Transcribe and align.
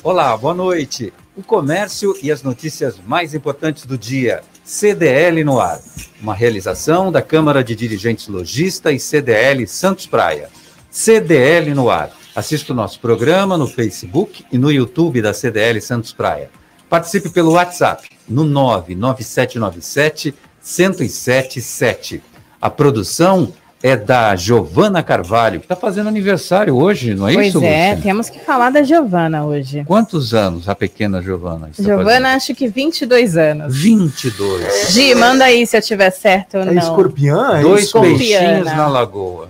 Olá, 0.00 0.36
boa 0.36 0.54
noite. 0.54 1.12
O 1.36 1.42
comércio 1.42 2.14
e 2.22 2.30
as 2.30 2.40
notícias 2.40 3.00
mais 3.04 3.34
importantes 3.34 3.84
do 3.84 3.98
dia. 3.98 4.42
CDL 4.62 5.42
no 5.42 5.58
ar. 5.58 5.80
Uma 6.22 6.34
realização 6.34 7.10
da 7.10 7.20
Câmara 7.20 7.64
de 7.64 7.74
Dirigentes 7.74 8.28
Logista 8.28 8.92
e 8.92 9.00
CDL 9.00 9.66
Santos 9.66 10.06
Praia. 10.06 10.50
CDL 10.88 11.74
no 11.74 11.90
ar. 11.90 12.12
Assista 12.32 12.72
o 12.72 12.76
nosso 12.76 13.00
programa 13.00 13.58
no 13.58 13.66
Facebook 13.66 14.44
e 14.52 14.56
no 14.56 14.70
YouTube 14.70 15.20
da 15.20 15.34
CDL 15.34 15.80
Santos 15.80 16.12
Praia. 16.12 16.48
Participe 16.88 17.28
pelo 17.28 17.54
WhatsApp 17.54 18.08
no 18.28 18.44
99797 18.44 20.32
1077. 20.62 22.22
A 22.60 22.70
produção 22.70 23.52
é 23.82 23.96
da 23.96 24.34
Giovana 24.34 25.02
Carvalho, 25.02 25.60
que 25.60 25.64
está 25.66 25.76
fazendo 25.76 26.08
aniversário 26.08 26.74
hoje, 26.76 27.14
não 27.14 27.28
é 27.28 27.34
pois 27.34 27.46
isso, 27.48 27.60
Pois 27.60 27.70
é, 27.72 27.88
Lúcia? 27.90 28.02
temos 28.02 28.28
que 28.28 28.38
falar 28.40 28.70
da 28.70 28.82
Giovana 28.82 29.44
hoje. 29.44 29.84
Quantos 29.86 30.34
anos 30.34 30.68
a 30.68 30.74
pequena 30.74 31.22
Giovana 31.22 31.68
está 31.70 31.82
Giovana, 31.82 32.10
fazendo? 32.10 32.26
acho 32.26 32.54
que 32.54 32.66
22 32.68 33.36
anos. 33.36 33.76
22. 33.76 34.90
Gi, 34.90 35.14
manda 35.14 35.44
aí 35.44 35.64
se 35.66 35.76
eu 35.76 35.82
tiver 35.82 36.10
certo 36.10 36.56
ou 36.56 36.62
É 36.62 36.66
não. 36.72 36.82
escorpião? 36.82 37.54
É 37.56 37.62
Dois 37.62 37.84
Escorpiana. 37.84 38.18
peixinhos 38.18 38.76
na 38.76 38.88
lagoa. 38.88 39.48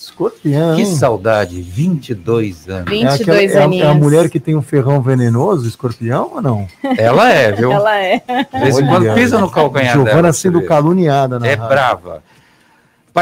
escorpião. 0.00 0.74
Que 0.76 0.86
saudade, 0.86 1.60
22 1.60 2.68
anos. 2.68 2.90
22 2.90 3.52
é, 3.52 3.58
aquela- 3.58 3.74
é 3.74 3.82
a- 3.82 3.86
é 3.86 3.90
a 3.90 3.94
mulher 3.94 4.28
que 4.30 4.40
tem 4.40 4.56
um 4.56 4.62
ferrão 4.62 5.00
venenoso, 5.02 5.68
escorpião 5.68 6.30
ou 6.34 6.42
não? 6.42 6.66
Ela 6.96 7.30
é, 7.30 7.52
viu? 7.52 7.70
Ela 7.70 7.98
é. 7.98 8.22
De 8.52 8.60
vez 8.60 8.78
em 8.78 8.86
quando 8.86 9.14
pisa 9.14 9.38
no 9.38 9.50
calcanhar 9.50 9.92
Giovana 9.92 10.22
dela. 10.22 10.32
sendo 10.32 10.62
caluniada 10.64 11.38
na 11.38 11.46
É 11.46 11.54
rádio. 11.54 11.68
brava. 11.68 12.22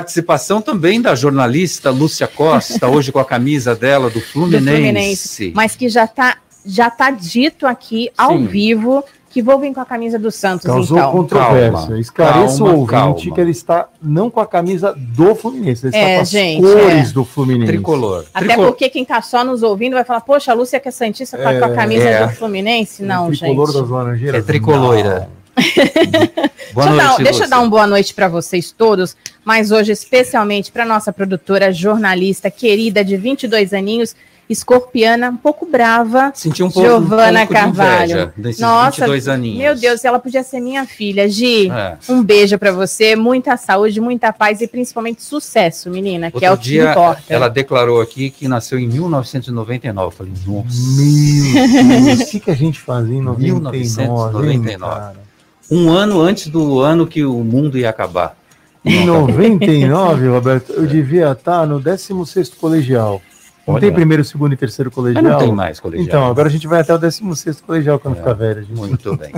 Participação 0.01 0.61
também 0.61 1.01
da 1.01 1.15
jornalista 1.15 1.89
Lúcia 1.91 2.27
Costa, 2.27 2.87
hoje 2.87 3.11
com 3.11 3.19
a 3.19 3.25
camisa 3.25 3.75
dela 3.75 4.11
do 4.11 4.17
Do 4.17 4.21
Fluminense. 4.21 4.71
Fluminense. 4.71 5.53
Mas 5.55 5.75
que 5.75 5.89
já 5.89 6.07
tá, 6.07 6.37
já 6.67 6.91
tá 6.91 7.11
dito 7.11 7.67
aqui, 7.67 8.11
ao 8.17 8.33
Sim. 8.37 8.45
vivo, 8.47 9.03
que 9.31 9.43
vou 9.43 9.59
vir 9.59 9.73
com 9.73 9.81
a 9.81 9.87
camisa 9.87 10.19
do 10.19 10.31
Santos, 10.31 10.67
Causou 10.67 10.99
então. 10.99 11.13
controvérsia. 11.13 11.99
Esclareça 11.99 12.59
calma, 12.59 12.75
o 12.75 12.79
ouvinte 12.81 12.91
calma. 12.91 13.35
que 13.35 13.41
ele 13.41 13.51
está 13.53 13.89
não 14.03 14.29
com 14.29 14.39
a 14.41 14.47
camisa 14.47 14.95
do 14.95 15.35
Fluminense, 15.35 15.87
ele 15.87 15.97
É, 15.97 15.99
está 16.01 16.15
com 16.17 16.21
as 16.23 16.29
gente, 16.31 16.61
cores 16.63 17.09
é. 17.11 17.13
do 17.15 17.25
Fluminense. 17.25 17.73
Tricolor. 17.73 18.25
Até 18.35 18.47
Tricolor. 18.49 18.71
porque 18.73 18.91
quem 18.91 19.03
tá 19.03 19.23
só 19.23 19.43
nos 19.45 19.63
ouvindo 19.63 19.95
vai 19.95 20.05
falar, 20.05 20.21
poxa, 20.21 20.53
a 20.53 20.55
Lúcia 20.55 20.79
que 20.79 20.89
é 20.89 20.91
Santista 20.91 21.39
tá 21.39 21.59
com 21.59 21.65
a 21.65 21.69
É. 21.71 21.75
camisa 21.75 22.05
É. 22.07 22.27
do 22.27 22.35
Fluminense? 22.35 23.03
Não, 23.03 23.29
o 23.29 23.31
tricolor 23.31 23.67
gente. 23.69 23.81
das 23.81 23.89
Laranjeiras. 23.89 24.41
É 24.43 24.47
tricoloira. 24.47 25.29
Boa 26.73 26.87
deixa, 26.87 26.93
eu 26.93 26.97
dar, 26.97 27.09
noite, 27.09 27.23
deixa 27.25 27.45
eu 27.45 27.49
dar 27.49 27.57
Lúcia. 27.57 27.67
um 27.67 27.71
boa 27.71 27.87
noite 27.87 28.13
para 28.15 28.29
vocês 28.29 28.71
todos, 28.71 29.17
mas 29.45 29.71
hoje 29.71 29.93
especialmente 29.93 30.71
para 30.71 30.85
nossa 30.85 31.13
produtora, 31.13 31.73
jornalista 31.73 32.51
querida 32.51 33.03
de 33.05 33.17
22 33.17 33.73
aninhos, 33.73 34.15
escorpiana, 34.49 35.31
um 35.31 35.37
pouco 35.37 35.67
brava, 35.67 36.31
Senti 36.35 36.63
um 36.63 36.71
pouco, 36.71 36.87
Giovana 36.89 37.43
um 37.43 37.47
pouco 37.47 37.53
Carvalho. 37.55 38.07
de 38.07 38.13
inveja 38.13 38.33
desses 38.37 38.61
Nossa, 38.61 38.91
22 39.01 39.27
aninhos. 39.29 39.59
Meu 39.59 39.75
Deus, 39.75 40.05
ela 40.05 40.19
podia 40.21 40.43
ser 40.43 40.61
minha 40.61 40.85
filha. 40.87 41.29
Gi, 41.29 41.69
É. 41.71 41.97
um 42.09 42.23
beijo 42.23 42.57
para 42.59 42.71
você, 42.73 43.17
muita 43.17 43.57
saúde, 43.57 44.01
muita 44.01 44.33
paz 44.33 44.61
e 44.61 44.69
principalmente 44.69 45.23
sucesso, 45.23 45.91
menina, 45.91 46.31
que 46.31 46.37
Outro 46.37 46.47
é 46.49 46.53
o 46.53 46.57
que 46.59 46.63
dia, 46.65 46.91
importa. 46.91 47.23
ela 47.29 47.49
declarou 47.49 48.01
aqui 48.01 48.31
que 48.31 48.47
nasceu 48.47 48.79
em 48.79 48.87
1999. 48.87 50.07
Eu 50.07 50.11
falei, 50.13 50.33
nossa. 50.47 51.03
Meu 51.03 52.05
Deus, 52.05 52.21
o 52.21 52.27
que, 52.31 52.41
que 52.41 52.51
a 52.51 52.55
gente 52.57 52.79
fazia 52.81 53.17
em 53.17 53.23
99? 53.25 53.79
1999. 53.79 54.53
hein, 54.53 54.79
cara? 54.79 55.26
Um 55.71 55.91
ano 55.91 56.21
antes 56.21 56.49
do 56.49 56.81
ano 56.81 57.07
que 57.07 57.25
o 57.25 57.43
mundo 57.43 57.77
ia 57.79 57.91
acabar. 57.91 58.37
Em 58.85 59.05
99, 59.05 60.29
Roberto, 60.31 60.73
eu 60.73 60.87
devia 60.87 61.33
estar 61.33 61.67
no 61.67 61.81
16º 61.81 62.57
colegial. 62.57 63.21
Não 63.67 63.75
Olha. 63.75 63.81
tem 63.81 63.93
primeiro, 63.93 64.25
segundo 64.25 64.53
e 64.53 64.57
terceiro 64.57 64.91
Mas 64.91 64.95
colegial? 64.95 65.25
não 65.25 65.39
tem 65.39 65.53
mais 65.53 65.81
colegial. 65.81 66.07
Então, 66.07 66.25
agora 66.31 66.47
a 66.49 66.51
gente 66.51 66.69
vai 66.69 66.81
até 66.83 66.95
o 66.95 66.99
16º 67.01 67.63
colegial 67.67 67.99
quando 67.99 68.15
É. 68.15 68.19
ficar 68.19 68.33
velho. 68.35 68.63
gente. 68.63 68.77
Muito 68.77 69.17
bem. 69.17 69.33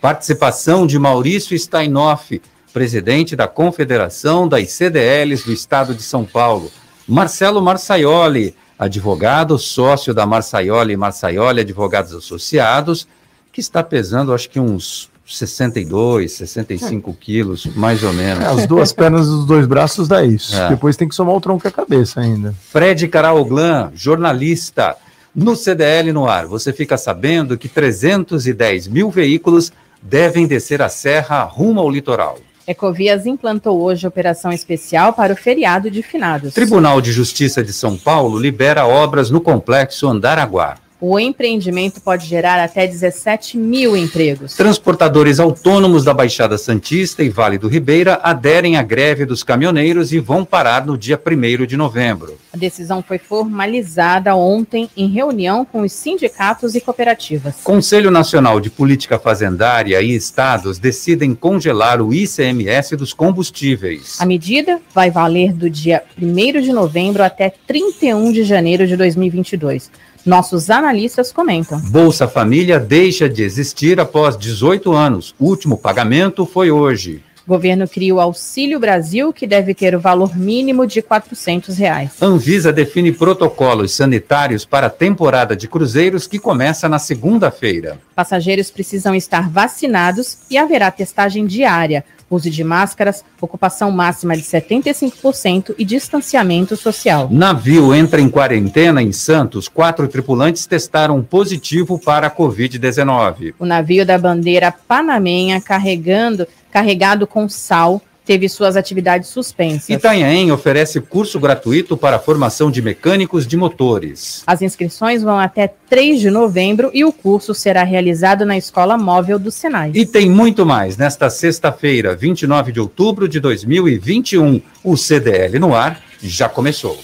Participação 0.00 0.86
de 0.86 0.96
Maurício 0.98 1.58
Steinoff, 1.58 2.40
presidente 2.72 3.34
da 3.34 3.48
Confederação 3.48 4.46
das 4.46 4.70
CDLs 4.70 5.44
do 5.44 5.52
Estado 5.52 5.92
de 5.92 6.02
São 6.02 6.24
Paulo. 6.24 6.70
Marcelo 7.08 7.60
Marçaioli, 7.60 8.54
advogado, 8.78 9.58
sócio 9.58 10.14
da 10.14 10.24
Marçaioli 10.24 10.96
Marçaioli 10.96 11.60
Advogados 11.62 12.14
Associados, 12.14 13.08
que 13.52 13.60
está 13.60 13.82
pesando, 13.82 14.32
acho 14.32 14.48
que 14.50 14.60
uns 14.60 15.10
62, 15.26 16.32
65 16.32 17.14
quilos, 17.14 17.66
mais 17.74 18.02
ou 18.02 18.12
menos. 18.12 18.44
É, 18.44 18.46
as 18.46 18.66
duas 18.66 18.92
pernas 18.92 19.26
e 19.26 19.30
os 19.30 19.46
dois 19.46 19.66
braços 19.66 20.06
dá 20.06 20.22
isso. 20.22 20.54
É. 20.54 20.68
Depois 20.68 20.96
tem 20.96 21.08
que 21.08 21.14
somar 21.14 21.34
o 21.34 21.40
tronco 21.40 21.66
e 21.66 21.68
a 21.68 21.72
cabeça 21.72 22.20
ainda. 22.20 22.54
Fred 22.70 23.08
Caraoglan, 23.08 23.90
jornalista. 23.94 24.96
No 25.34 25.56
CDL 25.56 26.12
no 26.12 26.28
ar, 26.28 26.46
você 26.46 26.72
fica 26.72 26.96
sabendo 26.96 27.58
que 27.58 27.68
310 27.68 28.86
mil 28.86 29.10
veículos 29.10 29.72
devem 30.00 30.46
descer 30.46 30.82
a 30.82 30.88
serra 30.88 31.42
rumo 31.42 31.80
ao 31.80 31.90
litoral. 31.90 32.38
Ecovias 32.66 33.26
implantou 33.26 33.82
hoje 33.82 34.06
operação 34.06 34.50
especial 34.52 35.12
para 35.12 35.32
o 35.32 35.36
feriado 35.36 35.90
de 35.90 36.02
finados. 36.02 36.54
Tribunal 36.54 37.00
de 37.00 37.12
Justiça 37.12 37.62
de 37.62 37.72
São 37.72 37.96
Paulo 37.96 38.38
libera 38.38 38.86
obras 38.86 39.30
no 39.30 39.40
complexo 39.40 40.08
Andaraguá. 40.08 40.76
O 41.06 41.20
empreendimento 41.20 42.00
pode 42.00 42.24
gerar 42.26 42.58
até 42.58 42.86
17 42.86 43.58
mil 43.58 43.94
empregos. 43.94 44.54
Transportadores 44.54 45.38
autônomos 45.38 46.02
da 46.02 46.14
Baixada 46.14 46.56
Santista 46.56 47.22
e 47.22 47.28
Vale 47.28 47.58
do 47.58 47.68
Ribeira 47.68 48.18
aderem 48.22 48.78
à 48.78 48.82
greve 48.82 49.26
dos 49.26 49.42
caminhoneiros 49.42 50.14
e 50.14 50.18
vão 50.18 50.46
parar 50.46 50.86
no 50.86 50.96
dia 50.96 51.20
1 51.22 51.66
de 51.66 51.76
novembro. 51.76 52.38
A 52.54 52.56
decisão 52.56 53.04
foi 53.06 53.18
formalizada 53.18 54.34
ontem 54.34 54.88
em 54.96 55.06
reunião 55.06 55.62
com 55.62 55.82
os 55.82 55.92
sindicatos 55.92 56.74
e 56.74 56.80
cooperativas. 56.80 57.56
Conselho 57.62 58.10
Nacional 58.10 58.58
de 58.58 58.70
Política 58.70 59.18
Fazendária 59.18 60.00
e 60.00 60.14
estados 60.14 60.78
decidem 60.78 61.34
congelar 61.34 62.00
o 62.00 62.14
ICMS 62.14 62.96
dos 62.96 63.12
combustíveis. 63.12 64.18
A 64.22 64.24
medida 64.24 64.80
vai 64.94 65.10
valer 65.10 65.52
do 65.52 65.68
dia 65.68 66.02
1 66.18 66.62
de 66.62 66.72
novembro 66.72 67.22
até 67.22 67.52
31 67.66 68.32
de 68.32 68.42
janeiro 68.42 68.86
de 68.86 68.96
2022. 68.96 69.90
Nossos 70.24 70.70
analistas 70.70 71.30
comentam. 71.30 71.78
Bolsa 71.80 72.26
Família 72.26 72.80
deixa 72.80 73.28
de 73.28 73.42
existir 73.42 74.00
após 74.00 74.38
18 74.38 74.92
anos. 74.92 75.34
O 75.38 75.46
último 75.46 75.76
pagamento 75.76 76.46
foi 76.46 76.70
hoje. 76.70 77.22
Governo 77.46 77.86
cria 77.86 78.14
o 78.14 78.20
Auxílio 78.20 78.80
Brasil, 78.80 79.30
que 79.30 79.46
deve 79.46 79.74
ter 79.74 79.94
o 79.94 80.00
valor 80.00 80.34
mínimo 80.34 80.86
de 80.86 81.02
400 81.02 81.76
reais. 81.76 82.12
Anvisa 82.22 82.72
define 82.72 83.12
protocolos 83.12 83.92
sanitários 83.92 84.64
para 84.64 84.86
a 84.86 84.90
temporada 84.90 85.54
de 85.54 85.68
cruzeiros 85.68 86.26
que 86.26 86.38
começa 86.38 86.88
na 86.88 86.98
segunda-feira. 86.98 87.98
Passageiros 88.16 88.70
precisam 88.70 89.14
estar 89.14 89.50
vacinados 89.50 90.38
e 90.50 90.56
haverá 90.56 90.90
testagem 90.90 91.44
diária. 91.44 92.02
Uso 92.34 92.50
de 92.50 92.62
máscaras, 92.62 93.24
ocupação 93.40 93.90
máxima 93.90 94.36
de 94.36 94.42
75% 94.42 95.74
e 95.78 95.84
distanciamento 95.84 96.76
social. 96.76 97.28
Navio 97.30 97.94
entra 97.94 98.20
em 98.20 98.28
quarentena 98.28 99.02
em 99.02 99.12
Santos. 99.12 99.68
Quatro 99.68 100.06
tripulantes 100.08 100.66
testaram 100.66 101.22
positivo 101.22 101.98
para 101.98 102.26
a 102.26 102.30
Covid-19. 102.30 103.54
O 103.58 103.64
navio 103.64 104.04
da 104.04 104.18
bandeira 104.18 104.72
panamenha 104.86 105.60
carregando, 105.60 106.46
carregado 106.70 107.26
com 107.26 107.48
sal 107.48 108.02
teve 108.24 108.48
suas 108.48 108.76
atividades 108.76 109.28
suspensas. 109.28 109.88
Itanhaém 109.88 110.50
oferece 110.50 111.00
curso 111.00 111.38
gratuito 111.38 111.96
para 111.96 112.16
a 112.16 112.18
formação 112.18 112.70
de 112.70 112.80
mecânicos 112.80 113.46
de 113.46 113.56
motores. 113.56 114.42
As 114.46 114.62
inscrições 114.62 115.22
vão 115.22 115.38
até 115.38 115.68
3 115.68 116.20
de 116.20 116.30
novembro 116.30 116.90
e 116.94 117.04
o 117.04 117.12
curso 117.12 117.54
será 117.54 117.84
realizado 117.84 118.44
na 118.44 118.56
Escola 118.56 118.96
Móvel 118.96 119.38
do 119.38 119.50
Senai. 119.50 119.92
E 119.94 120.06
tem 120.06 120.28
muito 120.28 120.64
mais 120.64 120.96
nesta 120.96 121.28
sexta-feira, 121.28 122.16
29 122.16 122.72
de 122.72 122.80
outubro 122.80 123.28
de 123.28 123.38
2021. 123.40 124.60
O 124.82 124.96
CDL 124.96 125.58
no 125.58 125.74
ar 125.74 126.00
já 126.22 126.48
começou. 126.48 126.98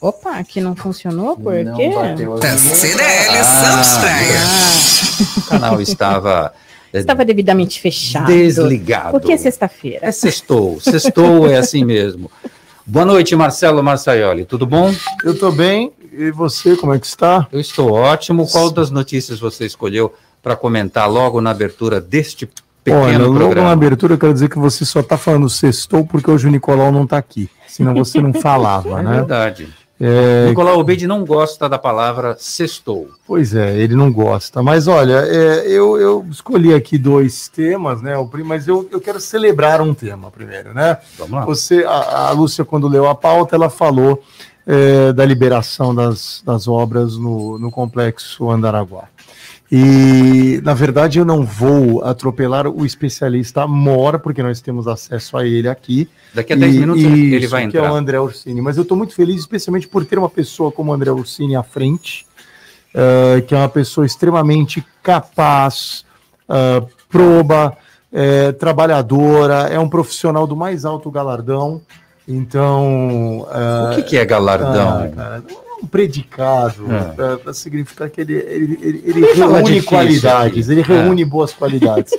Opa, 0.00 0.32
aqui 0.32 0.60
não 0.60 0.76
funcionou? 0.76 1.34
Por 1.34 1.54
quê? 1.54 1.90
CDL 2.58 3.42
Santos 3.42 3.96
Praia. 3.96 4.40
O 5.38 5.42
canal 5.48 5.80
estava 5.80 6.52
é, 6.52 6.63
Estava 7.00 7.24
devidamente 7.24 7.80
fechado. 7.80 8.26
desligado. 8.26 9.10
Porque 9.12 9.32
é 9.32 9.36
sexta-feira. 9.36 10.06
É 10.06 10.12
sextou. 10.12 10.80
Sextou 10.80 11.48
é 11.48 11.56
assim 11.56 11.84
mesmo. 11.84 12.30
Boa 12.86 13.04
noite, 13.06 13.34
Marcelo 13.34 13.82
Marçaioli. 13.82 14.44
Tudo 14.44 14.66
bom? 14.66 14.94
Eu 15.24 15.32
estou 15.32 15.50
bem. 15.52 15.92
E 16.12 16.30
você, 16.30 16.76
como 16.76 16.94
é 16.94 16.98
que 16.98 17.06
está? 17.06 17.48
Eu 17.50 17.58
estou 17.58 17.90
ótimo. 17.92 18.46
Qual 18.48 18.70
das 18.70 18.90
notícias 18.90 19.40
você 19.40 19.66
escolheu 19.66 20.14
para 20.42 20.54
comentar 20.54 21.10
logo 21.10 21.40
na 21.40 21.50
abertura 21.50 22.00
deste 22.00 22.46
pequeno 22.84 23.02
Olha, 23.04 23.18
logo 23.18 23.34
programa? 23.38 23.68
na 23.68 23.72
abertura 23.72 24.14
eu 24.14 24.18
quero 24.18 24.34
dizer 24.34 24.48
que 24.50 24.58
você 24.58 24.84
só 24.84 25.00
está 25.00 25.16
falando 25.16 25.48
sextou 25.48 26.04
porque 26.06 26.30
hoje 26.30 26.46
o 26.46 26.50
Nicolau 26.50 26.92
não 26.92 27.04
está 27.04 27.16
aqui. 27.16 27.48
Senão 27.66 27.94
você 27.94 28.20
não 28.20 28.32
falava, 28.34 29.00
É 29.00 29.02
né? 29.02 29.12
verdade. 29.14 29.68
É, 30.00 30.48
Nicolau 30.48 30.78
Obeide 30.78 31.06
não 31.06 31.24
gosta 31.24 31.68
da 31.68 31.78
palavra 31.78 32.36
sextou. 32.38 33.08
Pois 33.26 33.54
é, 33.54 33.76
ele 33.78 33.94
não 33.94 34.12
gosta. 34.12 34.62
Mas 34.62 34.88
olha, 34.88 35.24
é, 35.26 35.68
eu, 35.68 35.96
eu 35.98 36.26
escolhi 36.30 36.74
aqui 36.74 36.98
dois 36.98 37.48
temas, 37.48 38.02
né? 38.02 38.14
Mas 38.44 38.66
eu, 38.66 38.88
eu 38.90 39.00
quero 39.00 39.20
celebrar 39.20 39.80
um 39.80 39.94
tema 39.94 40.30
primeiro, 40.30 40.74
né? 40.74 40.98
Vamos 41.16 41.32
lá. 41.32 41.44
Você, 41.44 41.84
a, 41.84 42.28
a 42.28 42.30
Lúcia, 42.32 42.64
quando 42.64 42.88
leu 42.88 43.08
a 43.08 43.14
pauta, 43.14 43.54
ela 43.54 43.70
falou 43.70 44.22
é, 44.66 45.12
da 45.12 45.24
liberação 45.24 45.94
das, 45.94 46.42
das 46.44 46.66
obras 46.66 47.16
no, 47.16 47.58
no 47.58 47.70
complexo 47.70 48.50
Andaraguá. 48.50 49.04
E, 49.76 50.60
na 50.62 50.72
verdade, 50.72 51.18
eu 51.18 51.24
não 51.24 51.42
vou 51.44 52.04
atropelar 52.04 52.68
o 52.68 52.86
especialista 52.86 53.66
Mora, 53.66 54.20
porque 54.20 54.40
nós 54.40 54.60
temos 54.60 54.86
acesso 54.86 55.36
a 55.36 55.44
ele 55.44 55.68
aqui. 55.68 56.08
Daqui 56.32 56.52
a 56.52 56.56
10 56.56 56.76
E- 56.76 56.78
minutos 56.78 57.02
isso, 57.02 57.12
ele 57.12 57.46
vai 57.48 57.66
Que 57.68 57.76
é 57.76 57.80
o 57.80 57.84
entrar. 57.86 57.96
André 57.98 58.20
Ursini. 58.20 58.60
Mas 58.62 58.76
eu 58.76 58.84
estou 58.84 58.96
muito 58.96 59.14
feliz, 59.16 59.40
especialmente 59.40 59.88
por 59.88 60.04
ter 60.04 60.16
uma 60.16 60.28
pessoa 60.28 60.70
como 60.70 60.92
o 60.92 60.94
André 60.94 61.10
Ursini 61.10 61.56
à 61.56 61.64
frente, 61.64 62.24
eh, 62.94 63.40
que 63.48 63.52
é 63.52 63.58
uma 63.58 63.68
pessoa 63.68 64.06
extremamente 64.06 64.84
capaz, 65.02 66.04
ah, 66.48 66.80
proba, 67.08 67.76
eh, 68.12 68.52
trabalhadora, 68.52 69.68
é 69.72 69.78
um 69.80 69.88
profissional 69.88 70.46
do 70.46 70.54
mais 70.54 70.84
alto 70.84 71.10
galardão. 71.10 71.80
Então. 72.28 73.44
ah, 73.50 73.90
O 73.92 73.96
que, 73.96 74.02
que 74.04 74.16
é 74.18 74.24
galardão? 74.24 75.04
ah, 75.04 75.08
cara, 75.16 75.42
um 75.84 75.86
predicado 75.86 76.84
É. 76.92 77.36
para 77.36 77.52
significar 77.52 78.08
que 78.10 78.20
ele, 78.20 78.34
ele, 78.34 78.78
ele, 78.82 79.02
ele 79.06 79.32
reúne 79.34 79.62
difícil 79.64 79.88
qualidades, 79.88 80.68
ele 80.68 80.80
É. 80.80 80.84
reúne 80.84 81.24
boas 81.24 81.52
qualidades. 81.52 82.12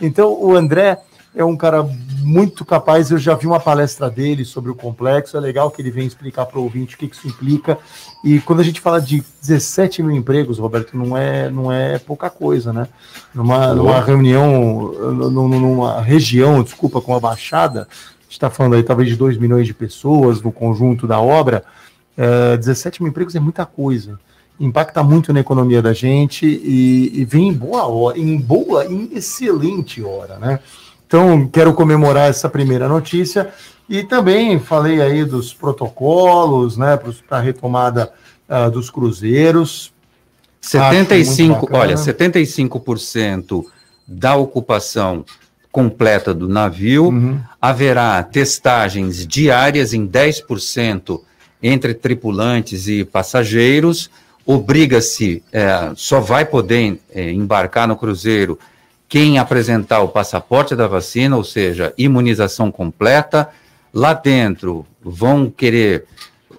Então, 0.00 0.36
o 0.40 0.54
André 0.54 0.98
é 1.34 1.44
um 1.44 1.56
cara 1.56 1.86
muito 2.20 2.64
capaz. 2.64 3.10
Eu 3.10 3.18
já 3.18 3.34
vi 3.34 3.46
uma 3.46 3.60
palestra 3.60 4.08
dele 4.10 4.44
sobre 4.44 4.70
o 4.70 4.74
complexo. 4.74 5.36
É 5.36 5.40
legal 5.40 5.70
que 5.70 5.80
ele 5.82 5.90
vem 5.90 6.06
explicar 6.06 6.46
para 6.46 6.58
o 6.58 6.62
ouvinte 6.62 6.94
o 6.94 6.98
que 6.98 7.08
que 7.08 7.14
isso 7.16 7.28
implica. 7.28 7.78
E 8.24 8.40
quando 8.40 8.60
a 8.60 8.62
gente 8.62 8.80
fala 8.80 9.00
de 9.00 9.22
17 9.42 10.02
mil 10.02 10.16
empregos, 10.16 10.58
Roberto, 10.58 10.96
não 10.96 11.16
é, 11.16 11.50
não 11.50 11.70
é 11.72 11.98
pouca 11.98 12.30
coisa, 12.30 12.72
né? 12.72 12.88
Numa, 13.34 13.74
numa 13.74 14.00
reunião, 14.00 14.92
nu- 15.12 15.30
nu- 15.30 15.48
numa 15.48 16.00
região, 16.00 16.62
desculpa, 16.62 17.00
com 17.02 17.14
a 17.14 17.20
Baixada, 17.20 17.82
a 17.82 18.22
gente 18.24 18.32
está 18.32 18.48
falando 18.50 18.74
aí 18.74 18.82
talvez 18.82 19.08
de 19.08 19.16
2 19.16 19.36
milhões 19.38 19.66
de 19.66 19.74
pessoas 19.74 20.40
no 20.42 20.50
conjunto 20.50 21.06
da 21.06 21.20
obra. 21.20 21.64
É, 22.16 22.56
17 22.56 23.02
mil 23.02 23.10
empregos 23.10 23.34
é 23.34 23.40
muita 23.40 23.66
coisa. 23.66 24.18
Impacta 24.58 25.02
muito 25.02 25.32
na 25.32 25.40
economia 25.40 25.82
da 25.82 25.92
gente 25.92 26.46
e, 26.46 27.20
e 27.20 27.24
vem 27.24 27.48
em 27.48 27.52
boa 27.52 27.86
hora, 27.86 28.18
em 28.18 28.38
boa, 28.38 28.86
em 28.86 29.10
excelente 29.12 30.02
hora, 30.02 30.38
né? 30.38 30.60
Então, 31.06 31.46
quero 31.46 31.72
comemorar 31.74 32.28
essa 32.30 32.48
primeira 32.48 32.88
notícia 32.88 33.52
e 33.88 34.02
também 34.02 34.58
falei 34.58 35.00
aí 35.00 35.24
dos 35.24 35.54
protocolos, 35.54 36.76
né, 36.76 36.96
para 36.96 37.38
a 37.38 37.40
retomada 37.40 38.12
ah, 38.48 38.68
dos 38.68 38.90
cruzeiros. 38.90 39.92
Acho 40.64 40.78
muito 40.78 41.08
75, 41.08 41.60
bacana. 41.60 41.78
olha, 41.78 41.94
75% 41.94 43.64
da 44.06 44.34
ocupação 44.34 45.24
completa 45.70 46.34
do 46.34 46.48
navio. 46.48 47.08
Uhum. 47.08 47.40
Haverá 47.60 48.20
testagens 48.22 49.26
diárias 49.26 49.94
em 49.94 50.08
10% 50.08 51.20
entre 51.62 51.94
tripulantes 51.94 52.88
e 52.88 53.04
passageiros. 53.04 54.10
Obriga-se, 54.44 55.42
é, 55.52 55.92
só 55.96 56.20
vai 56.20 56.44
poder 56.44 57.00
é, 57.12 57.30
embarcar 57.30 57.88
no 57.88 57.96
cruzeiro 57.96 58.58
quem 59.08 59.38
apresentar 59.38 60.00
o 60.00 60.08
passaporte 60.08 60.74
da 60.74 60.86
vacina, 60.86 61.36
ou 61.36 61.44
seja, 61.44 61.92
imunização 61.96 62.70
completa. 62.70 63.48
Lá 63.92 64.12
dentro 64.12 64.84
vão 65.02 65.50
querer 65.50 66.04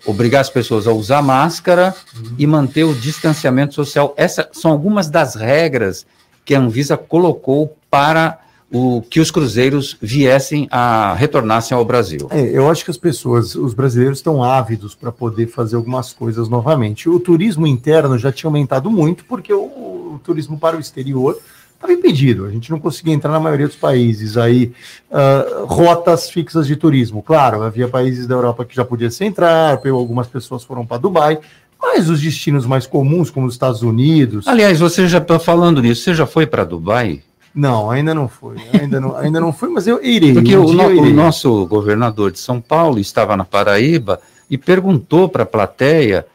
obrigar 0.06 0.42
as 0.42 0.50
pessoas 0.50 0.88
a 0.88 0.92
usar 0.92 1.22
máscara 1.22 1.94
e 2.38 2.48
manter 2.48 2.84
o 2.84 2.96
distanciamento 2.96 3.74
social. 3.74 4.14
Essas 4.18 4.48
são 4.54 4.72
algumas 4.72 5.10
das 5.10 5.36
regras 5.36 6.06
que 6.46 6.56
a 6.56 6.60
Anvisa 6.60 6.96
colocou 6.96 7.76
para 7.90 8.40
o 8.72 9.02
que 9.02 9.20
os 9.20 9.32
cruzeiros 9.32 9.98
viessem 10.02 10.68
a 10.70 11.14
retornassem 11.14 11.76
ao 11.78 11.86
Brasil. 11.86 12.28
É, 12.30 12.42
eu 12.42 12.70
acho 12.70 12.84
que 12.84 12.92
as 12.92 12.98
pessoas, 12.98 13.56
os 13.56 13.74
brasileiros 13.74 14.20
estão 14.20 14.44
ávidos 14.44 14.94
para 14.94 15.12
poder 15.12 15.48
fazer 15.48 15.78
algumas 15.78 16.12
coisas 16.12 16.50
novamente. 16.50 17.08
O 17.08 17.20
turismo 17.20 17.66
interno 17.66 18.18
já 18.18 18.32
tinha 18.32 18.50
aumentado 18.50 18.92
muito, 18.92 19.24
porque 19.26 19.54
o, 19.54 19.62
o 19.62 20.22
turismo 20.24 20.60
para 20.60 20.76
o 20.76 20.80
exterior 20.80 21.38
estava 21.78 21.94
impedido. 21.94 22.46
A 22.46 22.52
gente 22.52 22.70
não 22.70 22.80
conseguia 22.80 23.14
entrar 23.14 23.32
na 23.32 23.40
maioria 23.40 23.68
dos 23.68 23.76
países. 23.76 24.36
Aí, 24.36 24.74
ah, 25.12 25.64
rotas 25.66 26.30
fixas 26.30 26.68
de 26.68 26.76
turismo. 26.76 27.22
Claro, 27.22 27.62
havia 27.62 27.88
países 27.88 28.28
da 28.28 28.36
Europa 28.36 28.66
que 28.66 28.76
já 28.76 28.84
podia 28.84 29.10
se 29.10 29.24
entrar, 29.24 29.80
algumas 29.86 30.28
pessoas 30.28 30.64
foram 30.64 30.86
para 30.86 30.98
Dubai, 30.98 31.40
mas 31.80 32.10
os 32.10 32.22
destinos 32.22 32.66
mais 32.66 32.86
comuns, 32.86 33.30
como 33.30 33.46
os 33.46 33.54
Estados 33.54 33.82
Unidos. 33.82 34.48
Aliás, 34.48 34.80
você 34.80 35.08
já 35.08 35.20
está 35.20 35.40
falando 35.40 35.82
nisso, 35.82 36.02
você 36.02 36.14
já 36.14 36.26
foi 36.26 36.46
para 36.46 36.64
Dubai? 36.64 37.22
Não, 37.58 37.90
ainda 37.90 38.14
não 38.14 38.28
foi. 38.28 38.56
Ainda 38.80 39.00
não, 39.02 39.16
ainda 39.18 39.40
não 39.40 39.52
foi, 39.52 39.70
mas 39.70 39.88
eu 39.88 40.00
irei. 40.04 40.34
Porque 40.34 40.56
um 40.56 40.66
o, 40.66 40.74
no- 40.74 40.84
eu 40.84 40.90
o 40.90 41.06
irei. 41.06 41.14
nosso 41.14 41.66
governador 41.66 42.32
de 42.32 42.40
São 42.40 42.62
Paulo 42.62 43.00
estava 43.00 43.36
na 43.36 43.44
Paraíba 43.44 44.20
e 44.50 44.58
perguntou 44.60 45.28
para 45.28 45.42
a 45.42 45.46
plateia, 45.46 46.26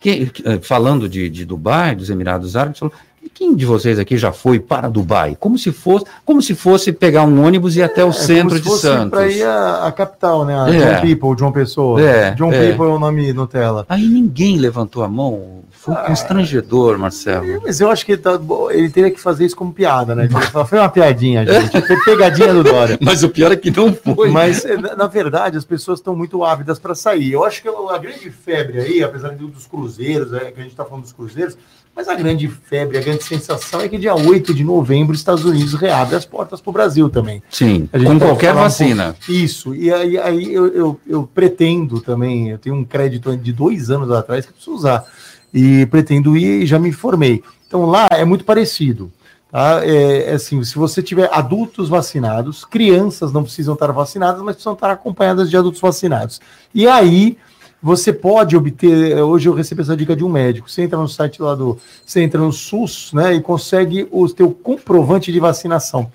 que- 0.00 0.30
eh, 0.44 0.58
falando 0.62 1.08
de, 1.08 1.28
de 1.28 1.44
Dubai, 1.44 1.96
dos 1.96 2.08
Emirados 2.10 2.54
Árabes, 2.54 2.78
falou, 2.78 2.94
"E 3.20 3.28
quem 3.28 3.56
de 3.56 3.66
vocês 3.66 3.98
aqui 3.98 4.16
já 4.16 4.30
foi 4.32 4.60
para 4.60 4.88
Dubai? 4.88 5.36
Como 5.40 5.58
se 5.58 5.72
fosse, 5.72 6.04
como 6.24 6.40
se 6.40 6.54
fosse 6.54 6.92
pegar 6.92 7.24
um 7.24 7.44
ônibus 7.44 7.74
e 7.74 7.80
ir 7.80 7.82
até 7.82 8.04
o 8.04 8.10
É, 8.10 8.12
centro 8.12 8.62
como 8.62 8.76
se 8.76 8.76
de 8.76 8.80
Santos. 8.80 9.10
Para 9.10 9.28
ir 9.28 9.42
à, 9.42 9.86
à 9.86 9.92
capital, 9.92 10.44
né? 10.44 10.56
A 10.58 10.70
É. 10.72 10.78
John 10.94 11.00
People, 11.08 11.38
João 11.38 11.50
Pessoa. 11.52 12.00
É, 12.00 12.30
John 12.36 12.52
é. 12.52 12.68
People 12.70 12.86
é 12.86 12.90
o 12.94 12.98
nome 13.00 13.32
Nutella. 13.32 13.84
Aí 13.88 14.06
ninguém 14.06 14.56
levantou 14.58 15.02
a 15.02 15.08
mão. 15.08 15.58
Foi 15.88 15.96
Ah. 15.96 16.06
constrangedor, 16.06 16.98
Marcelo. 16.98 17.62
Mas 17.64 17.80
eu 17.80 17.90
acho 17.90 18.04
que 18.04 18.12
ele, 18.12 18.20
tá, 18.22 18.38
ele 18.70 18.90
teria 18.90 19.10
que 19.10 19.20
fazer 19.20 19.44
isso 19.46 19.56
como 19.56 19.72
piada, 19.72 20.14
né? 20.14 20.28
Foi 20.68 20.78
uma 20.78 20.88
piadinha, 20.88 21.44
gente. 21.46 21.80
Foi 21.86 21.96
pegadinha 22.04 22.52
do 22.52 22.62
Dória. 22.62 22.98
Mas 23.02 23.22
o 23.22 23.28
pior 23.28 23.50
é 23.52 23.56
que 23.56 23.70
não 23.70 23.92
foi. 23.94 24.30
Mas, 24.30 24.64
eh, 24.64 24.76
na 24.76 25.06
verdade, 25.06 25.56
as 25.56 25.64
pessoas 25.64 25.98
estão 25.98 26.14
muito 26.14 26.44
ávidas 26.44 26.78
para 26.78 26.94
sair. 26.94 27.32
Eu 27.32 27.44
acho 27.44 27.62
que 27.62 27.68
a 27.68 27.98
grande 27.98 28.30
febre 28.30 28.80
aí, 28.80 29.02
apesar 29.02 29.30
de- 29.30 29.46
dos 29.46 29.66
cruzeiros, 29.66 30.32
é, 30.32 30.50
que 30.50 30.60
a 30.60 30.62
gente 30.62 30.72
está 30.72 30.84
falando 30.84 31.02
dos 31.04 31.12
cruzeiros, 31.12 31.56
mas 31.96 32.06
a 32.08 32.14
grande 32.14 32.46
febre, 32.48 32.96
a 32.96 33.00
grande 33.00 33.24
sensação 33.24 33.80
é 33.80 33.88
que 33.88 33.98
dia 33.98 34.14
8 34.14 34.54
de 34.54 34.62
novembro 34.62 35.12
os 35.14 35.18
Estados 35.18 35.44
Unidos 35.44 35.74
reabre 35.74 36.14
as 36.14 36.24
portas 36.24 36.60
para 36.60 36.70
o 36.70 36.72
Brasil 36.72 37.08
também. 37.10 37.42
Sim, 37.50 37.88
com 37.92 38.18
qualquer 38.20 38.52
um 38.54 38.58
vacina. 38.58 39.16
pouco- 39.18 39.32
Isso, 39.32 39.74
e 39.74 39.92
aí, 39.92 40.16
aí 40.18 40.54
eu, 40.54 40.66
eu, 40.68 41.00
eu 41.06 41.28
pretendo 41.34 42.00
também, 42.00 42.50
eu 42.50 42.58
tenho 42.58 42.76
um 42.76 42.84
crédito 42.84 43.36
de 43.36 43.52
dois 43.52 43.90
anos 43.90 44.10
atrás 44.12 44.44
que 44.44 44.50
eu 44.50 44.54
preciso 44.54 44.76
usar, 44.76 45.04
e 45.52 45.86
pretendo 45.86 46.36
ir 46.36 46.62
e 46.62 46.66
já 46.66 46.78
me 46.78 46.92
formei. 46.92 47.42
Então 47.66 47.86
lá 47.86 48.08
é 48.10 48.24
muito 48.24 48.44
parecido. 48.44 49.12
Tá? 49.50 49.80
É, 49.84 50.30
é 50.30 50.34
assim, 50.34 50.62
se 50.62 50.74
você 50.76 51.02
tiver 51.02 51.30
adultos 51.32 51.88
vacinados, 51.88 52.64
crianças 52.64 53.32
não 53.32 53.42
precisam 53.42 53.74
estar 53.74 53.90
vacinadas, 53.92 54.42
mas 54.42 54.56
precisam 54.56 54.74
estar 54.74 54.90
acompanhadas 54.90 55.48
de 55.48 55.56
adultos 55.56 55.80
vacinados. 55.80 56.40
E 56.74 56.86
aí 56.86 57.38
você 57.82 58.12
pode 58.12 58.56
obter. 58.56 59.16
Hoje 59.18 59.48
eu 59.48 59.54
recebi 59.54 59.82
essa 59.82 59.96
dica 59.96 60.14
de 60.14 60.24
um 60.24 60.28
médico. 60.28 60.70
Você 60.70 60.82
entra 60.82 60.98
no 60.98 61.08
site 61.08 61.40
lá 61.40 61.54
do. 61.54 61.78
Você 62.04 62.20
entra 62.20 62.40
no 62.40 62.52
SUS, 62.52 63.12
né? 63.12 63.34
E 63.34 63.40
consegue 63.40 64.06
o 64.10 64.28
teu 64.28 64.50
comprovante 64.50 65.32
de 65.32 65.40
vacinação. 65.40 66.10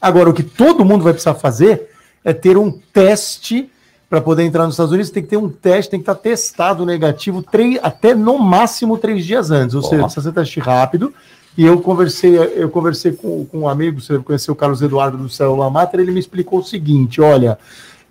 Agora, 0.00 0.28
o 0.28 0.34
que 0.34 0.42
todo 0.42 0.84
mundo 0.84 1.02
vai 1.02 1.12
precisar 1.12 1.34
fazer 1.34 1.88
é 2.22 2.32
ter 2.32 2.58
um 2.58 2.70
teste 2.70 3.70
para 4.08 4.20
poder 4.20 4.44
entrar 4.44 4.64
nos 4.64 4.74
Estados 4.74 4.92
Unidos. 4.92 5.10
Tem 5.10 5.22
que 5.22 5.28
ter 5.28 5.36
um 5.36 5.48
teste, 5.48 5.90
tem 5.90 6.00
que 6.00 6.02
estar 6.02 6.14
testado 6.14 6.86
negativo 6.86 7.42
três, 7.42 7.78
até 7.82 8.14
no 8.14 8.38
máximo 8.38 8.98
três 8.98 9.24
dias 9.24 9.50
antes. 9.50 9.74
Ou 9.74 9.82
seja, 9.82 10.02
precisa 10.02 10.22
ser 10.22 10.32
teste 10.32 10.60
rápido. 10.60 11.12
E 11.56 11.64
eu 11.64 11.80
conversei, 11.80 12.36
eu 12.36 12.68
conversei 12.68 13.12
com, 13.12 13.46
com 13.46 13.60
um 13.60 13.68
amigo, 13.68 14.00
você 14.00 14.18
conheceu 14.18 14.52
o 14.52 14.56
Carlos 14.56 14.82
Eduardo 14.82 15.16
do 15.16 15.28
Célula 15.28 15.70
Mater, 15.70 16.00
ele 16.00 16.12
me 16.12 16.20
explicou 16.20 16.58
o 16.58 16.64
seguinte: 16.64 17.20
olha, 17.20 17.58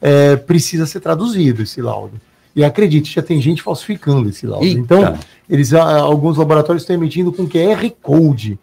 é, 0.02 0.36
precisa 0.36 0.86
ser 0.86 1.00
traduzido 1.00 1.62
esse 1.62 1.82
laudo. 1.82 2.20
E 2.56 2.64
acredite, 2.64 3.14
já 3.14 3.22
tem 3.22 3.42
gente 3.42 3.62
falsificando 3.62 4.30
esse 4.30 4.48
laudo. 4.48 4.66
Eita. 4.66 4.80
Então, 4.80 5.18
eles, 5.50 5.74
alguns 5.74 6.38
laboratórios 6.38 6.84
estão 6.84 6.96
emitindo 6.96 7.32
com 7.32 7.48
QR 7.48 7.90
Code. 8.02 8.58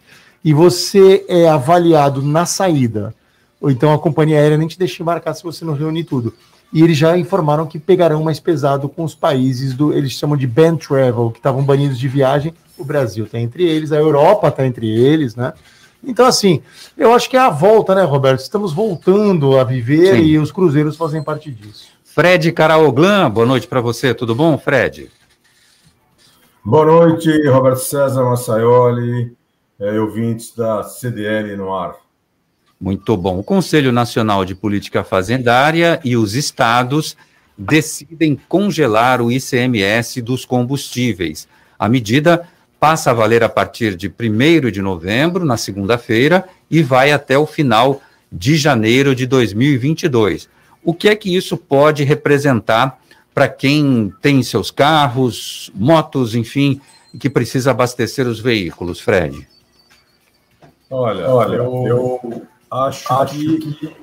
E 0.45 0.53
você 0.53 1.25
é 1.29 1.49
avaliado 1.49 2.21
na 2.23 2.45
saída. 2.47 3.15
Ou 3.61 3.71
então 3.71 3.93
a 3.93 3.99
companhia 3.99 4.39
aérea 4.39 4.57
nem 4.57 4.67
te 4.67 4.79
deixa 4.79 5.03
embarcar 5.03 5.35
se 5.37 5.45
você 5.45 5.65
não 5.65 5.75
reunir 5.75 6.05
tudo. 6.05 6.35
E 6.73 6.83
eles 6.83 6.97
já 6.97 7.19
informaram 7.19 7.67
que 7.67 7.79
pegarão 7.79 8.23
mais 8.23 8.41
pesado 8.41 8.89
com 8.89 9.05
os 9.05 9.15
países 9.15 9.75
do. 9.75 9.93
Eles 9.93 10.13
chamam 10.13 10.37
de 10.37 10.47
ban 10.47 10.77
travel, 10.77 11.31
que 11.31 11.39
estavam 11.39 11.63
banidos 11.63 11.99
de 11.99 12.09
viagem. 12.09 12.55
O 12.79 12.85
Brasil 12.85 13.27
está 13.27 13.39
entre 13.39 13.65
eles, 13.65 13.93
a 13.93 13.97
Europa 13.97 14.49
está 14.49 14.67
entre 14.67 14.89
eles, 14.89 15.37
né? 15.37 15.53
Então, 16.03 16.27
assim, 16.27 16.63
eu 16.97 17.13
acho 17.13 17.31
que 17.31 17.37
é 17.37 17.41
a 17.41 17.51
volta, 17.51 17.95
né, 17.95 18.03
Roberto? 18.03 18.41
Estamos 18.41 18.73
voltando 18.73 19.59
a 19.59 19.65
viver 19.65 20.17
Sim. 20.17 20.23
e 20.23 20.39
os 20.39 20.51
cruzeiros 20.51 20.97
fazem 20.97 21.23
parte 21.23 21.51
disso. 21.51 21.89
Fred 22.05 22.51
Caraoglan, 22.53 23.31
boa 23.31 23.47
noite 23.47 23.67
para 23.67 23.81
você, 23.81 24.13
tudo 24.13 24.35
bom, 24.35 24.59
Fred? 24.59 25.11
Boa 26.65 26.85
noite, 26.85 27.31
Roberto 27.49 27.79
César 27.79 28.25
Massaioli, 28.25 29.37
é, 29.79 30.01
ouvintes 30.01 30.55
da 30.55 30.83
CDL 30.83 31.57
no 31.57 31.73
ar. 31.75 31.97
Muito 32.83 33.17
bom. 33.17 33.39
O 33.39 33.45
Conselho 33.45 33.93
Nacional 33.93 34.45
de 34.45 34.57
Política 34.57 35.05
Fazendária 35.05 36.01
e 36.05 36.17
os 36.17 36.35
estados 36.35 37.17
decidem 37.57 38.37
congelar 38.49 39.23
o 39.23 39.31
ICMS 39.31 40.21
dos 40.21 40.45
combustíveis. 40.45 41.47
A 41.79 41.89
medida 41.89 42.45
passa 42.81 43.13
a 43.13 43.15
valer 43.15 43.45
a 43.45 43.49
partir 43.49 43.95
de 43.95 44.09
1 44.09 44.69
de 44.73 44.83
novembro, 44.83 45.45
na 45.45 45.57
segunda-feira, 45.57 46.45
e 46.69 46.83
vai 46.83 47.13
até 47.13 47.39
o 47.39 47.47
final 47.47 48.03
de 48.33 48.57
janeiro 48.57 49.15
de 49.15 49.29
2022. 49.29 50.49
O 50.83 50.93
que 50.93 51.09
é 51.09 51.15
que 51.15 51.37
isso 51.37 51.57
pode 51.57 52.03
representar 52.03 52.99
para 53.33 53.47
quem 53.47 54.13
tem 54.21 54.43
seus 54.43 54.73
carros, 54.73 55.71
motos, 55.73 56.35
enfim, 56.35 56.81
que 57.21 57.31
precisa 57.31 57.71
abastecer 57.71 58.27
os 58.27 58.41
veículos, 58.41 58.99
Fred? 58.99 59.47
Olha, 60.91 61.29
olha 61.29 61.57
eu, 61.57 61.87
eu 61.87 62.47
acho, 62.73 63.13
acho 63.13 63.35
que, 63.35 63.75
que 63.75 63.97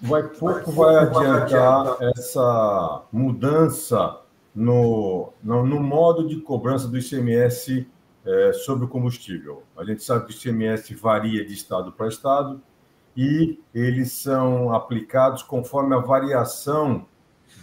vai 0.00 0.22
pouco 0.22 0.72
vai 0.72 0.96
adiantar 0.96 1.96
essa 2.16 3.02
mudança 3.12 4.20
no, 4.54 5.32
no, 5.42 5.64
no, 5.66 5.80
modo 5.80 6.26
de 6.26 6.40
cobrança 6.40 6.88
do 6.88 6.98
ICMS 6.98 7.86
é, 8.24 8.52
sobre 8.52 8.86
o 8.86 8.88
combustível. 8.88 9.62
A 9.76 9.84
gente 9.84 10.02
sabe 10.02 10.26
que 10.26 10.32
o 10.32 10.36
ICMS 10.36 10.94
varia 10.94 11.44
de 11.44 11.52
estado 11.52 11.92
para 11.92 12.08
estado 12.08 12.60
e 13.16 13.60
eles 13.74 14.12
são 14.12 14.72
aplicados 14.72 15.42
conforme 15.42 15.94
a 15.94 15.98
variação 15.98 17.06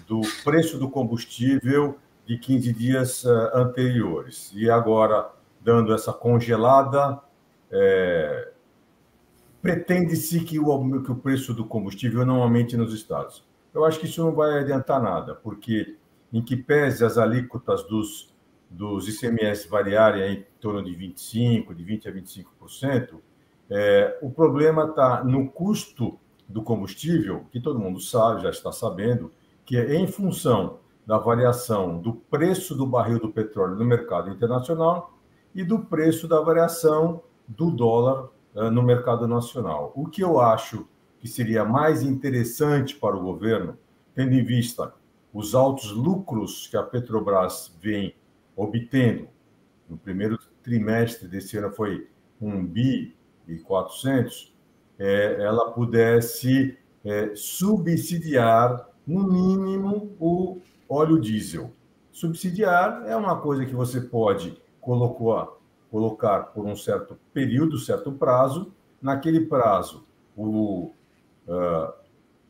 do 0.07 0.21
preço 0.43 0.77
do 0.77 0.89
combustível 0.89 1.97
de 2.25 2.37
15 2.37 2.73
dias 2.73 3.23
uh, 3.23 3.51
anteriores. 3.53 4.51
E 4.53 4.69
agora, 4.69 5.29
dando 5.61 5.93
essa 5.93 6.11
congelada, 6.11 7.19
é, 7.71 8.51
pretende-se 9.65 10.41
que 10.41 10.59
o, 10.59 11.01
que 11.01 11.11
o 11.11 11.15
preço 11.15 11.51
do 11.51 11.65
combustível 11.65 12.23
não 12.23 12.43
aumente 12.43 12.77
nos 12.77 12.93
estados. 12.93 13.43
Eu 13.73 13.83
acho 13.83 13.99
que 13.99 14.05
isso 14.05 14.23
não 14.23 14.31
vai 14.31 14.59
adiantar 14.59 15.01
nada, 15.01 15.33
porque 15.33 15.97
em 16.31 16.39
que 16.39 16.55
pese 16.55 17.03
as 17.03 17.17
alíquotas 17.17 17.81
dos 17.87 18.31
dos 18.69 19.07
ICMS 19.07 19.67
variarem 19.67 20.33
em 20.33 20.45
torno 20.59 20.83
de 20.83 20.91
25%, 20.91 21.73
de 21.73 21.83
20% 21.83 22.07
a 22.07 22.11
25%, 22.11 23.19
é, 23.69 24.19
o 24.21 24.29
problema 24.29 24.85
está 24.85 25.23
no 25.23 25.49
custo 25.49 26.19
do 26.47 26.61
combustível, 26.61 27.45
que 27.51 27.59
todo 27.59 27.79
mundo 27.79 27.99
sabe, 27.99 28.43
já 28.43 28.51
está 28.51 28.71
sabendo, 28.71 29.31
que 29.65 29.77
é 29.77 29.95
em 29.95 30.05
função 30.05 30.79
da 31.07 31.17
variação 31.17 31.99
do 31.99 32.13
preço 32.13 32.75
do 32.75 32.85
barril 32.85 33.19
do 33.19 33.31
petróleo 33.31 33.75
no 33.75 33.85
mercado 33.85 34.29
internacional 34.29 35.17
e 35.55 35.63
do 35.63 35.79
preço 35.79 36.27
da 36.27 36.39
variação 36.39 37.21
do 37.47 37.71
dólar 37.71 38.29
no 38.55 38.81
mercado 38.81 39.27
nacional. 39.27 39.91
O 39.95 40.07
que 40.07 40.21
eu 40.21 40.39
acho 40.39 40.87
que 41.19 41.27
seria 41.27 41.65
mais 41.65 42.01
interessante 42.01 42.95
para 42.95 43.15
o 43.15 43.21
governo, 43.21 43.77
tendo 44.13 44.33
em 44.33 44.43
vista 44.43 44.93
os 45.33 45.53
altos 45.53 45.91
lucros 45.91 46.67
que 46.67 46.77
a 46.77 46.83
Petrobras 46.83 47.75
vem 47.81 48.15
obtendo, 48.55 49.27
no 49.89 49.97
primeiro 49.97 50.39
trimestre 50.63 51.27
desse 51.27 51.57
ano 51.57 51.71
foi 51.71 52.07
1 52.41 52.65
bi 52.65 53.15
e 53.47 53.57
400, 53.57 54.53
é, 54.97 55.43
ela 55.43 55.71
pudesse 55.71 56.77
é, 57.03 57.31
subsidiar, 57.35 58.89
no 59.05 59.27
mínimo, 59.27 60.15
o 60.19 60.59
óleo 60.89 61.19
diesel. 61.19 61.71
Subsidiar 62.11 63.03
é 63.05 63.15
uma 63.15 63.39
coisa 63.39 63.65
que 63.65 63.75
você 63.75 64.01
pode 64.01 64.57
colocar, 64.79 65.49
colocar 65.95 66.47
por 66.47 66.65
um 66.65 66.75
certo 66.75 67.17
período, 67.33 67.79
certo 67.79 68.11
prazo. 68.11 68.73
Naquele 69.01 69.45
prazo, 69.45 70.05
o 70.35 70.91
uh, 71.47 71.93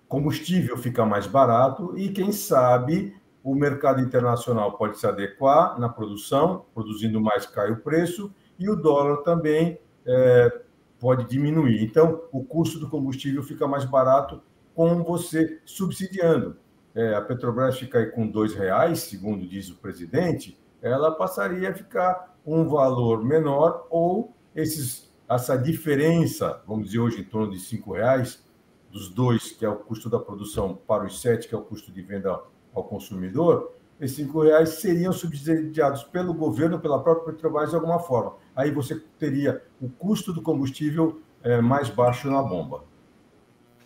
combustível 0.08 0.76
fica 0.78 1.06
mais 1.06 1.28
barato 1.28 1.96
e, 1.96 2.10
quem 2.10 2.32
sabe, 2.32 3.16
o 3.44 3.54
mercado 3.54 4.02
internacional 4.02 4.76
pode 4.76 4.98
se 4.98 5.06
adequar 5.06 5.80
na 5.80 5.88
produção, 5.88 6.66
produzindo 6.74 7.22
mais 7.22 7.46
cai 7.46 7.70
o 7.70 7.82
preço, 7.82 8.34
e 8.58 8.68
o 8.68 8.76
dólar 8.76 9.18
também 9.18 9.78
é, 10.08 10.62
pode 11.00 11.30
diminuir. 11.30 11.84
Então, 11.84 12.24
o 12.32 12.44
custo 12.44 12.80
do 12.80 12.90
combustível 12.90 13.44
fica 13.44 13.68
mais 13.68 13.86
barato 13.86 14.42
com 14.74 15.04
você 15.04 15.60
subsidiando. 15.66 16.58
É, 16.96 17.14
a 17.14 17.22
Petrobras 17.22 17.78
fica 17.78 18.00
aí 18.00 18.08
com 18.08 18.28
dois 18.28 18.56
reais, 18.56 19.02
segundo 19.02 19.48
diz 19.48 19.70
o 19.70 19.76
presidente, 19.76 20.58
ela 20.82 21.12
passaria 21.12 21.70
a 21.70 21.74
ficar 21.76 22.35
um 22.46 22.68
valor 22.68 23.24
menor 23.24 23.88
ou 23.90 24.34
esses, 24.56 25.12
essa 25.28 25.58
diferença, 25.58 26.62
vamos 26.68 26.88
dizer 26.88 27.00
hoje 27.00 27.22
em 27.22 27.24
torno 27.24 27.52
de 27.52 27.60
cinco 27.60 27.94
reais, 27.94 28.44
dos 28.92 29.10
dois, 29.10 29.52
que 29.52 29.66
é 29.66 29.70
o 29.70 29.76
custo 29.76 30.10
da 30.10 30.20
produção, 30.20 30.80
para 30.88 31.04
os 31.06 31.20
sete, 31.22 31.48
que 31.48 31.56
é 31.56 31.58
o 31.58 31.62
custo 31.62 31.92
de 31.92 32.02
venda 32.02 32.40
ao 32.74 32.84
consumidor, 32.84 33.74
esses 34.00 34.18
cinco 34.18 34.42
reais 34.42 34.70
seriam 34.70 35.14
subsidiados 35.14 36.04
pelo 36.04 36.34
governo, 36.34 36.80
pela 36.80 37.02
própria 37.02 37.34
Petrobras 37.34 37.70
de 37.70 37.76
alguma 37.76 38.00
forma. 38.00 38.34
Aí 38.56 38.72
você 38.72 39.02
teria 39.18 39.62
o 39.82 39.90
custo 39.90 40.34
do 40.34 40.42
combustível 40.42 41.22
é, 41.42 41.62
mais 41.62 41.90
baixo 41.90 42.30
na 42.30 42.42
bomba. 42.42 42.84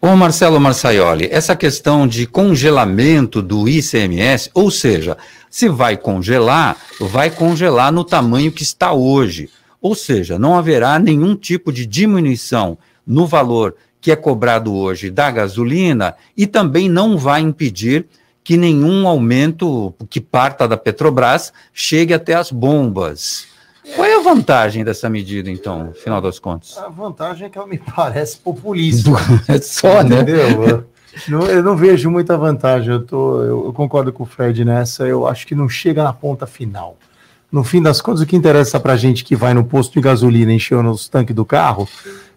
Ô 0.01 0.15
Marcelo 0.15 0.61
Marçaioli, 0.61 1.27
essa 1.29 1.57
questão 1.57 2.07
de 2.07 2.25
congelamento 2.25 3.41
do 3.41 3.67
ICMS, 3.67 4.49
ou 4.53 4.71
seja, 4.71 5.17
se 5.49 5.67
vai 5.67 5.97
congelar, 5.97 6.77
vai 7.01 7.29
congelar 7.29 7.91
no 7.91 8.05
tamanho 8.05 8.49
que 8.49 8.63
está 8.63 8.93
hoje. 8.93 9.49
Ou 9.81 9.93
seja, 9.93 10.39
não 10.39 10.55
haverá 10.55 10.97
nenhum 10.99 11.35
tipo 11.35 11.69
de 11.69 11.85
diminuição 11.85 12.77
no 13.05 13.27
valor 13.27 13.75
que 13.99 14.09
é 14.09 14.15
cobrado 14.15 14.73
hoje 14.73 15.09
da 15.09 15.29
gasolina 15.29 16.15
e 16.35 16.47
também 16.47 16.87
não 16.87 17.17
vai 17.17 17.41
impedir 17.41 18.07
que 18.41 18.55
nenhum 18.55 19.05
aumento 19.05 19.93
que 20.09 20.21
parta 20.21 20.65
da 20.65 20.77
Petrobras 20.77 21.51
chegue 21.73 22.13
até 22.13 22.35
as 22.35 22.53
bombas. 22.53 23.47
Qual 23.95 24.07
é 24.07 24.15
a 24.15 24.21
vantagem 24.21 24.83
dessa 24.83 25.09
medida, 25.09 25.49
então, 25.49 25.85
no 25.85 25.93
final 25.93 26.21
das 26.21 26.39
contas? 26.39 26.77
A 26.77 26.89
vantagem 26.89 27.47
é 27.47 27.49
que 27.49 27.57
ela 27.57 27.67
me 27.67 27.77
parece 27.77 28.37
populista. 28.37 29.11
é 29.47 29.59
só, 29.59 30.03
né? 30.03 30.21
Entendeu? 30.21 30.63
Eu 30.63 30.85
não, 31.27 31.41
eu 31.45 31.63
não 31.63 31.75
vejo 31.75 32.09
muita 32.09 32.37
vantagem. 32.37 32.91
Eu, 32.91 33.05
tô, 33.05 33.41
eu, 33.43 33.73
concordo 33.73 34.11
com 34.13 34.23
o 34.23 34.25
Fred 34.25 34.63
nessa. 34.63 35.05
Eu 35.05 35.27
acho 35.27 35.45
que 35.45 35.55
não 35.55 35.67
chega 35.67 36.03
na 36.03 36.13
ponta 36.13 36.45
final. 36.45 36.97
No 37.51 37.63
fim 37.63 37.81
das 37.81 37.99
contas, 37.99 38.21
o 38.21 38.25
que 38.25 38.35
interessa 38.35 38.79
para 38.79 38.93
a 38.93 38.97
gente 38.97 39.23
que 39.23 39.35
vai 39.35 39.53
no 39.53 39.63
posto 39.63 39.93
de 39.93 40.01
gasolina 40.01 40.53
enchendo 40.53 40.89
os 40.91 41.09
tanques 41.09 41.35
do 41.35 41.43
carro 41.43 41.87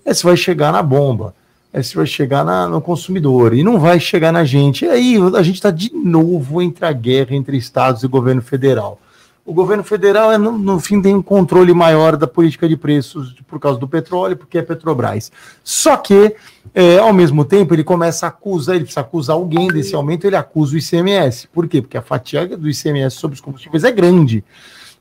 é 0.04 0.14
se 0.14 0.25
vai 0.25 0.37
chegar 0.37 0.73
na 0.73 0.82
bomba 0.82 1.35
esse 1.80 1.97
vai 1.97 2.06
chegar 2.06 2.44
na, 2.44 2.68
no 2.68 2.80
consumidor 2.80 3.54
e 3.54 3.62
não 3.62 3.78
vai 3.78 3.99
chegar 3.99 4.30
na 4.30 4.44
gente. 4.44 4.85
E 4.85 4.88
aí 4.88 5.16
a 5.35 5.42
gente 5.42 5.54
está 5.54 5.71
de 5.71 5.90
novo 5.94 6.61
entre 6.61 6.85
a 6.85 6.92
guerra 6.92 7.35
entre 7.35 7.56
estados 7.56 8.02
e 8.02 8.09
governo 8.09 8.42
federal. 8.42 9.00
O 9.45 9.53
governo 9.53 9.83
federal, 9.83 10.33
é, 10.33 10.39
no, 10.39 10.53
no, 10.53 10.79
fim, 10.79 11.03
tem 11.03 11.15
um 11.15 11.23
controle 11.23 11.75
maior 11.75 12.17
da 12.17 12.29
política 12.29 12.69
de 12.69 12.77
preços 12.77 13.35
por 13.49 13.59
causa 13.59 13.79
do 13.79 13.89
petróleo, 13.89 14.37
porque 14.37 14.59
é 14.59 14.63
Petrobras. 14.63 15.33
Só 15.65 15.97
que 15.97 16.37
É, 16.75 16.99
ao 16.99 17.13
mesmo 17.13 17.45
tempo, 17.45 17.75
ele 17.75 17.85
começa 17.85 18.25
a 18.25 18.29
acusar, 18.31 18.77
ele 18.77 18.85
precisa 18.85 19.01
acusar 19.03 19.37
alguém 19.37 19.69
desse 19.69 19.95
aumento, 19.95 20.27
ele 20.27 20.37
acusa 20.37 20.75
o 20.75 20.79
ICMS. 20.79 21.49
Por 21.49 21.69
quê? 21.69 21.83
Porque 21.83 21.99
a 21.99 22.03
fatia 22.03 22.47
do 22.57 22.71
ICMS 22.71 23.17
sobre 23.17 23.35
os 23.35 23.41
combustíveis 23.43 23.85
é 23.85 23.91
grande. 23.91 24.43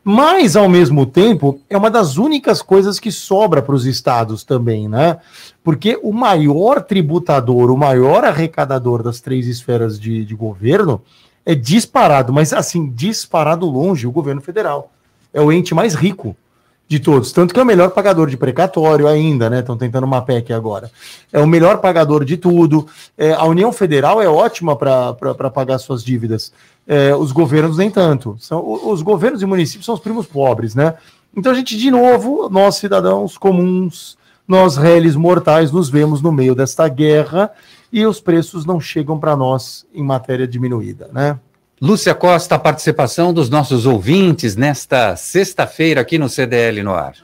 Mas, 0.03 0.55
ao 0.55 0.67
mesmo 0.67 1.05
tempo, 1.05 1.61
é 1.69 1.77
uma 1.77 1.91
das 1.91 2.17
únicas 2.17 2.61
coisas 2.61 2.99
que 2.99 3.11
sobra 3.11 3.61
para 3.61 3.75
os 3.75 3.85
estados 3.85 4.43
também, 4.43 4.89
né? 4.89 5.17
Porque 5.63 5.97
o 6.01 6.11
maior 6.11 6.81
tributador, 6.81 7.69
o 7.69 7.77
maior 7.77 8.25
arrecadador 8.25 9.03
das 9.03 9.21
três 9.21 9.47
esferas 9.47 9.99
de, 9.99 10.25
de 10.25 10.35
governo 10.35 11.01
é 11.45 11.55
disparado, 11.55 12.31
mas 12.31 12.53
assim, 12.53 12.89
disparado 12.89 13.65
longe, 13.65 14.07
o 14.07 14.11
governo 14.11 14.41
federal. 14.41 14.91
É 15.33 15.41
o 15.41 15.51
ente 15.51 15.73
mais 15.73 15.93
rico 15.95 16.35
de 16.87 16.99
todos. 16.99 17.31
Tanto 17.31 17.53
que 17.53 17.59
é 17.59 17.63
o 17.63 17.65
melhor 17.65 17.91
pagador 17.91 18.29
de 18.29 18.35
precatório 18.35 19.07
ainda, 19.07 19.49
né? 19.49 19.59
Estão 19.59 19.77
tentando 19.77 20.03
uma 20.03 20.21
PEC 20.21 20.51
agora. 20.51 20.91
É 21.31 21.39
o 21.39 21.47
melhor 21.47 21.77
pagador 21.77 22.25
de 22.25 22.35
tudo. 22.35 22.85
É, 23.17 23.31
a 23.31 23.45
União 23.45 23.71
Federal 23.71 24.21
é 24.21 24.27
ótima 24.27 24.75
para 24.75 25.49
pagar 25.49 25.77
suas 25.79 26.03
dívidas. 26.03 26.51
É, 26.85 27.15
os 27.15 27.31
governos 27.31 27.77
nem 27.77 27.89
tanto. 27.89 28.35
São, 28.39 28.61
os 28.89 29.01
governos 29.01 29.41
e 29.41 29.45
municípios 29.45 29.85
são 29.85 29.95
os 29.95 30.01
primos 30.01 30.25
pobres, 30.25 30.75
né? 30.75 30.95
Então 31.35 31.53
a 31.53 31.55
gente, 31.55 31.77
de 31.77 31.89
novo, 31.89 32.49
nós 32.49 32.75
cidadãos 32.75 33.37
comuns, 33.37 34.17
nós 34.45 34.75
réis 34.75 35.15
mortais, 35.15 35.71
nos 35.71 35.89
vemos 35.89 36.21
no 36.21 36.29
meio 36.29 36.53
desta 36.53 36.89
guerra 36.89 37.49
e 37.91 38.05
os 38.05 38.21
preços 38.21 38.65
não 38.65 38.79
chegam 38.79 39.19
para 39.19 39.35
nós 39.35 39.85
em 39.93 40.03
matéria 40.03 40.47
diminuída, 40.47 41.09
né? 41.11 41.37
Lúcia 41.81 42.13
Costa, 42.13 42.55
a 42.55 42.59
participação 42.59 43.33
dos 43.33 43.49
nossos 43.49 43.87
ouvintes 43.87 44.55
nesta 44.55 45.15
sexta-feira 45.15 46.01
aqui 46.01 46.19
no 46.19 46.29
CDL 46.29 46.83
no 46.83 46.93
ar. 46.93 47.15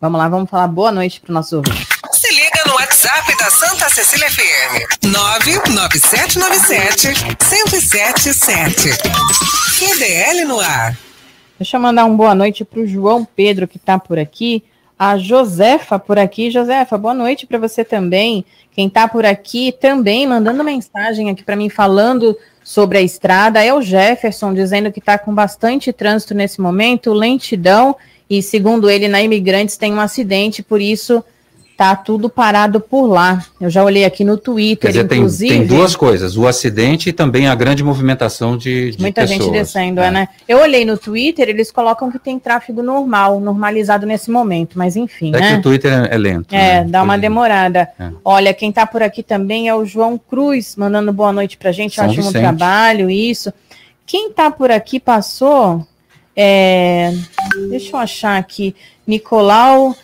Vamos 0.00 0.20
lá, 0.20 0.28
vamos 0.28 0.48
falar 0.48 0.68
boa 0.68 0.92
noite 0.92 1.20
para 1.20 1.32
o 1.32 1.34
nosso 1.34 1.56
ouvinte. 1.56 1.84
Se 2.12 2.32
liga 2.32 2.62
no 2.68 2.74
WhatsApp 2.74 3.36
da 3.36 3.50
Santa 3.50 3.88
Cecília 3.88 4.30
FM. 4.30 5.04
99797 5.04 7.08
1077. 7.50 8.90
CDL 9.72 10.44
no 10.44 10.60
ar. 10.60 10.96
Deixa 11.58 11.76
eu 11.76 11.80
mandar 11.80 12.04
uma 12.04 12.16
boa 12.16 12.36
noite 12.36 12.64
para 12.64 12.78
o 12.78 12.86
João 12.86 13.24
Pedro, 13.24 13.66
que 13.66 13.78
está 13.78 13.98
por 13.98 14.16
aqui. 14.16 14.62
A 14.96 15.18
Josefa 15.18 15.98
por 15.98 16.16
aqui. 16.16 16.52
Josefa, 16.52 16.96
boa 16.96 17.14
noite 17.14 17.48
para 17.48 17.58
você 17.58 17.84
também. 17.84 18.46
Quem 18.78 18.86
está 18.86 19.08
por 19.08 19.26
aqui 19.26 19.72
também 19.72 20.24
mandando 20.24 20.62
mensagem 20.62 21.28
aqui 21.28 21.42
para 21.42 21.56
mim 21.56 21.68
falando 21.68 22.38
sobre 22.62 22.98
a 22.98 23.02
estrada 23.02 23.60
é 23.60 23.74
o 23.74 23.82
Jefferson, 23.82 24.54
dizendo 24.54 24.92
que 24.92 25.00
está 25.00 25.18
com 25.18 25.34
bastante 25.34 25.92
trânsito 25.92 26.32
nesse 26.32 26.60
momento, 26.60 27.12
lentidão, 27.12 27.96
e 28.30 28.40
segundo 28.40 28.88
ele, 28.88 29.08
na 29.08 29.20
Imigrantes 29.20 29.76
tem 29.76 29.92
um 29.92 29.98
acidente, 29.98 30.62
por 30.62 30.80
isso 30.80 31.24
tá 31.78 31.94
tudo 31.94 32.28
parado 32.28 32.80
por 32.80 33.06
lá. 33.06 33.40
Eu 33.60 33.70
já 33.70 33.84
olhei 33.84 34.04
aqui 34.04 34.24
no 34.24 34.36
Twitter, 34.36 34.90
dizer, 34.90 35.04
inclusive. 35.04 35.48
Tem, 35.48 35.60
tem, 35.60 35.68
duas 35.68 35.94
coisas: 35.94 36.36
o 36.36 36.48
acidente 36.48 37.10
e 37.10 37.12
também 37.12 37.46
a 37.46 37.54
grande 37.54 37.84
movimentação 37.84 38.56
de, 38.56 38.90
de 38.90 39.00
muita 39.00 39.20
pessoas. 39.20 39.42
gente 39.44 39.52
descendo, 39.52 40.00
é. 40.00 40.08
é. 40.08 40.10
né? 40.10 40.28
Eu 40.48 40.58
olhei 40.58 40.84
no 40.84 40.98
Twitter, 40.98 41.48
eles 41.48 41.70
colocam 41.70 42.10
que 42.10 42.18
tem 42.18 42.36
tráfego 42.36 42.82
normal, 42.82 43.38
normalizado 43.38 44.04
nesse 44.06 44.28
momento, 44.28 44.76
mas 44.76 44.96
enfim. 44.96 45.28
É 45.36 45.38
né? 45.38 45.52
que 45.52 45.58
o 45.60 45.62
Twitter 45.62 45.92
é, 45.92 46.16
é 46.16 46.18
lento. 46.18 46.52
É, 46.52 46.82
né? 46.82 46.84
dá 46.88 47.00
uma 47.00 47.16
demorada. 47.16 47.88
É. 47.96 48.10
Olha, 48.24 48.52
quem 48.52 48.72
tá 48.72 48.84
por 48.84 49.00
aqui 49.00 49.22
também 49.22 49.68
é 49.68 49.74
o 49.74 49.84
João 49.84 50.18
Cruz, 50.18 50.74
mandando 50.74 51.12
boa 51.12 51.32
noite 51.32 51.56
pra 51.56 51.70
gente. 51.70 51.94
São 51.94 52.06
Ótimo 52.06 52.24
Vicente. 52.24 52.42
trabalho, 52.42 53.08
isso. 53.08 53.52
Quem 54.04 54.32
tá 54.32 54.50
por 54.50 54.72
aqui 54.72 54.98
passou. 54.98 55.86
É, 56.34 57.14
deixa 57.70 57.94
eu 57.94 58.00
achar 58.00 58.36
aqui. 58.36 58.74
Nicolau 59.06 59.94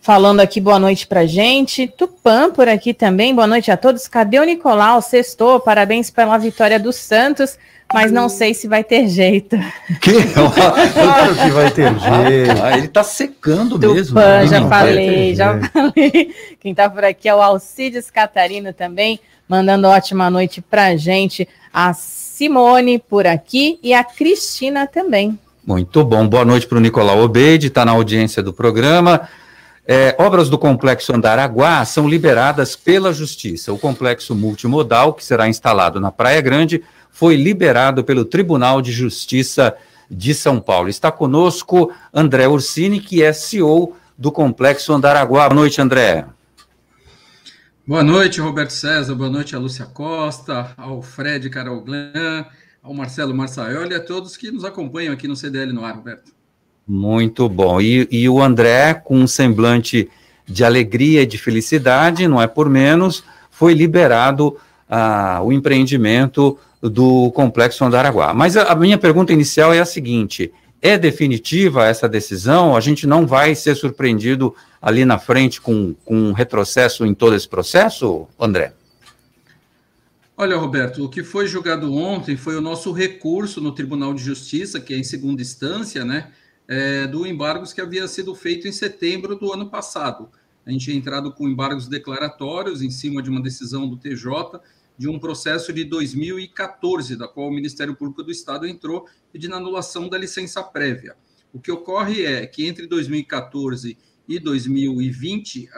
falando 0.00 0.40
aqui 0.40 0.60
boa 0.60 0.78
noite 0.78 1.06
pra 1.06 1.26
gente. 1.26 1.86
Tupã 1.86 2.50
por 2.50 2.68
aqui 2.68 2.92
também, 2.94 3.34
boa 3.34 3.46
noite 3.46 3.70
a 3.70 3.76
todos. 3.76 4.08
Cadê 4.08 4.38
o 4.38 4.44
Nicolau? 4.44 5.00
Sextou, 5.00 5.60
parabéns 5.60 6.10
pela 6.10 6.36
vitória 6.38 6.78
do 6.78 6.92
Santos, 6.92 7.58
mas 7.92 8.12
não 8.12 8.28
sei 8.28 8.54
se 8.54 8.68
vai 8.68 8.84
ter 8.84 9.08
jeito. 9.08 9.56
Que? 10.00 10.12
claro 10.32 11.34
que 11.34 11.50
vai 11.50 11.70
ter 11.70 11.88
jeito. 11.98 12.62
Ah, 12.62 12.78
ele 12.78 12.88
tá 12.88 13.02
secando 13.02 13.78
Tupã, 13.78 13.94
mesmo. 13.94 14.20
já 14.48 14.68
falei, 14.68 15.34
já 15.34 15.60
falei. 15.70 16.34
Quem 16.60 16.74
tá 16.74 16.88
por 16.88 17.04
aqui 17.04 17.28
é 17.28 17.34
o 17.34 17.40
Alcides 17.42 18.10
Catarino 18.10 18.72
também, 18.72 19.20
mandando 19.48 19.88
ótima 19.88 20.30
noite 20.30 20.60
pra 20.60 20.96
gente. 20.96 21.48
A 21.72 21.92
Simone 21.94 22.98
por 22.98 23.26
aqui 23.26 23.78
e 23.82 23.92
a 23.92 24.02
Cristina 24.04 24.86
também. 24.86 25.38
Muito 25.66 26.02
bom. 26.02 26.26
Boa 26.26 26.46
noite 26.46 26.66
para 26.66 26.78
o 26.78 26.80
Nicolau 26.80 27.20
Obeide, 27.20 27.66
está 27.66 27.84
na 27.84 27.92
audiência 27.92 28.42
do 28.42 28.54
programa. 28.54 29.28
É, 29.90 30.14
obras 30.18 30.50
do 30.50 30.58
complexo 30.58 31.14
Andaraguá 31.16 31.82
são 31.82 32.06
liberadas 32.06 32.76
pela 32.76 33.10
Justiça. 33.10 33.72
O 33.72 33.78
complexo 33.78 34.34
multimodal, 34.34 35.14
que 35.14 35.24
será 35.24 35.48
instalado 35.48 35.98
na 35.98 36.12
Praia 36.12 36.42
Grande, 36.42 36.84
foi 37.10 37.36
liberado 37.36 38.04
pelo 38.04 38.26
Tribunal 38.26 38.82
de 38.82 38.92
Justiça 38.92 39.74
de 40.10 40.34
São 40.34 40.60
Paulo. 40.60 40.90
Está 40.90 41.10
conosco 41.10 41.90
André 42.12 42.46
Ursini, 42.46 43.00
que 43.00 43.22
é 43.22 43.32
CEO 43.32 43.96
do 44.16 44.30
complexo 44.30 44.92
Andaraguá. 44.92 45.48
Boa 45.48 45.54
noite, 45.54 45.80
André. 45.80 46.26
Boa 47.86 48.02
noite, 48.02 48.42
Roberto 48.42 48.74
César. 48.74 49.14
Boa 49.14 49.30
noite 49.30 49.56
a 49.56 49.58
Lúcia 49.58 49.86
Costa, 49.86 50.70
ao 50.76 51.00
Fred 51.00 51.48
Carolglan, 51.48 52.44
ao 52.82 52.92
Marcelo 52.92 53.34
Marçaioli 53.34 53.94
e 53.94 53.96
a 53.96 54.04
todos 54.04 54.36
que 54.36 54.50
nos 54.50 54.66
acompanham 54.66 55.14
aqui 55.14 55.26
no 55.26 55.34
CDL 55.34 55.72
no 55.72 55.82
ar, 55.82 55.94
Roberto. 55.94 56.37
Muito 56.88 57.46
bom. 57.50 57.80
E, 57.80 58.08
e 58.10 58.28
o 58.30 58.40
André, 58.40 58.94
com 58.94 59.18
um 59.18 59.26
semblante 59.26 60.08
de 60.46 60.64
alegria 60.64 61.22
e 61.22 61.26
de 61.26 61.36
felicidade, 61.36 62.26
não 62.26 62.40
é 62.40 62.46
por 62.46 62.70
menos, 62.70 63.22
foi 63.50 63.74
liberado 63.74 64.56
ah, 64.88 65.40
o 65.44 65.52
empreendimento 65.52 66.58
do 66.80 67.30
Complexo 67.32 67.84
Andaraguá. 67.84 68.32
Mas 68.32 68.56
a, 68.56 68.72
a 68.72 68.74
minha 68.74 68.96
pergunta 68.96 69.34
inicial 69.34 69.74
é 69.74 69.80
a 69.80 69.84
seguinte: 69.84 70.50
é 70.80 70.96
definitiva 70.96 71.86
essa 71.86 72.08
decisão? 72.08 72.74
A 72.74 72.80
gente 72.80 73.06
não 73.06 73.26
vai 73.26 73.54
ser 73.54 73.74
surpreendido 73.74 74.54
ali 74.80 75.04
na 75.04 75.18
frente 75.18 75.60
com, 75.60 75.94
com 76.06 76.16
um 76.16 76.32
retrocesso 76.32 77.04
em 77.04 77.12
todo 77.12 77.34
esse 77.34 77.48
processo, 77.48 78.26
André? 78.40 78.72
Olha, 80.36 80.56
Roberto, 80.56 81.04
o 81.04 81.08
que 81.08 81.24
foi 81.24 81.48
julgado 81.48 81.92
ontem 81.92 82.36
foi 82.36 82.56
o 82.56 82.60
nosso 82.60 82.92
recurso 82.92 83.60
no 83.60 83.72
Tribunal 83.72 84.14
de 84.14 84.22
Justiça, 84.22 84.80
que 84.80 84.94
é 84.94 84.96
em 84.96 85.02
segunda 85.02 85.42
instância, 85.42 86.04
né? 86.04 86.28
É, 86.68 87.06
do 87.06 87.26
embargos 87.26 87.72
que 87.72 87.80
havia 87.80 88.06
sido 88.06 88.34
feito 88.34 88.68
em 88.68 88.72
setembro 88.72 89.34
do 89.34 89.52
ano 89.52 89.70
passado. 89.70 90.28
A 90.66 90.70
gente 90.70 90.84
tinha 90.84 90.96
entrado 90.96 91.32
com 91.32 91.48
embargos 91.48 91.88
declaratórios 91.88 92.82
em 92.82 92.90
cima 92.90 93.22
de 93.22 93.30
uma 93.30 93.42
decisão 93.42 93.88
do 93.88 93.96
TJ 93.96 94.60
de 94.98 95.08
um 95.08 95.18
processo 95.18 95.72
de 95.72 95.84
2014, 95.84 97.16
da 97.16 97.26
qual 97.26 97.48
o 97.48 97.52
Ministério 97.52 97.96
Público 97.96 98.22
do 98.22 98.30
Estado 98.30 98.66
entrou 98.66 99.06
pedindo 99.32 99.54
anulação 99.54 100.08
da 100.08 100.18
licença 100.18 100.62
prévia. 100.62 101.16
O 101.52 101.60
que 101.60 101.72
ocorre 101.72 102.26
é 102.26 102.46
que 102.46 102.66
entre 102.66 102.86
2014 102.86 103.96
e 104.28 104.38
2020, 104.38 105.70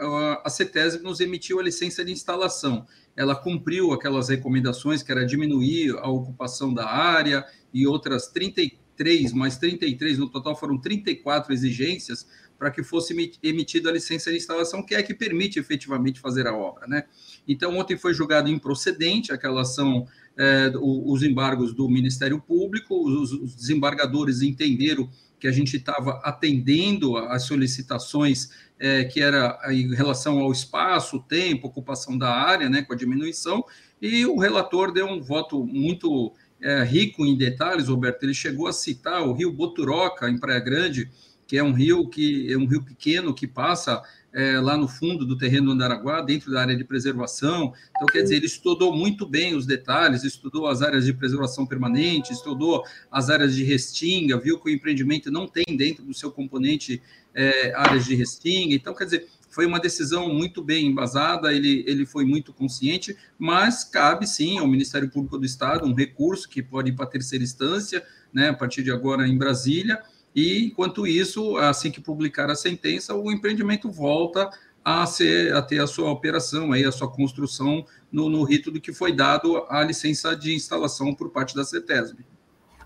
a 0.43 0.49
CETESB 0.49 1.01
nos 1.03 1.21
emitiu 1.21 1.59
a 1.59 1.63
licença 1.63 2.03
de 2.03 2.11
instalação. 2.11 2.85
Ela 3.15 3.33
cumpriu 3.33 3.93
aquelas 3.93 4.27
recomendações 4.27 5.01
que 5.01 5.11
era 5.11 5.25
diminuir 5.25 5.95
a 5.99 6.09
ocupação 6.09 6.73
da 6.73 6.85
área 6.85 7.45
e 7.73 7.87
outras 7.87 8.27
34 8.27 8.80
33 8.97 9.33
mais 9.33 9.57
33, 9.57 10.17
no 10.17 10.29
total 10.29 10.55
foram 10.55 10.77
34 10.77 11.53
exigências 11.53 12.27
para 12.61 12.69
que 12.69 12.83
fosse 12.83 13.15
emitida 13.41 13.89
a 13.89 13.93
licença 13.93 14.29
de 14.29 14.37
instalação, 14.37 14.83
que 14.83 14.93
é 14.93 14.99
a 14.99 15.03
que 15.03 15.15
permite 15.15 15.57
efetivamente 15.57 16.19
fazer 16.19 16.45
a 16.45 16.55
obra. 16.55 16.85
Né? 16.85 17.05
Então, 17.47 17.75
ontem 17.75 17.97
foi 17.97 18.13
julgado 18.13 18.49
improcedente 18.49 19.33
aquela 19.33 19.61
ação, 19.61 20.05
é, 20.37 20.71
os 20.79 21.23
embargos 21.23 21.73
do 21.73 21.89
Ministério 21.89 22.39
Público, 22.39 23.03
os, 23.03 23.31
os 23.31 23.55
desembargadores 23.55 24.43
entenderam 24.43 25.09
que 25.39 25.47
a 25.47 25.51
gente 25.51 25.75
estava 25.75 26.21
atendendo 26.23 27.17
às 27.17 27.45
solicitações 27.45 28.51
é, 28.77 29.05
que 29.05 29.19
era 29.19 29.59
em 29.71 29.95
relação 29.95 30.37
ao 30.37 30.51
espaço, 30.51 31.19
tempo, 31.19 31.67
ocupação 31.67 32.15
da 32.15 32.29
área, 32.29 32.69
né, 32.69 32.83
com 32.83 32.93
a 32.93 32.95
diminuição, 32.95 33.65
e 33.99 34.23
o 34.25 34.37
relator 34.37 34.91
deu 34.91 35.07
um 35.07 35.19
voto 35.19 35.65
muito 35.65 36.31
é, 36.61 36.83
rico 36.83 37.25
em 37.25 37.35
detalhes, 37.35 37.87
Roberto, 37.87 38.23
ele 38.23 38.33
chegou 38.33 38.67
a 38.67 38.73
citar 38.73 39.21
o 39.23 39.33
rio 39.33 39.51
Boturoca, 39.51 40.29
em 40.29 40.37
Praia 40.37 40.59
Grande, 40.59 41.09
que 41.47 41.57
é 41.57 41.63
um 41.63 41.73
rio 41.73 42.07
que 42.07 42.51
é 42.51 42.57
um 42.57 42.65
rio 42.65 42.83
pequeno 42.83 43.33
que 43.33 43.45
passa 43.45 44.01
é, 44.33 44.59
lá 44.59 44.77
no 44.77 44.87
fundo 44.87 45.25
do 45.25 45.37
terreno 45.37 45.65
do 45.65 45.71
Andaraguá, 45.73 46.21
dentro 46.21 46.51
da 46.51 46.61
área 46.61 46.75
de 46.75 46.83
preservação. 46.83 47.73
Então, 47.95 48.07
quer 48.07 48.21
dizer, 48.21 48.37
ele 48.37 48.45
estudou 48.45 48.95
muito 48.95 49.25
bem 49.25 49.55
os 49.55 49.65
detalhes, 49.65 50.23
estudou 50.23 50.67
as 50.67 50.81
áreas 50.81 51.05
de 51.05 51.13
preservação 51.13 51.65
permanente, 51.65 52.31
estudou 52.31 52.83
as 53.11 53.29
áreas 53.29 53.55
de 53.55 53.63
restinga, 53.63 54.39
viu 54.39 54.59
que 54.59 54.69
o 54.69 54.73
empreendimento 54.73 55.29
não 55.29 55.47
tem 55.47 55.65
dentro 55.75 56.03
do 56.03 56.13
seu 56.13 56.31
componente 56.31 57.01
é, 57.33 57.73
áreas 57.75 58.05
de 58.05 58.15
restinga. 58.15 58.73
Então, 58.73 58.93
quer 58.93 59.05
dizer, 59.05 59.27
foi 59.51 59.65
uma 59.65 59.79
decisão 59.79 60.33
muito 60.33 60.63
bem 60.63 60.87
embasada, 60.87 61.53
ele, 61.53 61.83
ele 61.85 62.05
foi 62.05 62.25
muito 62.25 62.51
consciente, 62.51 63.15
mas 63.37 63.83
cabe 63.83 64.25
sim 64.25 64.57
ao 64.57 64.65
Ministério 64.65 65.09
Público 65.09 65.37
do 65.37 65.45
Estado 65.45 65.85
um 65.85 65.93
recurso 65.93 66.49
que 66.49 66.63
pode 66.63 66.89
ir 66.89 66.95
para 66.95 67.05
terceira 67.05 67.43
instância, 67.43 68.03
né, 68.33 68.49
a 68.49 68.53
partir 68.53 68.81
de 68.81 68.91
agora 68.91 69.27
em 69.27 69.37
Brasília, 69.37 70.01
e 70.33 70.65
enquanto 70.65 71.05
isso, 71.05 71.57
assim 71.57 71.91
que 71.91 71.99
publicar 71.99 72.49
a 72.49 72.55
sentença, 72.55 73.13
o 73.13 73.31
empreendimento 73.31 73.91
volta 73.91 74.49
a, 74.83 75.05
ser, 75.05 75.53
a 75.53 75.61
ter 75.61 75.79
a 75.79 75.87
sua 75.87 76.09
operação, 76.09 76.71
aí, 76.71 76.85
a 76.85 76.91
sua 76.91 77.09
construção 77.09 77.85
no, 78.11 78.29
no 78.29 78.43
rito 78.43 78.71
do 78.71 78.79
que 78.79 78.93
foi 78.93 79.11
dado 79.11 79.65
a 79.69 79.83
licença 79.83 80.35
de 80.35 80.55
instalação 80.55 81.13
por 81.13 81.29
parte 81.29 81.53
da 81.53 81.63
CETESB. 81.63 82.23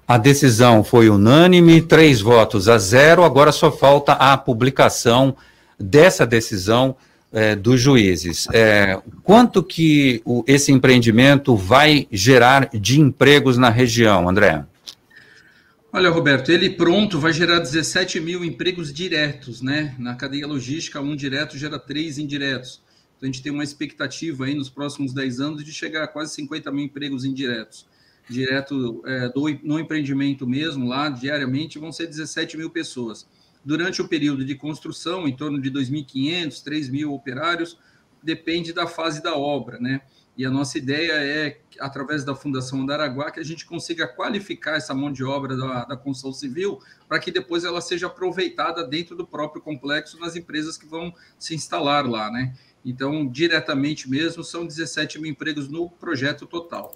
A 0.07 0.17
decisão 0.17 0.83
foi 0.83 1.09
unânime, 1.09 1.81
três 1.81 2.21
votos 2.21 2.69
a 2.69 2.77
zero. 2.77 3.23
Agora 3.23 3.51
só 3.51 3.71
falta 3.71 4.13
a 4.13 4.37
publicação 4.37 5.35
dessa 5.79 6.25
decisão 6.25 6.95
é, 7.31 7.55
dos 7.55 7.81
juízes. 7.81 8.47
É, 8.53 9.01
quanto 9.23 9.61
que 9.61 10.21
o, 10.23 10.43
esse 10.47 10.71
empreendimento 10.71 11.55
vai 11.55 12.07
gerar 12.11 12.69
de 12.73 12.99
empregos 13.01 13.57
na 13.57 13.69
região, 13.69 14.29
André? 14.29 14.65
Olha, 15.91 16.09
Roberto, 16.09 16.49
ele 16.49 16.69
pronto 16.69 17.19
vai 17.19 17.31
gerar 17.31 17.59
17 17.59 18.19
mil 18.19 18.43
empregos 18.43 18.93
diretos, 18.93 19.61
né? 19.61 19.95
Na 19.97 20.15
cadeia 20.15 20.45
logística, 20.45 20.99
um 20.99 21.15
direto 21.15 21.57
gera 21.57 21.79
três 21.79 22.17
indiretos. 22.17 22.81
Então, 23.15 23.29
a 23.29 23.31
gente 23.31 23.41
tem 23.41 23.51
uma 23.51 23.63
expectativa 23.63 24.45
aí 24.45 24.53
nos 24.53 24.69
próximos 24.69 25.13
10 25.13 25.39
anos 25.39 25.63
de 25.63 25.71
chegar 25.71 26.03
a 26.03 26.07
quase 26.07 26.33
50 26.35 26.71
mil 26.71 26.85
empregos 26.85 27.23
indiretos. 27.23 27.85
Direto 28.29 29.03
é, 29.05 29.29
do, 29.29 29.45
no 29.63 29.79
empreendimento 29.79 30.45
mesmo, 30.45 30.87
lá 30.87 31.09
diariamente, 31.09 31.79
vão 31.79 31.91
ser 31.91 32.07
17 32.07 32.57
mil 32.57 32.69
pessoas. 32.69 33.25
Durante 33.65 33.99
o 33.99 34.07
período 34.07 34.45
de 34.45 34.53
construção, 34.53 35.27
em 35.27 35.35
torno 35.35 35.59
de 35.59 35.71
2.500, 35.71 36.63
3.000 36.63 37.11
operários, 37.11 37.79
depende 38.21 38.71
da 38.71 38.85
fase 38.85 39.23
da 39.23 39.35
obra, 39.35 39.79
né? 39.79 40.01
E 40.37 40.45
a 40.45 40.51
nossa 40.51 40.77
ideia 40.77 41.13
é, 41.13 41.57
através 41.79 42.23
da 42.23 42.35
Fundação 42.35 42.81
Andaraguá, 42.81 43.31
que 43.31 43.39
a 43.39 43.43
gente 43.43 43.65
consiga 43.65 44.05
qualificar 44.05 44.75
essa 44.75 44.93
mão 44.93 45.11
de 45.11 45.23
obra 45.23 45.55
da, 45.55 45.85
da 45.85 45.97
construção 45.97 46.33
civil 46.33 46.79
para 47.07 47.19
que 47.19 47.31
depois 47.31 47.63
ela 47.63 47.79
seja 47.81 48.07
aproveitada 48.07 48.85
dentro 48.85 49.15
do 49.15 49.25
próprio 49.25 49.61
complexo 49.61 50.19
nas 50.19 50.35
empresas 50.35 50.77
que 50.77 50.85
vão 50.85 51.13
se 51.39 51.55
instalar 51.55 52.05
lá, 52.05 52.29
né? 52.29 52.53
Então, 52.85 53.25
diretamente 53.25 54.07
mesmo, 54.07 54.43
são 54.43 54.67
17 54.67 55.19
mil 55.19 55.31
empregos 55.31 55.69
no 55.69 55.89
projeto 55.89 56.45
total. 56.45 56.93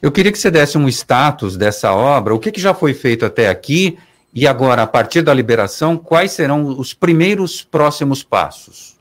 Eu 0.00 0.12
queria 0.12 0.30
que 0.30 0.38
você 0.38 0.50
desse 0.50 0.76
um 0.78 0.88
status 0.88 1.56
dessa 1.56 1.92
obra, 1.92 2.34
o 2.34 2.38
que, 2.38 2.52
que 2.52 2.60
já 2.60 2.74
foi 2.74 2.92
feito 2.94 3.24
até 3.24 3.48
aqui, 3.48 3.98
e 4.34 4.46
agora, 4.46 4.82
a 4.82 4.86
partir 4.86 5.20
da 5.20 5.34
liberação, 5.34 5.98
quais 5.98 6.32
serão 6.32 6.78
os 6.78 6.94
primeiros 6.94 7.62
próximos 7.62 8.22
passos? 8.22 8.96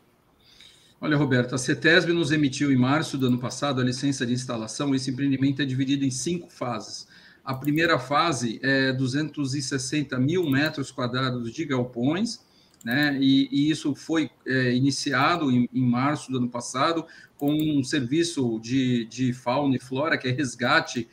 Olha, 1.00 1.16
Roberto, 1.16 1.56
a 1.56 1.58
CETESB 1.58 2.12
nos 2.12 2.32
emitiu 2.32 2.72
em 2.72 2.76
março 2.76 3.18
do 3.18 3.28
ano 3.28 3.40
passado 3.40 3.80
a 3.82 3.84
licença 3.84 4.26
de 4.26 4.34
instalação. 4.34 4.94
Esse 4.94 5.10
empreendimento 5.10 5.62
é 5.62 5.66
dividido 5.66 6.06
em 6.06 6.12
cinco 6.12 6.50
fases. 6.52 7.08
A 7.44 7.56
primeira 7.56 7.98
fase 7.98 8.60
é 8.62 8.94
260 8.94 10.20
mil 10.20 10.48
metros 10.50 10.92
quadrados 10.92 11.52
de 11.52 11.66
galpões, 11.66 12.40
né? 12.84 13.18
E, 13.20 13.48
e 13.52 13.72
isso 13.72 13.96
foi 13.96 14.30
é, 14.46 14.74
iniciado 14.74 15.50
em, 15.50 15.68
em, 15.74 15.84
março 15.84 16.32
do 16.32 16.38
ano 16.38 16.50
passado 16.50 17.06
com 17.38 17.52
um 17.52 17.84
serviço 17.84 18.60
de, 18.60 19.06
de 19.06 19.34
fauna 19.34 19.76
e 19.76 19.80
flora, 19.80 20.18
que 20.18 20.28
é 20.28 20.32
resgate 20.32 21.08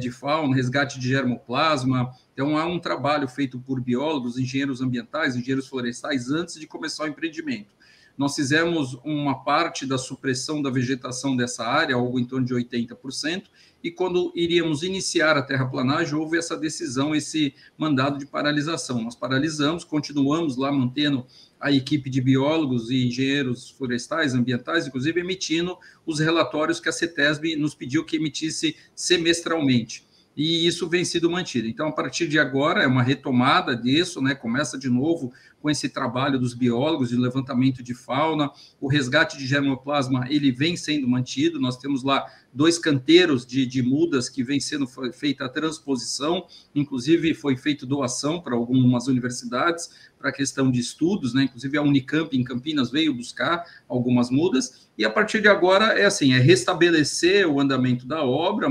de 0.00 0.10
fauna, 0.10 0.54
resgate 0.54 0.98
de 0.98 1.08
germoplasma. 1.08 2.10
Então, 2.32 2.56
há 2.56 2.66
um 2.66 2.78
trabalho 2.78 3.28
feito 3.28 3.58
por 3.58 3.80
biólogos, 3.80 4.38
engenheiros 4.38 4.80
ambientais, 4.80 5.36
engenheiros 5.36 5.68
florestais, 5.68 6.30
antes 6.30 6.58
de 6.58 6.66
começar 6.66 7.04
o 7.04 7.08
empreendimento. 7.08 7.76
Nós 8.16 8.34
fizemos 8.34 8.94
uma 9.04 9.44
parte 9.44 9.84
da 9.84 9.98
supressão 9.98 10.62
da 10.62 10.70
vegetação 10.70 11.36
dessa 11.36 11.66
área, 11.66 11.94
algo 11.94 12.18
em 12.18 12.24
torno 12.24 12.46
de 12.46 12.54
80%, 12.54 13.44
e 13.84 13.90
quando 13.90 14.32
iríamos 14.34 14.82
iniciar 14.82 15.36
a 15.36 15.42
terraplanagem, 15.42 16.14
houve 16.14 16.38
essa 16.38 16.56
decisão, 16.56 17.14
esse 17.14 17.54
mandado 17.76 18.18
de 18.18 18.24
paralisação. 18.24 19.02
Nós 19.02 19.14
paralisamos, 19.14 19.84
continuamos 19.84 20.56
lá 20.56 20.72
mantendo 20.72 21.26
a 21.60 21.72
equipe 21.72 22.10
de 22.10 22.20
biólogos 22.20 22.90
e 22.90 23.06
engenheiros 23.06 23.70
florestais, 23.70 24.34
ambientais, 24.34 24.86
inclusive 24.86 25.20
emitindo 25.20 25.78
os 26.04 26.18
relatórios 26.18 26.80
que 26.80 26.88
a 26.88 26.92
CETESB 26.92 27.56
nos 27.56 27.74
pediu 27.74 28.04
que 28.04 28.16
emitisse 28.16 28.76
semestralmente 28.94 30.06
e 30.36 30.66
isso 30.66 30.86
vem 30.86 31.02
sido 31.02 31.30
mantido. 31.30 31.66
Então, 31.66 31.88
a 31.88 31.92
partir 31.92 32.28
de 32.28 32.38
agora, 32.38 32.82
é 32.82 32.86
uma 32.86 33.02
retomada 33.02 33.74
disso, 33.74 34.20
né? 34.20 34.34
começa 34.34 34.76
de 34.76 34.90
novo 34.90 35.32
com 35.62 35.70
esse 35.70 35.88
trabalho 35.88 36.38
dos 36.38 36.52
biólogos 36.52 37.08
de 37.08 37.16
levantamento 37.16 37.82
de 37.82 37.94
fauna, 37.94 38.50
o 38.78 38.86
resgate 38.86 39.38
de 39.38 39.46
germoplasma, 39.46 40.26
ele 40.28 40.52
vem 40.52 40.76
sendo 40.76 41.08
mantido, 41.08 41.58
nós 41.58 41.78
temos 41.78 42.04
lá 42.04 42.26
dois 42.52 42.78
canteiros 42.78 43.46
de, 43.46 43.64
de 43.64 43.82
mudas 43.82 44.28
que 44.28 44.44
vem 44.44 44.60
sendo 44.60 44.86
feita 45.12 45.46
a 45.46 45.48
transposição, 45.48 46.46
inclusive 46.74 47.32
foi 47.32 47.56
feita 47.56 47.86
doação 47.86 48.40
para 48.40 48.54
algumas 48.54 49.06
universidades, 49.06 49.90
para 50.18 50.30
questão 50.30 50.70
de 50.70 50.80
estudos, 50.80 51.32
né? 51.32 51.44
inclusive 51.44 51.78
a 51.78 51.82
Unicamp 51.82 52.36
em 52.36 52.44
Campinas 52.44 52.90
veio 52.90 53.14
buscar 53.14 53.64
algumas 53.88 54.30
mudas, 54.30 54.86
e 54.98 55.04
a 55.04 55.10
partir 55.10 55.40
de 55.40 55.48
agora 55.48 55.98
é 55.98 56.04
assim, 56.04 56.34
é 56.34 56.38
restabelecer 56.38 57.48
o 57.48 57.58
andamento 57.58 58.06
da 58.06 58.22
obra, 58.22 58.68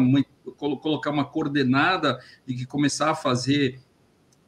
colocar 0.53 1.11
uma 1.11 1.25
coordenada 1.25 2.19
de 2.45 2.55
que 2.55 2.65
começar 2.65 3.11
a 3.11 3.15
fazer 3.15 3.79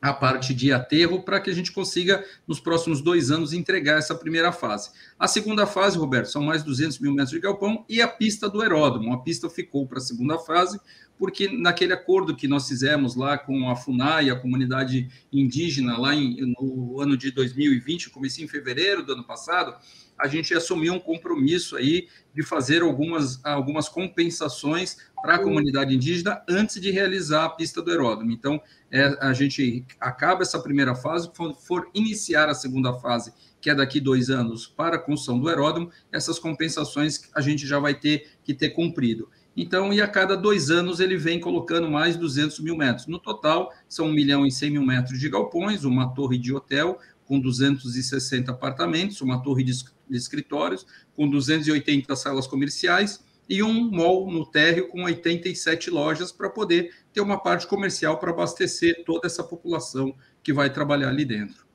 a 0.01 0.13
parte 0.13 0.53
de 0.53 0.71
aterro 0.71 1.23
para 1.23 1.39
que 1.39 1.49
a 1.49 1.53
gente 1.53 1.71
consiga, 1.71 2.23
nos 2.47 2.59
próximos 2.59 3.01
dois 3.01 3.31
anos, 3.31 3.53
entregar 3.53 3.97
essa 3.97 4.15
primeira 4.15 4.51
fase. 4.51 4.91
A 5.17 5.27
segunda 5.27 5.65
fase, 5.65 5.97
Roberto, 5.97 6.29
são 6.29 6.43
mais 6.43 6.63
200 6.63 6.99
mil 6.99 7.11
metros 7.11 7.31
de 7.31 7.39
galpão 7.39 7.83
e 7.89 8.01
a 8.01 8.07
pista 8.07 8.49
do 8.49 8.61
aeródromo. 8.61 9.13
A 9.13 9.21
pista 9.21 9.49
ficou 9.49 9.87
para 9.87 9.97
a 9.97 10.01
segunda 10.01 10.37
fase, 10.37 10.79
porque 11.17 11.49
naquele 11.49 11.93
acordo 11.93 12.35
que 12.35 12.47
nós 12.47 12.67
fizemos 12.67 13.15
lá 13.15 13.37
com 13.37 13.69
a 13.69 13.75
FUNAI, 13.75 14.29
a 14.29 14.39
comunidade 14.39 15.09
indígena, 15.33 15.97
lá 15.97 16.13
em, 16.13 16.53
no 16.59 17.01
ano 17.01 17.17
de 17.17 17.31
2020, 17.31 18.11
comecei 18.11 18.45
em 18.45 18.47
fevereiro 18.47 19.03
do 19.03 19.13
ano 19.13 19.23
passado, 19.23 19.75
a 20.17 20.27
gente 20.27 20.53
assumiu 20.53 20.93
um 20.93 20.99
compromisso 20.99 21.75
aí 21.75 22.07
de 22.33 22.43
fazer 22.43 22.81
algumas, 22.81 23.43
algumas 23.43 23.87
compensações 23.89 24.97
para 25.21 25.35
a 25.35 25.39
comunidade 25.39 25.95
indígena 25.95 26.41
antes 26.47 26.79
de 26.79 26.91
realizar 26.91 27.45
a 27.45 27.49
pista 27.49 27.81
do 27.81 27.91
aeródromo. 27.91 28.31
Então, 28.31 28.61
é, 28.91 29.17
a 29.19 29.33
gente 29.33 29.85
acaba 29.99 30.43
essa 30.43 30.59
primeira 30.59 30.95
fase, 30.95 31.29
quando 31.35 31.55
for 31.55 31.89
iniciar 31.93 32.49
a 32.49 32.53
segunda 32.53 32.93
fase, 32.93 33.33
que 33.59 33.69
é 33.69 33.75
daqui 33.75 33.99
dois 33.99 34.29
anos, 34.29 34.67
para 34.67 34.95
a 34.95 34.99
construção 34.99 35.39
do 35.39 35.49
aeródromo, 35.49 35.91
essas 36.11 36.39
compensações 36.39 37.29
a 37.33 37.41
gente 37.41 37.65
já 37.65 37.79
vai 37.79 37.93
ter 37.93 38.29
que 38.43 38.53
ter 38.53 38.69
cumprido. 38.69 39.29
Então, 39.55 39.91
e 39.91 39.99
a 39.99 40.07
cada 40.07 40.37
dois 40.37 40.69
anos 40.69 40.99
ele 40.99 41.17
vem 41.17 41.39
colocando 41.39 41.89
mais 41.89 42.15
200 42.15 42.59
mil 42.59 42.77
metros. 42.77 43.07
No 43.07 43.17
total, 43.17 43.73
são 43.89 44.05
1 44.05 44.13
milhão 44.13 44.45
e 44.45 44.51
100 44.51 44.69
mil 44.69 44.85
metros 44.85 45.19
de 45.19 45.27
galpões, 45.27 45.83
uma 45.83 46.13
torre 46.13 46.37
de 46.37 46.53
hotel 46.53 46.99
com 47.27 47.39
260 47.39 48.51
apartamentos, 48.51 49.21
uma 49.21 49.41
torre 49.43 49.63
de 49.63 49.73
escritórios 50.09 50.85
com 51.15 51.29
280 51.29 52.15
salas 52.15 52.47
comerciais 52.47 53.23
e 53.49 53.61
um 53.63 53.89
mall 53.91 54.31
no 54.31 54.45
térreo 54.45 54.87
com 54.87 55.03
87 55.03 55.89
lojas 55.89 56.31
para 56.31 56.49
poder 56.49 56.91
ter 57.13 57.21
uma 57.21 57.37
parte 57.37 57.67
comercial 57.67 58.17
para 58.17 58.31
abastecer 58.31 59.03
toda 59.05 59.27
essa 59.27 59.43
população 59.43 60.15
que 60.43 60.53
vai 60.53 60.69
trabalhar 60.69 61.09
ali 61.09 61.25
dentro. 61.25 61.65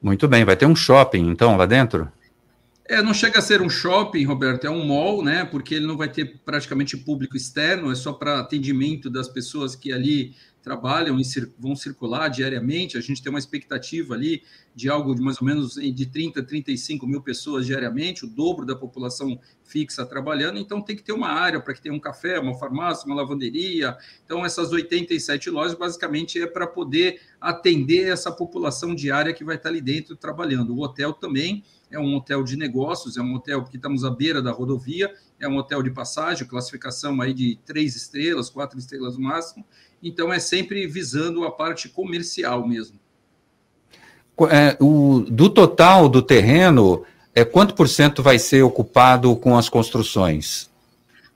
Muito 0.00 0.26
bem, 0.28 0.44
vai 0.44 0.56
ter 0.56 0.66
um 0.66 0.76
shopping 0.76 1.28
então 1.28 1.56
lá 1.56 1.66
dentro? 1.66 2.10
É, 2.90 3.00
não 3.00 3.14
chega 3.14 3.38
a 3.38 3.42
ser 3.42 3.62
um 3.62 3.70
shopping, 3.70 4.24
Roberto, 4.24 4.66
é 4.66 4.70
um 4.70 4.84
mall, 4.84 5.22
né? 5.22 5.44
Porque 5.44 5.76
ele 5.76 5.86
não 5.86 5.96
vai 5.96 6.08
ter 6.08 6.40
praticamente 6.44 6.96
público 6.96 7.36
externo, 7.36 7.92
é 7.92 7.94
só 7.94 8.12
para 8.12 8.40
atendimento 8.40 9.08
das 9.08 9.28
pessoas 9.28 9.76
que 9.76 9.92
ali 9.92 10.34
trabalham 10.62 11.18
e 11.18 11.24
vão 11.58 11.74
circular 11.74 12.28
diariamente. 12.28 12.96
A 12.96 13.00
gente 13.00 13.22
tem 13.22 13.30
uma 13.30 13.38
expectativa 13.38 14.14
ali 14.14 14.42
de 14.74 14.88
algo 14.88 15.14
de 15.14 15.20
mais 15.20 15.40
ou 15.40 15.46
menos 15.46 15.74
de 15.74 16.06
30, 16.06 16.42
35 16.42 17.06
mil 17.06 17.20
pessoas 17.22 17.66
diariamente, 17.66 18.24
o 18.24 18.28
dobro 18.28 18.64
da 18.64 18.76
população 18.76 19.38
fixa 19.64 20.04
trabalhando. 20.04 20.58
Então, 20.58 20.80
tem 20.80 20.96
que 20.96 21.02
ter 21.02 21.12
uma 21.12 21.28
área 21.28 21.60
para 21.60 21.74
que 21.74 21.80
tenha 21.80 21.94
um 21.94 22.00
café, 22.00 22.38
uma 22.38 22.58
farmácia, 22.58 23.06
uma 23.06 23.14
lavanderia. 23.14 23.96
Então, 24.24 24.44
essas 24.44 24.72
87 24.72 25.50
lojas, 25.50 25.76
basicamente, 25.76 26.40
é 26.40 26.46
para 26.46 26.66
poder 26.66 27.20
atender 27.40 28.08
essa 28.08 28.30
população 28.30 28.94
diária 28.94 29.32
que 29.32 29.44
vai 29.44 29.56
estar 29.56 29.68
ali 29.68 29.80
dentro 29.80 30.16
trabalhando. 30.16 30.74
O 30.74 30.82
hotel 30.82 31.12
também 31.12 31.64
é 31.90 31.98
um 31.98 32.14
hotel 32.14 32.44
de 32.44 32.56
negócios, 32.56 33.16
é 33.16 33.20
um 33.20 33.34
hotel 33.34 33.64
que 33.64 33.76
estamos 33.76 34.04
à 34.04 34.10
beira 34.10 34.40
da 34.40 34.52
rodovia, 34.52 35.12
é 35.38 35.48
um 35.48 35.56
hotel 35.56 35.82
de 35.82 35.90
passagem, 35.90 36.46
classificação 36.46 37.20
aí 37.20 37.34
de 37.34 37.58
três 37.64 37.96
estrelas, 37.96 38.48
quatro 38.48 38.78
estrelas 38.78 39.16
no 39.16 39.24
máximo, 39.24 39.64
então 40.02 40.32
é 40.32 40.38
sempre 40.38 40.86
visando 40.86 41.44
a 41.44 41.50
parte 41.50 41.88
comercial 41.88 42.66
mesmo. 42.66 42.98
É, 44.50 44.76
o, 44.80 45.20
do 45.28 45.50
total 45.50 46.08
do 46.08 46.22
terreno, 46.22 47.04
é, 47.34 47.44
quanto 47.44 47.74
por 47.74 47.88
cento 47.88 48.22
vai 48.22 48.38
ser 48.38 48.62
ocupado 48.62 49.36
com 49.36 49.56
as 49.56 49.68
construções? 49.68 50.70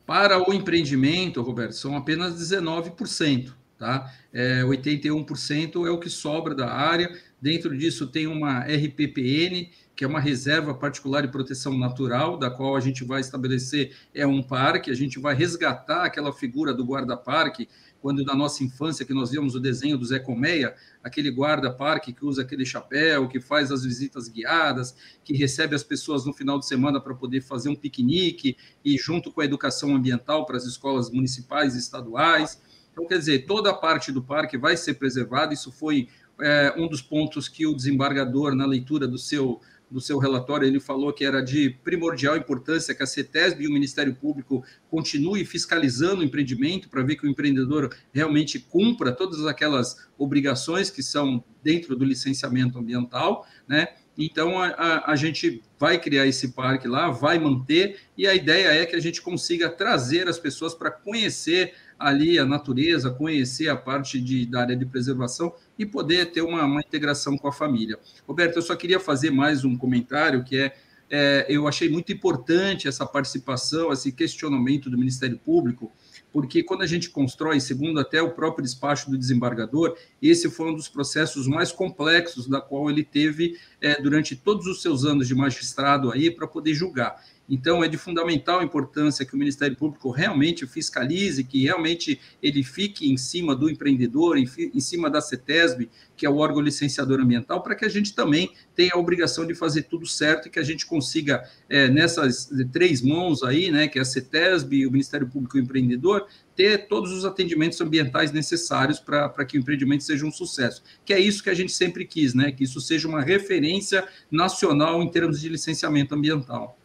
Para 0.07 0.39
o 0.49 0.53
empreendimento, 0.53 1.43
Roberto, 1.43 1.75
são 1.75 1.97
apenas 1.97 2.35
19%. 2.35 3.53
Tá? 3.79 4.11
É, 4.33 4.63
81% 4.63 5.87
é 5.87 5.91
o 5.91 5.99
que 5.99 6.09
sobra 6.09 6.55
da 6.55 6.73
área, 6.73 7.11
Dentro 7.45 7.77
disso 7.77 8.07
tem 8.07 8.27
uma 8.27 8.61
RPPN, 8.61 9.69
que 9.95 10.03
é 10.03 10.07
uma 10.09 10.19
reserva 10.19 10.73
particular 10.73 11.21
de 11.21 11.29
proteção 11.29 11.77
natural, 11.77 12.39
da 12.39 12.51
qual 12.51 12.75
a 12.75 12.81
gente 12.81 13.05
vai 13.05 13.21
estabelecer 13.21 13.95
é 14.15 14.27
um 14.27 14.43
parque, 14.43 14.91
a 14.91 14.95
gente 14.95 15.19
vai 15.21 15.35
resgatar 15.35 16.07
aquela 16.07 16.33
figura 16.33 16.73
do 16.73 16.83
guarda-parque, 16.83 17.69
quando 18.05 18.23
na 18.23 18.35
nossa 18.35 18.63
infância 18.63 19.03
que 19.03 19.15
nós 19.15 19.31
víamos 19.31 19.55
o 19.55 19.59
desenho 19.59 19.97
do 19.97 20.05
Zé 20.05 20.19
Colmeia, 20.19 20.75
aquele 21.03 21.31
guarda-parque 21.31 22.13
que 22.13 22.23
usa 22.23 22.43
aquele 22.43 22.67
chapéu, 22.67 23.27
que 23.27 23.41
faz 23.41 23.73
as 23.73 23.83
visitas 23.83 24.29
guiadas, 24.29 24.95
que 25.25 25.33
recebe 25.33 25.75
as 25.75 25.83
pessoas 25.83 26.27
no 26.27 26.35
final 26.35 26.59
de 26.59 26.67
semana 26.67 27.01
para 27.01 27.15
poder 27.15 27.41
fazer 27.41 27.71
um 27.71 27.75
piquenique 27.75 28.59
e 28.85 28.99
junto 28.99 29.33
com 29.33 29.41
a 29.41 29.45
educação 29.47 29.97
ambiental 29.97 30.45
para 30.45 30.59
as 30.59 30.67
escolas 30.67 31.11
municipais 31.11 31.75
e 31.75 31.79
estaduais. 31.79 32.61
Então, 32.93 33.07
quer 33.07 33.17
dizer, 33.17 33.47
toda 33.47 33.71
a 33.71 33.75
parte 33.75 34.13
do 34.13 34.23
parque 34.23 34.59
vai 34.59 34.77
ser 34.77 34.97
preservada. 34.97 35.55
Isso 35.55 35.73
foi 35.73 36.07
é, 36.43 36.75
um 36.77 36.87
dos 36.87 37.01
pontos 37.01 37.49
que 37.49 37.67
o 37.67 37.75
desembargador, 37.75 38.55
na 38.55 38.67
leitura 38.67 39.09
do 39.09 39.17
seu 39.17 39.63
do 39.91 40.01
seu 40.01 40.19
relatório, 40.19 40.67
ele 40.67 40.81
falou 40.81 41.13
que 41.13 41.25
era 41.25 41.41
de 41.41 41.71
primordial 41.85 42.37
importância 42.37 42.95
que 42.95 43.03
a 43.03 43.07
CETESB 43.07 43.65
e 43.65 43.69
o 43.69 43.73
Ministério 43.73 44.15
Público 44.15 44.65
continue 44.91 45.45
fiscalizando 45.45 46.21
o 46.21 46.25
empreendimento 46.25 46.89
para 46.89 47.03
ver 47.03 47.17
que 47.17 47.27
o 47.27 47.31
empreendedor 47.31 47.95
realmente 48.13 48.59
cumpra 48.59 49.13
todas 49.13 49.47
aquelas 49.47 50.09
obrigações 50.19 50.91
que 50.91 51.03
são 51.03 51.45
dentro 51.63 51.95
do 51.97 52.05
licenciamento 52.05 52.79
ambiental, 52.79 53.47
né? 53.69 53.89
Então, 54.17 54.61
a, 54.61 54.69
a, 54.69 55.13
a, 55.13 55.17
gente 55.17 55.61
vai 55.79 55.99
criar 55.99 56.27
esse 56.27 56.53
parque 56.53 56.87
lá, 56.87 57.11
vai 57.11 57.37
manter, 57.39 57.99
e 58.17 58.29
a 58.29 58.35
ideia 58.35 58.69
é 58.69 58.87
que 58.87 58.95
a 58.95 59.01
gente 59.01 59.21
consiga 59.21 59.69
trazer 59.69 60.29
as 60.29 60.39
pessoas 60.39 60.73
para 60.73 60.91
conhecer 60.91 61.75
ali 61.99 62.39
a 62.39 62.45
natureza, 62.45 63.11
conhecer 63.11 63.69
a 63.69 63.77
parte 63.77 64.21
de, 64.21 64.47
da 64.47 64.61
área 64.61 64.77
de 64.77 64.87
preservação 64.87 65.53
e 65.79 65.85
poder 65.85 66.33
ter 66.33 66.43
uma, 66.43 66.65
uma 66.65 66.81
integração 66.81 67.37
com 67.37 67.49
a 67.49 67.53
família. 67.53 67.99
Roberto, 68.27 68.57
eu 68.57 68.63
só 68.63 68.77
queria 68.77 69.01
fazer 69.01 69.31
mais 69.31 69.65
um 69.65 69.77
comentário 69.77 70.45
que 70.45 70.57
é, 70.57 70.77
é 71.11 71.47
eu 71.49 71.67
achei 71.67 71.89
muito 71.89 72.13
importante 72.13 72.89
essa 72.89 73.05
participação, 73.05 73.93
esse 73.93 74.13
questionamento 74.13 74.89
do 74.89 74.99
Ministério 74.99 75.39
Público, 75.39 75.93
porque 76.35 76.65
quando 76.65 76.83
a 76.83 76.87
gente 76.87 77.11
constrói, 77.11 77.61
segundo 77.61 78.01
até 78.01 78.21
o 78.21 78.33
próprio 78.33 78.65
despacho 78.65 79.09
do 79.09 79.17
desembargador, 79.17 79.97
esse 80.21 80.51
foi 80.51 80.73
um 80.73 80.75
dos 80.75 80.89
processos 80.89 81.47
mais 81.47 81.71
complexos 81.71 82.49
da 82.49 82.61
qual 82.61 82.91
ele 82.91 83.05
teve 83.05 83.57
é, 83.81 84.03
durante 84.03 84.35
todos 84.35 84.67
os 84.67 84.83
seus 84.83 85.05
anos 85.05 85.29
de 85.29 85.35
magistrado 85.37 86.11
aí 86.11 86.33
para 86.33 86.49
poder 86.49 86.75
julgar. 86.75 87.23
Então, 87.49 87.85
é 87.85 87.89
de 87.89 87.99
fundamental 87.99 88.63
importância 88.63 89.25
que 89.25 89.35
o 89.35 89.39
Ministério 89.39 89.77
Público 89.77 90.11
realmente 90.11 90.67
fiscalize, 90.67 91.45
que 91.45 91.63
realmente 91.63 92.19
ele 92.43 92.63
fique 92.63 93.11
em 93.11 93.17
cima 93.19 93.55
do 93.55 93.69
empreendedor, 93.69 94.39
em, 94.39 94.81
cima 94.81 95.11
da 95.11 95.21
CETESB, 95.21 95.91
que 96.17 96.25
é 96.25 96.31
o 96.31 96.37
órgão 96.37 96.63
licenciador 96.63 97.21
ambiental, 97.21 97.63
para 97.63 97.75
que 97.75 97.85
a 97.85 97.89
gente 97.89 98.15
também 98.15 98.53
tenha 98.75 98.93
a 98.95 98.99
obrigação 98.99 99.47
de 99.47 99.55
fazer 99.55 99.83
tudo 99.83 100.07
certo 100.07 100.49
e 100.49 100.51
que 100.51 100.59
a 100.59 100.63
gente 100.63 100.87
consiga, 100.87 101.43
é, 101.69 101.89
nessas 101.89 102.51
três 102.73 103.03
mãos 103.03 103.43
aí, 103.43 103.71
né, 103.71 103.89
que 103.89 103.99
é 103.99 104.03
a 104.03 104.07
CETESB, 104.07 104.87
o 104.87 104.91
Ministério 104.91 105.29
Público 105.29 105.59
e 105.59 105.61
o 105.61 105.65
empreendedor, 105.65 106.27
ter 106.57 106.87
todos 106.87 107.13
os 107.13 107.25
atendimentos 107.25 107.81
ambientais 107.81 108.33
necessários 108.33 108.99
para 108.99 109.45
que 109.45 109.59
o 109.59 109.61
empreendimento 109.61 110.05
seja 110.05 110.25
um 110.25 110.33
sucesso. 110.33 110.83
Que 111.05 111.13
é 111.13 111.21
isso 111.21 111.43
que 111.43 111.51
a 111.51 111.55
gente 111.55 111.73
sempre 111.73 112.07
quis, 112.07 112.33
né, 112.33 112.53
que 112.53 112.65
isso 112.65 112.81
seja 112.81 113.07
uma 113.07 113.21
referência 113.21 114.07
nacional 114.31 115.03
em 115.03 115.11
termos 115.11 115.41
de 115.41 115.49
licenciamento 115.49 116.15
ambiental. 116.15 116.79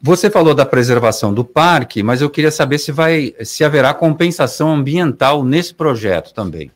Você 0.00 0.30
falou 0.30 0.54
da 0.54 0.66
preservação 0.66 1.32
do 1.32 1.44
parque, 1.44 2.02
mas 2.02 2.20
eu 2.20 2.28
queria 2.28 2.50
saber 2.50 2.78
se 2.78 2.92
vai, 2.92 3.34
se 3.42 3.64
haverá 3.64 3.94
compensação 3.94 4.74
ambiental 4.74 5.42
nesse 5.42 5.74
projeto 5.74 6.34
também. 6.34 6.70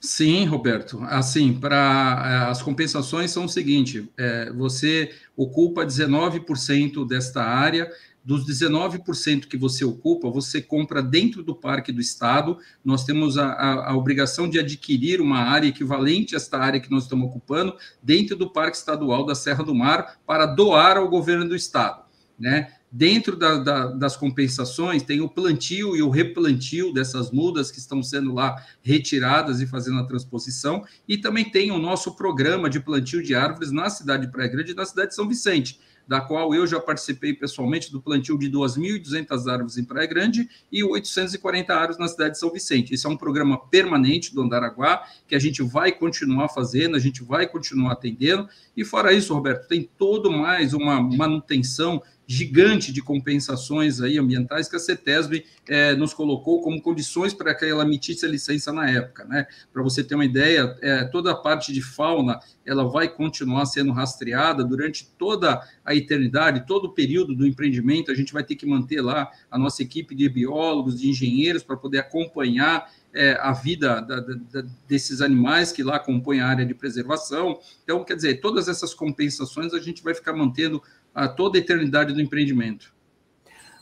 Sim, 0.00 0.46
Roberto. 0.46 1.02
Assim, 1.04 1.52
para 1.52 2.46
eh, 2.46 2.50
as 2.50 2.62
compensações 2.62 3.30
são 3.30 3.44
o 3.44 3.48
seguinte: 3.48 4.08
é, 4.16 4.50
você 4.52 5.10
ocupa 5.36 5.84
19% 5.84 7.06
desta 7.06 7.42
área. 7.42 7.90
Dos 8.22 8.46
19% 8.46 9.46
que 9.46 9.56
você 9.56 9.82
ocupa, 9.82 10.28
você 10.28 10.60
compra 10.60 11.02
dentro 11.02 11.42
do 11.42 11.54
Parque 11.54 11.90
do 11.90 12.02
Estado. 12.02 12.58
Nós 12.84 13.02
temos 13.02 13.38
a, 13.38 13.46
a, 13.46 13.90
a, 13.90 13.96
obrigação 13.96 14.46
de 14.46 14.58
adquirir 14.58 15.22
uma 15.22 15.38
área 15.38 15.66
equivalente 15.66 16.34
a 16.34 16.36
esta 16.36 16.58
área 16.58 16.78
que 16.78 16.90
nós 16.90 17.04
estamos 17.04 17.30
ocupando 17.30 17.74
dentro 18.02 18.36
do 18.36 18.50
Parque 18.50 18.76
Estadual 18.76 19.24
da 19.24 19.34
Serra 19.34 19.64
do 19.64 19.74
Mar 19.74 20.18
para 20.26 20.44
doar 20.44 20.98
ao 20.98 21.08
governo 21.08 21.48
do 21.48 21.56
Estado. 21.56 22.09
Né? 22.40 22.72
Dentro 22.90 23.36
da, 23.36 23.58
da, 23.58 23.86
das 23.88 24.16
compensações, 24.16 25.02
tem 25.02 25.20
o 25.20 25.28
plantio 25.28 25.94
e 25.94 26.02
o 26.02 26.08
replantio 26.08 26.90
dessas 26.92 27.30
mudas 27.30 27.70
que 27.70 27.78
estão 27.78 28.02
sendo 28.02 28.32
lá 28.32 28.56
retiradas 28.82 29.60
e 29.60 29.66
fazendo 29.66 29.98
a 29.98 30.06
transposição, 30.06 30.82
e 31.06 31.18
também 31.18 31.44
tem 31.44 31.70
o 31.70 31.78
nosso 31.78 32.16
programa 32.16 32.70
de 32.70 32.80
plantio 32.80 33.22
de 33.22 33.34
árvores 33.34 33.70
na 33.70 33.90
cidade 33.90 34.26
de 34.26 34.32
Praia 34.32 34.48
Grande 34.48 34.72
e 34.72 34.74
na 34.74 34.86
cidade 34.86 35.10
de 35.10 35.14
São 35.14 35.28
Vicente, 35.28 35.78
da 36.08 36.20
qual 36.20 36.52
eu 36.52 36.66
já 36.66 36.80
participei 36.80 37.32
pessoalmente 37.32 37.92
do 37.92 38.02
plantio 38.02 38.36
de 38.36 38.50
2.200 38.50 39.52
árvores 39.52 39.78
em 39.78 39.84
Praia 39.84 40.08
Grande 40.08 40.48
e 40.72 40.82
840 40.82 41.72
árvores 41.72 41.98
na 41.98 42.08
cidade 42.08 42.32
de 42.32 42.38
São 42.40 42.50
Vicente. 42.50 42.92
Esse 42.92 43.06
é 43.06 43.08
um 43.08 43.16
programa 43.16 43.56
permanente 43.68 44.34
do 44.34 44.42
Andaraguá, 44.42 45.04
que 45.28 45.36
a 45.36 45.38
gente 45.38 45.62
vai 45.62 45.92
continuar 45.92 46.48
fazendo, 46.48 46.96
a 46.96 46.98
gente 46.98 47.22
vai 47.22 47.46
continuar 47.46 47.92
atendendo, 47.92 48.48
e 48.76 48.84
fora 48.84 49.12
isso, 49.12 49.32
Roberto, 49.32 49.68
tem 49.68 49.88
todo 49.96 50.32
mais 50.32 50.72
uma 50.74 51.00
manutenção 51.00 52.02
gigante 52.30 52.92
de 52.92 53.02
compensações 53.02 54.00
aí 54.00 54.16
ambientais 54.16 54.68
que 54.68 54.76
a 54.76 54.78
CETESB 54.78 55.44
é, 55.68 55.96
nos 55.96 56.14
colocou 56.14 56.62
como 56.62 56.80
condições 56.80 57.34
para 57.34 57.52
que 57.52 57.64
ela 57.64 57.82
emitisse 57.82 58.24
a 58.24 58.28
licença 58.28 58.72
na 58.72 58.88
época, 58.88 59.24
né? 59.24 59.48
Para 59.72 59.82
você 59.82 60.04
ter 60.04 60.14
uma 60.14 60.24
ideia, 60.24 60.78
é, 60.80 61.02
toda 61.06 61.32
a 61.32 61.34
parte 61.34 61.72
de 61.72 61.82
fauna 61.82 62.38
ela 62.64 62.84
vai 62.84 63.08
continuar 63.08 63.66
sendo 63.66 63.90
rastreada 63.90 64.62
durante 64.62 65.10
toda 65.18 65.60
a 65.84 65.92
eternidade, 65.92 66.68
todo 66.68 66.84
o 66.84 66.92
período 66.92 67.34
do 67.34 67.44
empreendimento. 67.44 68.12
A 68.12 68.14
gente 68.14 68.32
vai 68.32 68.44
ter 68.44 68.54
que 68.54 68.64
manter 68.64 69.00
lá 69.00 69.28
a 69.50 69.58
nossa 69.58 69.82
equipe 69.82 70.14
de 70.14 70.28
biólogos, 70.28 71.00
de 71.00 71.10
engenheiros 71.10 71.64
para 71.64 71.76
poder 71.76 71.98
acompanhar 71.98 72.88
é, 73.12 73.36
a 73.40 73.52
vida 73.52 74.00
da, 74.00 74.20
da, 74.20 74.62
desses 74.88 75.20
animais 75.20 75.72
que 75.72 75.82
lá 75.82 75.98
compõem 75.98 76.40
a 76.40 76.46
área 76.46 76.64
de 76.64 76.74
preservação. 76.74 77.58
Então, 77.82 78.04
quer 78.04 78.14
dizer, 78.14 78.40
todas 78.40 78.68
essas 78.68 78.94
compensações 78.94 79.74
a 79.74 79.80
gente 79.80 80.02
vai 80.02 80.14
ficar 80.14 80.32
mantendo 80.32 80.80
a 81.14 81.28
toda 81.28 81.58
a 81.58 81.60
eternidade 81.60 82.12
do 82.12 82.20
empreendimento. 82.20 82.92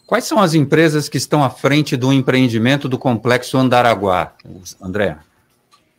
Quais 0.07 0.25
são 0.25 0.41
as 0.41 0.55
empresas 0.55 1.09
que 1.09 1.19
estão 1.19 1.45
à 1.45 1.51
frente 1.51 1.97
do 1.97 2.12
empreendimento 2.12 2.88
do 2.88 2.97
complexo 2.97 3.59
Andaraguá, 3.59 4.35
André? 4.81 5.19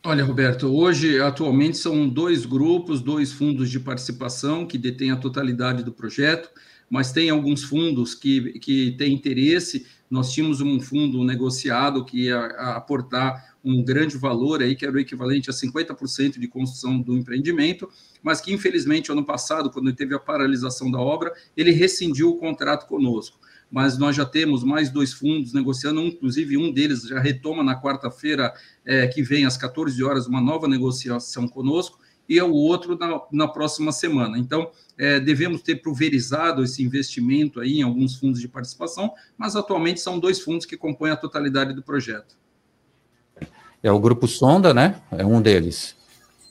Olha, 0.02 0.24
Roberto, 0.24 0.66
hoje, 0.66 1.20
atualmente, 1.20 1.76
são 1.76 2.08
dois 2.08 2.46
grupos, 2.46 3.02
dois 3.02 3.30
fundos 3.30 3.70
de 3.70 3.78
participação 3.78 4.66
que 4.66 4.78
detêm 4.78 5.10
a 5.10 5.16
totalidade 5.16 5.84
do 5.84 5.92
projeto, 5.92 6.48
mas 6.88 7.12
tem 7.12 7.30
alguns 7.30 7.62
fundos 7.62 8.14
que, 8.14 8.58
que 8.58 8.92
têm 8.92 9.12
interesse. 9.12 9.86
Nós 10.10 10.32
tínhamos 10.32 10.60
um 10.60 10.80
fundo 10.80 11.22
negociado 11.22 12.04
que 12.04 12.24
ia 12.24 12.46
aportar 12.74 13.49
um 13.64 13.82
grande 13.82 14.16
valor 14.16 14.62
aí, 14.62 14.74
que 14.74 14.84
era 14.84 14.94
o 14.94 14.98
equivalente 14.98 15.50
a 15.50 15.52
50% 15.52 16.38
de 16.38 16.48
construção 16.48 17.00
do 17.00 17.16
empreendimento, 17.16 17.88
mas 18.22 18.40
que 18.40 18.52
infelizmente 18.52 19.12
ano 19.12 19.24
passado, 19.24 19.70
quando 19.70 19.92
teve 19.92 20.14
a 20.14 20.18
paralisação 20.18 20.90
da 20.90 20.98
obra, 20.98 21.32
ele 21.56 21.70
rescindiu 21.70 22.30
o 22.30 22.38
contrato 22.38 22.86
conosco. 22.86 23.38
Mas 23.70 23.96
nós 23.96 24.16
já 24.16 24.24
temos 24.24 24.64
mais 24.64 24.90
dois 24.90 25.12
fundos 25.12 25.52
negociando, 25.52 26.00
inclusive 26.00 26.56
um 26.56 26.72
deles 26.72 27.02
já 27.02 27.20
retoma 27.20 27.62
na 27.62 27.80
quarta-feira 27.80 28.52
é, 28.84 29.06
que 29.06 29.22
vem, 29.22 29.44
às 29.44 29.56
14 29.56 30.02
horas, 30.02 30.26
uma 30.26 30.40
nova 30.40 30.66
negociação 30.66 31.46
conosco, 31.46 32.00
e 32.30 32.40
o 32.40 32.52
outro 32.52 32.96
na, 32.96 33.20
na 33.32 33.48
próxima 33.48 33.90
semana. 33.90 34.38
Então, 34.38 34.70
é, 34.96 35.18
devemos 35.18 35.62
ter 35.62 35.82
pulverizado 35.82 36.62
esse 36.62 36.80
investimento 36.80 37.58
aí 37.58 37.78
em 37.78 37.82
alguns 37.82 38.14
fundos 38.14 38.40
de 38.40 38.46
participação, 38.46 39.12
mas 39.36 39.56
atualmente 39.56 40.00
são 40.00 40.16
dois 40.16 40.40
fundos 40.40 40.64
que 40.64 40.76
compõem 40.76 41.10
a 41.10 41.16
totalidade 41.16 41.74
do 41.74 41.82
projeto. 41.82 42.38
É 43.82 43.90
o 43.90 43.98
Grupo 43.98 44.26
Sonda, 44.26 44.74
né? 44.74 44.96
É 45.10 45.24
um 45.24 45.40
deles. 45.40 45.96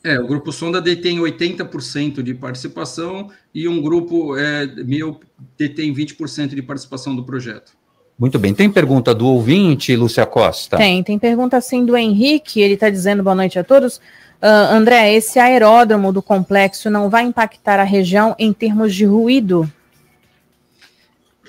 É, 0.04 0.20
o 0.20 0.26
Grupo 0.26 0.52
Sonda 0.52 0.82
detém 0.82 1.20
80% 1.20 2.22
de 2.22 2.34
participação 2.34 3.30
e 3.54 3.68
um 3.68 3.82
grupo 3.82 4.38
é, 4.38 4.66
meu 4.66 5.20
detém 5.58 5.94
20% 5.94 6.56
de 6.56 6.62
participação 6.62 7.16
do 7.16 7.24
projeto. 7.24 7.74
Muito 8.18 8.38
bem. 8.38 8.54
Tem 8.54 8.70
pergunta 8.70 9.14
do 9.14 9.28
ouvinte, 9.28 9.96
Lúcia 9.96 10.26
Costa? 10.26 10.78
Tem, 10.78 11.02
tem 11.04 11.18
pergunta 11.18 11.58
assim 11.58 11.86
do 11.86 11.96
Henrique, 11.96 12.60
ele 12.60 12.74
está 12.74 12.90
dizendo 12.90 13.24
boa 13.24 13.36
noite 13.36 13.58
a 13.58 13.64
todos. 13.64 13.98
Uh, 14.42 14.72
André, 14.72 15.14
esse 15.14 15.38
aeródromo 15.40 16.12
do 16.12 16.22
complexo 16.22 16.90
não 16.90 17.10
vai 17.10 17.24
impactar 17.24 17.80
a 17.80 17.84
região 17.84 18.36
em 18.40 18.52
termos 18.52 18.94
de 18.96 19.06
ruído? 19.06 19.70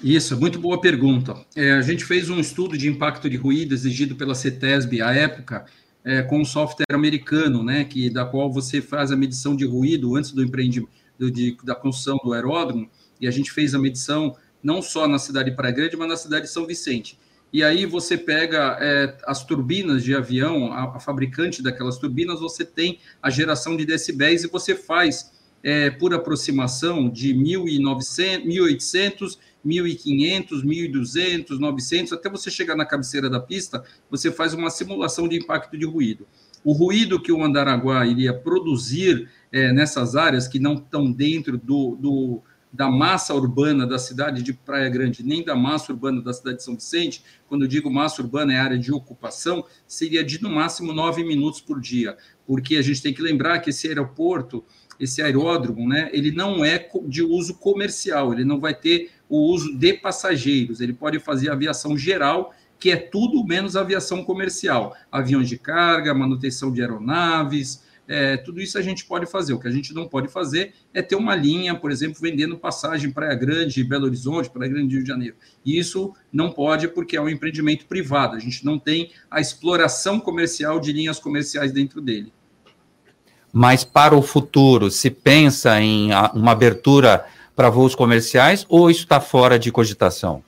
Isso, 0.03 0.39
muito 0.41 0.59
boa 0.59 0.81
pergunta. 0.81 1.37
É, 1.55 1.73
a 1.73 1.83
gente 1.83 2.07
fez 2.07 2.31
um 2.31 2.41
estudo 2.41 2.77
de 2.77 2.89
impacto 2.89 3.29
de 3.29 3.37
ruído 3.37 3.75
exigido 3.75 4.17
pela 4.17 4.35
CETESB 4.35 5.03
à 5.03 5.13
época, 5.13 5.67
é, 6.03 6.23
com 6.23 6.41
um 6.41 6.45
software 6.45 6.87
americano, 6.91 7.63
né, 7.63 7.85
que, 7.85 8.09
da 8.09 8.25
qual 8.25 8.51
você 8.51 8.81
faz 8.81 9.13
a 9.13 9.17
medição 9.17 9.55
de 9.55 9.67
ruído 9.67 10.17
antes 10.17 10.33
do 10.33 10.43
empreendimento, 10.43 10.91
de, 11.19 11.55
da 11.63 11.75
construção 11.75 12.19
do 12.25 12.33
aeródromo, 12.33 12.89
e 13.21 13.29
a 13.29 13.31
gente 13.31 13.53
fez 13.53 13.75
a 13.75 13.79
medição 13.79 14.35
não 14.63 14.81
só 14.81 15.07
na 15.07 15.19
cidade 15.19 15.51
de 15.51 15.57
Praia 15.57 15.75
Grande, 15.75 15.97
mas 15.99 16.09
na 16.09 16.17
cidade 16.17 16.47
de 16.47 16.51
São 16.51 16.67
Vicente. 16.67 17.19
e 17.53 17.63
aí 17.63 17.85
você 17.85 18.17
pega 18.17 18.79
é, 18.81 19.19
as 19.27 19.45
turbinas 19.45 20.03
de 20.03 20.15
avião, 20.15 20.73
a, 20.73 20.97
a, 20.97 21.01
fabricante 21.01 21.63
daquelas 21.63 21.99
turbinas, 21.99 22.41
você 22.41 22.65
tem 22.65 22.99
a 23.23 23.29
geração 23.29 23.77
de 23.77 23.85
decibéis 23.85 24.45
e 24.45 24.47
você 24.47 24.75
faz 24.75 25.31
é, 25.63 25.91
por 25.91 26.15
aproximação 26.15 27.11
de 27.11 27.35
1.900, 27.35 28.47
1.800, 28.47 29.39
1.500, 29.67 30.65
1.200, 30.65 31.59
900, 31.59 32.13
até 32.13 32.29
você 32.29 32.51
chegar 32.51 32.77
na 32.77 32.87
cabeceira 32.87 33.29
da 33.29 33.41
pista, 33.41 33.85
você 34.11 34.31
faz 34.31 34.55
uma 34.55 34.71
simulação 34.71 35.29
de 35.29 35.37
impacto 35.37 35.77
de 35.77 35.85
ruído. 35.85 36.27
O 36.65 36.73
ruído 36.73 37.21
que 37.21 37.33
o 37.33 37.43
Andaraguá 37.43 38.07
iria 38.07 38.35
produzir 38.35 39.29
é, 39.51 39.73
nessas 39.73 40.15
áreas 40.17 40.47
que 40.47 40.59
não 40.59 40.75
estão 40.75 41.11
dentro 41.11 41.57
do, 41.57 41.97
do, 41.97 42.43
da 42.73 42.91
massa 42.91 43.35
urbana 43.35 43.87
da 43.87 43.99
cidade 43.99 44.43
de 44.43 44.53
Praia 44.53 44.89
Grande, 44.89 45.25
nem 45.25 45.45
da 45.45 45.57
massa 45.57 45.93
urbana 45.93 46.21
da 46.21 46.33
cidade 46.33 46.59
de 46.59 46.65
São 46.65 46.75
Vicente, 46.75 47.23
quando 47.49 47.63
eu 47.63 47.69
digo 47.69 47.91
massa 47.91 48.23
urbana 48.23 48.53
é 48.53 48.59
área 48.59 48.79
de 48.79 48.93
ocupação, 48.93 49.65
seria 49.87 50.23
de 50.23 50.41
no 50.43 50.51
máximo 50.51 50.93
nove 50.93 51.25
minutos 51.25 51.61
por 51.61 51.81
dia, 51.81 52.17
porque 52.47 52.77
a 52.77 52.83
gente 52.83 53.03
tem 53.03 53.13
que 53.13 53.23
lembrar 53.23 53.59
que 53.61 53.71
esse 53.71 53.89
aeroporto, 53.89 54.65
esse 54.99 55.21
aeródromo, 55.21 55.89
né, 55.89 56.11
ele 56.13 56.31
não 56.31 56.65
é 56.65 56.89
de 57.07 57.23
uso 57.23 57.55
comercial, 57.55 58.33
ele 58.33 58.45
não 58.45 58.61
vai 58.61 58.75
ter 58.75 59.11
o 59.31 59.39
uso 59.39 59.75
de 59.75 59.95
passageiros, 59.95 60.83
ele 60.83 60.93
pode 60.93 61.19
fazer 61.19 61.51
aviação 61.51 61.97
geral, 61.97 62.53
que 62.79 62.91
é 62.91 62.97
tudo 62.97 63.43
menos 63.45 63.77
aviação 63.77 64.23
comercial, 64.25 64.95
aviões 65.11 65.49
de 65.49 65.57
carga, 65.57 66.13
manutenção 66.13 66.73
de 66.73 66.83
aeronaves, 66.83 67.83
é, 68.13 68.37
tudo 68.37 68.61
isso 68.61 68.77
a 68.77 68.83
gente 68.83 69.05
pode 69.05 69.25
fazer. 69.25 69.53
O 69.53 69.61
que 69.61 69.69
a 69.69 69.71
gente 69.71 69.95
não 69.95 70.09
pode 70.09 70.27
fazer 70.27 70.75
é 70.93 71.01
ter 71.01 71.15
uma 71.15 71.37
linha, 71.37 71.77
por 71.77 71.93
exemplo, 71.93 72.19
vendendo 72.21 72.59
passagem 72.59 73.13
Praia 73.13 73.37
Grande, 73.37 73.85
Belo 73.85 74.07
Horizonte, 74.07 74.51
Praia 74.51 74.69
Grande 74.69 74.97
Rio 74.97 75.05
de 75.05 75.09
Janeiro. 75.09 75.37
E 75.65 75.79
isso 75.79 76.13
não 76.33 76.51
pode 76.51 76.89
porque 76.89 77.17
é 77.17 77.21
um 77.21 77.29
empreendimento 77.29 77.87
privado. 77.87 78.35
A 78.35 78.41
gente 78.41 78.65
não 78.65 78.81
tem 78.81 79.13
a 79.31 79.41
exploração 79.41 80.19
comercial 80.19 80.81
de 80.81 80.93
linhas 80.93 81.21
comerciais 81.21 81.71
dentro 81.71 82.01
dele. 82.01 82.33
Mas 83.53 83.85
para 83.85 84.17
o 84.17 84.23
futuro, 84.23 84.91
se 84.91 85.09
pensa 85.09 85.81
em 85.81 86.11
uma 86.35 86.51
abertura 86.51 87.25
para 87.61 87.69
voos 87.69 87.95
comerciais 87.95 88.65
ou 88.71 88.91
isso 88.91 89.01
está 89.01 89.21
fora 89.21 89.59
de 89.59 89.71
cogitação? 89.71 90.43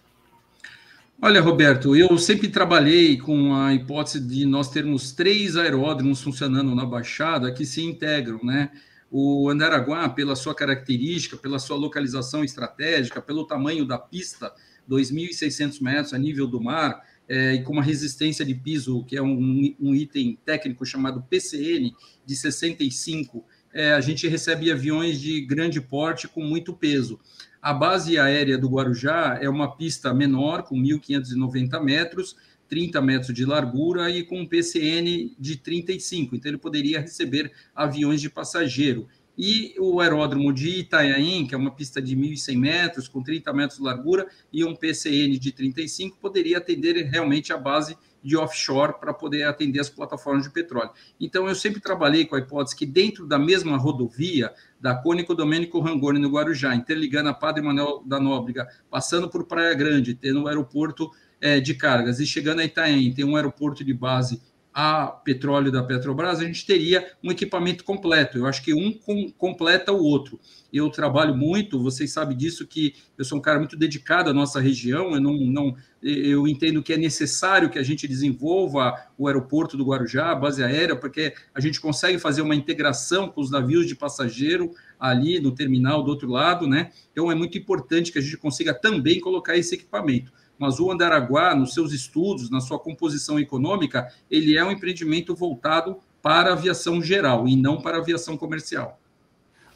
Olha, 1.20 1.42
Roberto, 1.42 1.94
eu 1.94 2.16
sempre 2.16 2.48
trabalhei 2.48 3.18
com 3.18 3.55
a 3.55 3.75
hipótese 3.75 4.18
de 4.18 4.46
nós 4.46 4.70
termos 4.70 5.12
três 5.12 5.55
aeródromos 5.55 6.22
funcionando 6.22 6.75
na 6.75 6.87
Baixada 6.87 7.53
que 7.53 7.66
se 7.66 7.83
integram, 7.83 8.40
né? 8.42 8.70
O 9.11 9.46
Andaraguá, 9.51 10.09
pela 10.09 10.35
sua 10.35 10.55
característica, 10.55 11.37
pela 11.37 11.59
sua 11.59 11.77
localização 11.77 12.42
estratégica, 12.42 13.20
pelo 13.20 13.46
tamanho 13.46 13.85
da 13.85 13.98
pista, 13.98 14.51
2.600 14.88 15.83
metros 15.83 16.14
a 16.14 16.18
nível 16.18 16.46
do 16.46 16.62
mar, 16.62 17.03
é, 17.29 17.53
e 17.53 17.62
com 17.62 17.75
uma 17.75 17.83
resistência 17.83 18.42
de 18.42 18.55
piso, 18.55 19.05
que 19.05 19.18
é 19.18 19.22
um, 19.22 19.75
um 19.79 19.94
item 19.94 20.38
técnico 20.46 20.87
chamado 20.87 21.22
PCN, 21.29 21.94
de 22.25 22.35
65, 22.35 23.44
é, 23.73 23.93
a 23.93 24.01
gente 24.01 24.29
recebe 24.29 24.71
aviões 24.71 25.21
de 25.21 25.41
grande 25.41 25.81
porte 25.81 26.29
com 26.29 26.43
muito 26.43 26.73
peso. 26.75 27.19
A 27.61 27.73
base 27.73 28.19
aérea 28.19 28.59
do 28.59 28.69
Guarujá 28.69 29.39
é 29.41 29.49
uma 29.49 29.77
pista 29.77 30.13
menor, 30.13 30.65
com 30.65 30.77
1.590 30.77 31.81
metros, 31.83 32.37
30 32.69 33.01
metros 33.01 33.35
de 33.35 33.45
largura 33.45 34.11
e 34.11 34.25
com 34.25 34.41
um 34.41 34.47
PCN 34.47 35.35
de 35.39 35.57
35, 35.57 36.35
então 36.35 36.51
ele 36.51 36.59
poderia 36.59 37.01
receber 37.01 37.53
aviões 37.75 38.21
de 38.21 38.31
passageiro. 38.31 39.07
E 39.37 39.75
o 39.79 40.01
aeródromo 40.01 40.53
de 40.53 40.81
Itanhaém, 40.81 41.47
que 41.47 41.55
é 41.55 41.59
uma 41.59 41.71
pista 41.71 42.03
de 42.03 42.17
1.100 42.17 42.59
metros, 42.59 43.09
com 43.09 43.23
30 43.23 43.53
metros 43.53 43.79
de 43.79 43.85
largura 43.85 44.27
e 44.53 44.65
um 44.65 44.75
PCN 44.75 45.39
de 45.39 45.53
35, 45.53 46.19
poderia 46.19 46.59
atender 46.59 46.97
realmente 47.07 47.53
a 47.53 47.57
base 47.57 47.97
de 48.23 48.37
offshore 48.37 48.95
para 49.01 49.13
poder 49.13 49.45
atender 49.45 49.81
as 49.81 49.91
plataformas 49.91 50.45
de 50.45 50.51
petróleo. 50.51 50.91
Então, 51.21 51.49
eu 51.49 51.55
sempre 51.55 51.81
trabalhei 51.81 52.25
com 52.25 52.37
a 52.37 52.39
hipótese 52.39 52.77
que 52.77 52.87
dentro 52.87 53.27
da 53.27 53.39
mesma 53.39 53.77
rodovia, 53.77 54.53
da 54.81 54.95
Cônico 54.95 55.35
Domênico 55.35 55.81
Rangoni, 55.81 56.19
no 56.19 56.31
Guarujá, 56.31 56.75
interligando 56.75 57.29
a 57.29 57.35
Padre 57.35 57.63
Manuel 57.63 58.03
da 58.07 58.21
Nóbrega, 58.21 58.69
passando 58.91 59.29
por 59.29 59.45
Praia 59.45 59.75
Grande, 59.75 60.15
tendo 60.15 60.43
um 60.43 60.47
aeroporto 60.47 61.11
é, 61.41 61.59
de 61.59 61.75
cargas, 61.75 62.21
e 62.21 62.27
chegando 62.27 62.61
a 62.61 62.65
Itaém, 62.65 63.13
tem 63.13 63.25
um 63.25 63.35
aeroporto 63.37 63.85
de 63.85 63.93
base 63.93 64.41
a 64.75 65.07
petróleo 65.07 65.71
da 65.71 65.83
Petrobras, 65.83 66.41
a 66.41 66.45
gente 66.45 66.65
teria 66.65 67.07
um 67.23 67.31
equipamento 67.31 67.85
completo. 67.85 68.39
Eu 68.39 68.47
acho 68.47 68.63
que 68.63 68.73
um 68.73 68.93
com, 68.93 69.31
completa 69.33 69.93
o 69.93 70.03
outro. 70.03 70.41
Eu 70.73 70.89
trabalho 70.89 71.37
muito, 71.37 71.83
vocês 71.83 72.13
sabem 72.13 72.37
disso, 72.37 72.67
que 72.67 72.95
eu 73.19 73.25
sou 73.25 73.39
um 73.39 73.41
cara 73.43 73.59
muito 73.59 73.77
dedicado 73.77 74.31
à 74.31 74.33
nossa 74.33 74.61
região. 74.61 75.15
Eu 75.15 75.21
não, 75.21 75.35
não 75.35 75.77
eu 76.03 76.49
entendo 76.49 76.83
que 76.83 76.95
é 76.95 76.97
necessário 76.97 77.69
que 77.69 77.79
a 77.79 77.83
gente 77.83 78.09
desenvolva 78.09 78.95
o 79.19 79.29
aeroporto 79.29 79.77
do 79.77 79.85
Guarujá, 79.85 80.31
a 80.31 80.35
base 80.35 80.65
aérea, 80.65 80.97
porque 80.97 81.35
a 81.55 81.61
gente 81.61 81.79
consegue 81.79 82.19
fazer 82.19 82.41
uma 82.41 82.55
integração 82.55 83.29
com 83.29 83.43
os 83.43 83.51
navios 83.51 83.87
de 83.87 83.95
passageiro 83.95 84.73
ali 84.99 85.39
no 85.39 85.55
terminal 85.55 86.03
do 86.03 86.11
outro 86.11 86.31
lado, 86.31 86.67
né? 86.67 86.91
Então 87.13 87.31
é 87.31 87.35
muito 87.35 87.59
importante 87.59 88.11
que 88.11 88.19
a 88.19 88.23
gente 88.23 88.39
consiga 88.39 88.73
também 88.73 89.21
colocar 89.21 89.57
esse 89.57 89.75
equipamento 89.75 90.33
mas 90.62 90.79
o 90.79 90.92
Andaraguá, 90.92 91.57
nos 91.57 91.75
seus 91.75 91.92
estudos, 91.92 92.48
na 92.48 92.61
sua 92.61 92.79
composição 92.79 93.37
econômica, 93.37 94.07
ele 94.31 94.57
é 94.57 94.64
um 94.64 94.70
empreendimento 94.70 95.35
voltado 95.35 95.96
para 96.22 96.51
a 96.51 96.53
aviação 96.53 97.03
geral 97.03 97.48
e 97.48 97.57
não 97.57 97.81
para 97.81 97.96
a 97.96 98.01
aviação 98.01 98.37
comercial. 98.37 98.96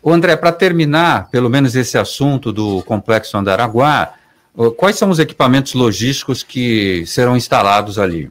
O 0.01 0.12
André, 0.12 0.37
para 0.37 0.53
terminar, 0.53 1.29
pelo 1.29 1.51
menos 1.51 1.75
esse 1.75 1.99
assunto 1.99 2.53
do 2.53 2.85
complexo 2.85 3.37
Andaraguá, 3.37 4.14
quais 4.77 4.94
são 4.94 5.11
os 5.11 5.18
equipamentos 5.18 5.75
logísticos 5.75 6.44
que 6.44 7.05
serão 7.05 7.37
instalados 7.37 7.99
ali? 7.99 8.31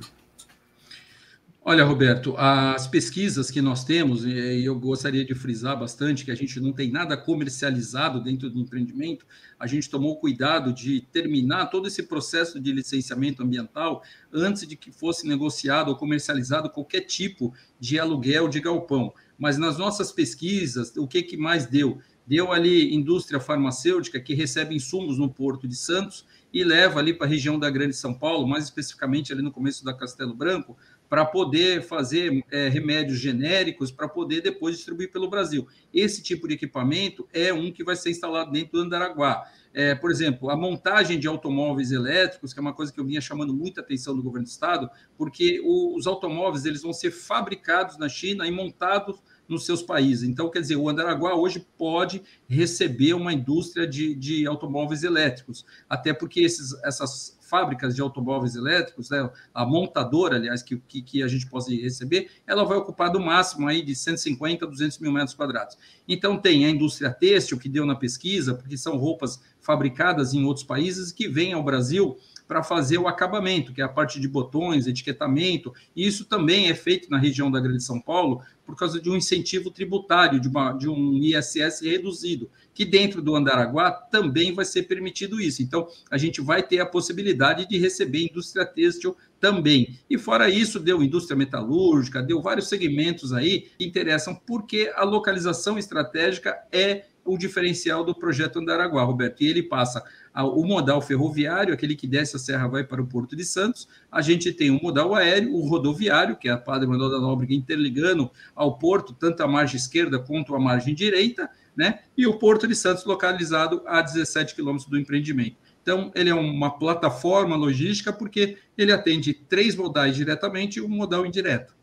Olha, 1.68 1.84
Roberto, 1.84 2.36
as 2.38 2.86
pesquisas 2.86 3.50
que 3.50 3.60
nós 3.60 3.84
temos, 3.84 4.24
e 4.24 4.64
eu 4.64 4.80
gostaria 4.80 5.26
de 5.26 5.34
frisar 5.34 5.76
bastante 5.76 6.24
que 6.24 6.30
a 6.30 6.36
gente 6.36 6.60
não 6.60 6.72
tem 6.72 6.92
nada 6.92 7.18
comercializado 7.18 8.22
dentro 8.22 8.52
do 8.52 8.60
empreendimento, 8.60 9.26
a 9.60 9.66
gente 9.66 9.90
tomou 9.90 10.16
cuidado 10.18 10.72
de 10.72 11.02
terminar 11.12 11.72
todo 11.72 11.88
esse 11.88 12.04
processo 12.04 12.60
de 12.60 12.72
licenciamento 12.72 13.42
ambiental 13.42 14.04
antes 14.32 14.68
de 14.68 14.76
que 14.76 14.92
fosse 14.92 15.28
negociado 15.28 15.88
ou 15.88 15.96
comercializado 15.96 16.70
qualquer 16.70 17.02
tipo 17.02 17.52
de 17.80 17.98
aluguel 17.98 18.48
de 18.48 18.60
galpão. 18.60 19.12
Mas 19.36 19.58
nas 19.58 19.76
nossas 19.76 20.12
pesquisas, 20.12 20.96
o 20.96 21.08
que, 21.08 21.24
que 21.24 21.36
mais 21.36 21.66
deu? 21.66 21.98
Deu 22.28 22.52
ali 22.52 22.94
indústria 22.94 23.40
farmacêutica 23.40 24.20
que 24.20 24.36
recebe 24.36 24.76
insumos 24.76 25.18
no 25.18 25.30
Porto 25.32 25.68
de 25.68 25.76
Santos 25.76 26.26
e 26.56 26.64
leva 26.64 27.00
ali 27.00 27.14
para 27.14 27.28
a 27.28 27.30
região 27.30 27.60
da 27.60 27.70
Grande 27.70 27.96
São 27.96 28.14
Paulo, 28.14 28.48
mais 28.48 28.64
especificamente 28.64 29.34
ali 29.34 29.42
no 29.42 29.52
começo 29.52 29.84
da 29.84 29.94
Castelo 29.94 30.34
Branco, 30.34 30.78
para 31.10 31.26
poder 31.26 31.82
fazer 31.82 32.44
é, 32.52 32.68
remédios 32.68 33.20
genéricos 33.20 33.92
para 33.92 34.08
poder 34.08 34.42
depois 34.42 34.76
distribuir 34.76 35.12
pelo 35.12 35.30
Brasil. 35.30 35.68
Esse 35.94 36.22
tipo 36.22 36.48
de 36.48 36.56
equipamento 36.56 37.28
é 37.34 37.54
um 37.54 37.72
que 37.72 37.84
vai 37.84 37.96
ser 37.96 38.10
instalado 38.10 38.52
dentro 38.52 38.74
do 38.74 38.82
Andaraguá. 38.82 39.44
É, 39.74 39.94
por 39.94 40.10
exemplo, 40.10 40.50
a 40.50 40.56
montagem 40.56 41.20
de 41.20 41.28
automóveis 41.28 41.92
elétricos, 41.92 42.54
que 42.54 42.60
é 42.60 42.62
uma 42.62 42.74
coisa 42.74 42.94
que 42.94 43.00
eu 43.00 43.06
vinha 43.06 43.20
chamando 43.20 43.54
muita 43.54 43.82
atenção 43.82 44.16
do 44.16 44.24
governo 44.24 44.46
do 44.46 44.50
estado, 44.50 44.90
porque 45.18 45.62
o, 45.66 45.98
os 45.98 46.08
automóveis 46.08 46.66
eles 46.66 46.82
vão 46.82 46.94
ser 46.94 47.12
fabricados 47.12 47.98
na 47.98 48.08
China 48.08 48.48
e 48.48 48.52
montados 48.52 49.22
nos 49.48 49.66
seus 49.66 49.82
países. 49.82 50.28
Então, 50.28 50.50
quer 50.50 50.62
dizer, 50.62 50.76
o 50.76 50.88
Andaraguá 50.90 51.36
hoje 51.36 51.66
pode 51.78 52.22
receber 52.48 53.14
uma 53.14 53.34
indústria 53.34 53.86
de, 53.86 54.16
de 54.16 54.48
automóveis 54.48 55.04
elétricos, 55.04 55.66
até 55.90 56.14
porque 56.14 56.40
esses, 56.40 56.74
essas 56.84 57.35
fábricas 57.46 57.96
de 57.96 58.02
automóveis 58.02 58.56
elétricos, 58.56 59.10
né, 59.10 59.30
a 59.54 59.66
montadora, 59.66 60.36
aliás, 60.36 60.62
que, 60.62 60.78
que, 60.78 61.02
que, 61.02 61.24
a 61.24 61.28
gente 61.28 61.48
pode 61.48 61.80
receber, 61.80 62.30
ela 62.46 62.64
vai 62.64 62.78
ocupar 62.78 63.12
do 63.12 63.20
máximo 63.20 63.68
aí 63.68 63.82
de 63.82 63.96
150 63.96 64.66
a 64.66 64.68
200 64.68 65.00
mil 65.00 65.12
metros 65.12 65.34
quadrados. 65.34 65.78
Então, 66.08 66.38
tem 66.38 66.66
a 66.66 66.70
indústria 66.70 67.12
têxtil, 67.12 67.58
que 67.58 67.70
deu 67.70 67.86
na 67.86 67.96
pesquisa, 67.96 68.54
porque 68.54 68.78
são 68.78 68.98
roupas 68.98 69.42
fabricadas 69.60 70.34
em 70.34 70.44
outros 70.44 70.66
países 70.66 71.12
que 71.12 71.28
vêm 71.28 71.54
ao 71.54 71.64
Brasil 71.64 72.18
para 72.48 72.64
fazer 72.64 72.98
o 72.98 73.08
acabamento, 73.08 73.74
que 73.74 73.82
é 73.82 73.84
a 73.84 73.90
parte 73.90 74.20
de 74.20 74.28
botões, 74.28 74.88
etiquetamento. 74.88 75.74
E 75.96 76.06
isso 76.06 76.26
também 76.26 76.70
é 76.70 76.76
feito 76.76 77.10
na 77.10 77.18
região 77.18 77.50
da 77.50 77.60
Grande 77.60 77.84
São 77.84 78.00
Paulo 78.00 78.42
por 78.66 78.76
causa 78.76 79.00
de 79.00 79.10
um 79.10 79.16
incentivo 79.16 79.70
tributário, 79.70 80.40
de, 80.40 80.48
uma, 80.48 80.74
de 80.74 80.90
um 80.90 81.14
ISS 81.18 81.82
reduzido, 81.82 82.50
que 82.74 82.84
dentro 82.84 83.22
do 83.22 83.36
Andaraguá 83.36 83.92
também 83.92 84.54
vai 84.54 84.66
ser 84.66 84.84
permitido 84.84 85.40
isso. 85.40 85.62
Então, 85.62 85.88
a 86.10 86.18
gente 86.18 86.42
vai 86.42 86.64
ter 86.64 86.80
a 86.80 86.86
possibilidade 86.86 87.68
de 87.68 87.78
receber 87.78 88.26
indústria 88.26 88.66
têxtil 88.66 89.16
também. 89.40 90.00
E 90.10 90.18
fora 90.18 90.50
isso, 90.50 90.80
deu 90.80 91.04
indústria 91.04 91.38
metalúrgica, 91.38 92.24
deu 92.24 92.42
vários 92.42 92.68
segmentos 92.68 93.34
aí 93.34 93.70
que 93.78 93.86
interessam, 93.86 94.34
porque 94.34 94.92
a 94.96 95.04
localização 95.04 95.78
estratégica 95.78 96.58
é 96.72 97.06
o 97.24 97.38
diferencial 97.38 98.04
do 98.04 98.14
projeto 98.14 98.60
Andaraguá, 98.60 99.04
Roberto. 99.04 99.42
E 99.42 99.48
ele 99.48 99.64
passa 99.64 100.04
o 100.44 100.66
modal 100.66 101.02
ferroviário, 101.02 101.74
aquele 101.74 101.96
que 101.96 102.08
desce 102.08 102.36
a 102.36 102.40
serra 102.40 102.68
vai 102.68 102.84
para 102.84 103.02
o 103.02 103.08
Porto 103.08 103.36
de 103.36 103.46
Santos. 103.46 103.88
A 104.12 104.22
gente 104.22 104.52
tem 104.52 104.70
o 104.70 104.82
modal 104.82 105.16
aéreo, 105.16 105.54
o 105.54 105.68
rodoviário, 105.68 106.36
que 106.36 106.50
é 106.50 106.52
a 106.52 106.58
Padre 106.58 106.88
Manuel 106.88 107.10
da 107.10 107.20
Nóbrega 107.20 107.54
interligando 107.54 108.30
ao 108.54 108.78
porto, 108.78 109.14
tanto 109.14 109.42
a 109.42 109.48
margem 109.48 109.78
esquerda 109.78 110.20
quanto 110.20 110.54
a 110.54 110.60
margem 110.60 110.94
direita, 110.94 111.50
né? 111.76 112.00
E 112.18 112.26
o 112.28 112.38
Porto 112.38 112.68
de 112.68 112.76
Santos 112.76 113.06
localizado 113.06 113.82
a 113.86 114.02
17 114.02 114.56
quilômetros 114.56 114.90
do 114.90 114.98
empreendimento. 114.98 115.58
Então, 115.82 116.12
ele 116.16 116.30
é 116.30 116.34
uma 116.34 116.80
plataforma 116.80 117.56
logística 117.56 118.12
porque 118.12 118.58
ele 118.78 118.92
atende 118.92 119.34
três 119.34 119.76
modais 119.76 120.16
diretamente 120.16 120.80
e 120.80 120.82
um 120.82 120.90
modal 120.90 121.26
indireto. 121.26 121.76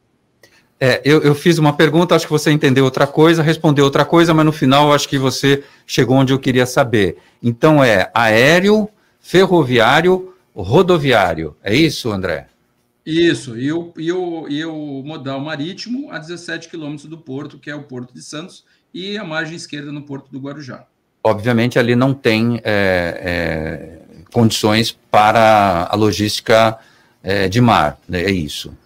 É, 0.84 1.00
eu, 1.04 1.22
eu, 1.22 1.32
fiz 1.32 1.58
uma 1.58 1.72
pergunta, 1.72 2.12
acho 2.16 2.26
que 2.26 2.32
você 2.32 2.50
entendeu 2.50 2.84
outra 2.84 3.06
coisa, 3.06 3.40
respondeu 3.40 3.84
outra 3.84 4.04
coisa, 4.04 4.34
mas 4.34 4.44
no 4.44 4.50
final 4.50 4.92
acho 4.92 5.08
que 5.08 5.16
você 5.16 5.62
chegou 5.86 6.16
onde 6.16 6.32
eu 6.32 6.40
queria 6.40 6.66
saber. 6.66 7.18
Então 7.40 7.84
é 7.84 8.10
aéreo, 8.12 8.88
ferroviário, 9.20 10.34
rodoviário. 10.52 11.56
É 11.62 11.72
isso, 11.72 12.10
André? 12.10 12.48
Isso, 13.06 13.56
e 13.56 13.72
o, 13.72 13.92
e 13.96 14.10
o, 14.10 14.48
e 14.48 14.64
o 14.64 15.04
modal 15.04 15.38
marítimo 15.38 16.10
a 16.10 16.18
17 16.18 16.68
quilômetros 16.68 17.08
do 17.08 17.16
porto, 17.16 17.60
que 17.60 17.70
é 17.70 17.76
o 17.76 17.84
Porto 17.84 18.12
de 18.12 18.20
Santos, 18.20 18.64
e 18.92 19.16
a 19.16 19.22
margem 19.22 19.54
esquerda 19.54 19.92
no 19.92 20.02
Porto 20.02 20.32
do 20.32 20.40
Guarujá. 20.40 20.84
Obviamente, 21.22 21.78
ali 21.78 21.94
não 21.94 22.12
tem 22.12 22.60
é, 22.64 23.20
é, 23.22 24.24
condições 24.32 24.98
para 25.12 25.86
a 25.88 25.94
logística 25.94 26.76
é, 27.22 27.48
de 27.48 27.60
mar, 27.60 28.00
né? 28.08 28.22
é 28.22 28.32
isso. 28.32 28.76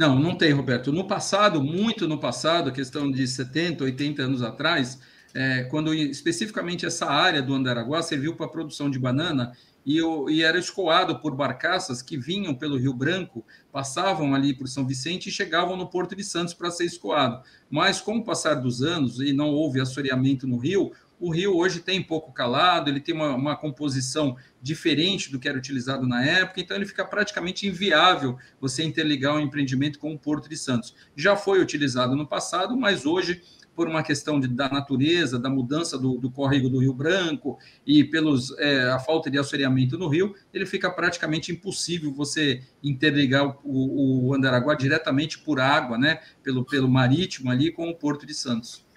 Não, 0.00 0.18
não 0.18 0.34
tem, 0.34 0.50
Roberto. 0.50 0.90
No 0.90 1.06
passado, 1.06 1.62
muito 1.62 2.08
no 2.08 2.16
passado, 2.16 2.72
questão 2.72 3.10
de 3.10 3.28
70, 3.28 3.84
80 3.84 4.22
anos 4.22 4.40
atrás, 4.40 4.98
é, 5.34 5.64
quando 5.64 5.92
especificamente 5.92 6.86
essa 6.86 7.04
área 7.04 7.42
do 7.42 7.52
Andaraguá 7.52 8.00
serviu 8.00 8.34
para 8.34 8.46
a 8.46 8.48
produção 8.48 8.88
de 8.90 8.98
banana 8.98 9.52
e, 9.84 10.00
e, 10.30 10.42
era 10.42 10.58
escoado 10.58 11.20
por 11.20 11.36
barcaças 11.36 12.00
que 12.00 12.16
vinham 12.16 12.54
pelo 12.54 12.78
Rio 12.78 12.94
Branco, 12.94 13.44
passavam 13.70 14.34
ali 14.34 14.54
por 14.54 14.68
São 14.68 14.86
Vicente 14.86 15.28
e 15.28 15.32
chegavam 15.32 15.76
no 15.76 15.86
Porto 15.86 16.16
de 16.16 16.24
Santos 16.24 16.54
para 16.54 16.70
ser 16.70 16.86
escoado. 16.86 17.42
Mas 17.68 18.00
com 18.00 18.16
o 18.16 18.24
passar 18.24 18.54
dos 18.54 18.80
anos 18.80 19.20
e 19.20 19.34
não 19.34 19.50
houve 19.50 19.82
assoreamento 19.82 20.46
no 20.46 20.56
rio, 20.56 20.92
o 21.20 21.30
rio 21.30 21.54
hoje 21.56 21.80
tem 21.80 22.02
pouco 22.02 22.32
calado, 22.32 22.88
ele 22.88 22.98
tem 22.98 23.14
uma, 23.14 23.34
uma, 23.34 23.56
composição 23.56 24.36
diferente 24.60 25.30
do 25.30 25.38
que 25.38 25.48
era 25.48 25.58
utilizado 25.58 26.06
na 26.06 26.24
época, 26.24 26.60
então 26.60 26.76
ele 26.76 26.86
fica 26.86 27.04
praticamente 27.04 27.68
inviável 27.68 28.38
você 28.58 28.82
interligar 28.82 29.36
o 29.36 29.40
empreendimento 29.40 29.98
com 29.98 30.12
o 30.12 30.18
Porto 30.18 30.48
de 30.48 30.56
Santos. 30.56 30.94
Já 31.14 31.36
foi 31.36 31.60
utilizado 31.60 32.16
no 32.16 32.26
passado, 32.26 32.74
mas 32.74 33.04
hoje, 33.04 33.42
por 33.76 33.86
uma 33.86 34.02
questão 34.02 34.40
de, 34.40 34.48
da 34.48 34.70
natureza, 34.70 35.38
da 35.38 35.50
mudança 35.50 35.98
do, 35.98 36.16
do 36.16 36.30
córrego 36.30 36.70
do 36.70 36.78
Rio 36.78 36.94
Branco 36.94 37.58
e 37.86 38.02
pelos 38.02 38.56
é, 38.58 38.90
a 38.90 38.98
falta 38.98 39.30
de 39.30 39.38
assoreamento 39.38 39.98
no 39.98 40.08
rio, 40.08 40.34
ele 40.54 40.64
fica 40.64 40.90
praticamente 40.90 41.52
impossível 41.52 42.12
você 42.12 42.62
interligar 42.82 43.58
o, 43.62 44.28
o 44.28 44.34
Andaraguá 44.34 44.74
diretamente 44.74 45.38
por 45.38 45.60
água, 45.60 45.98
né, 45.98 46.20
pelo, 46.42 46.64
pelo 46.64 46.88
marítimo 46.88 47.50
ali 47.50 47.70
com 47.70 47.88
o 47.90 47.94
Porto 47.94 48.24
de 48.24 48.34
Santos. 48.34 48.88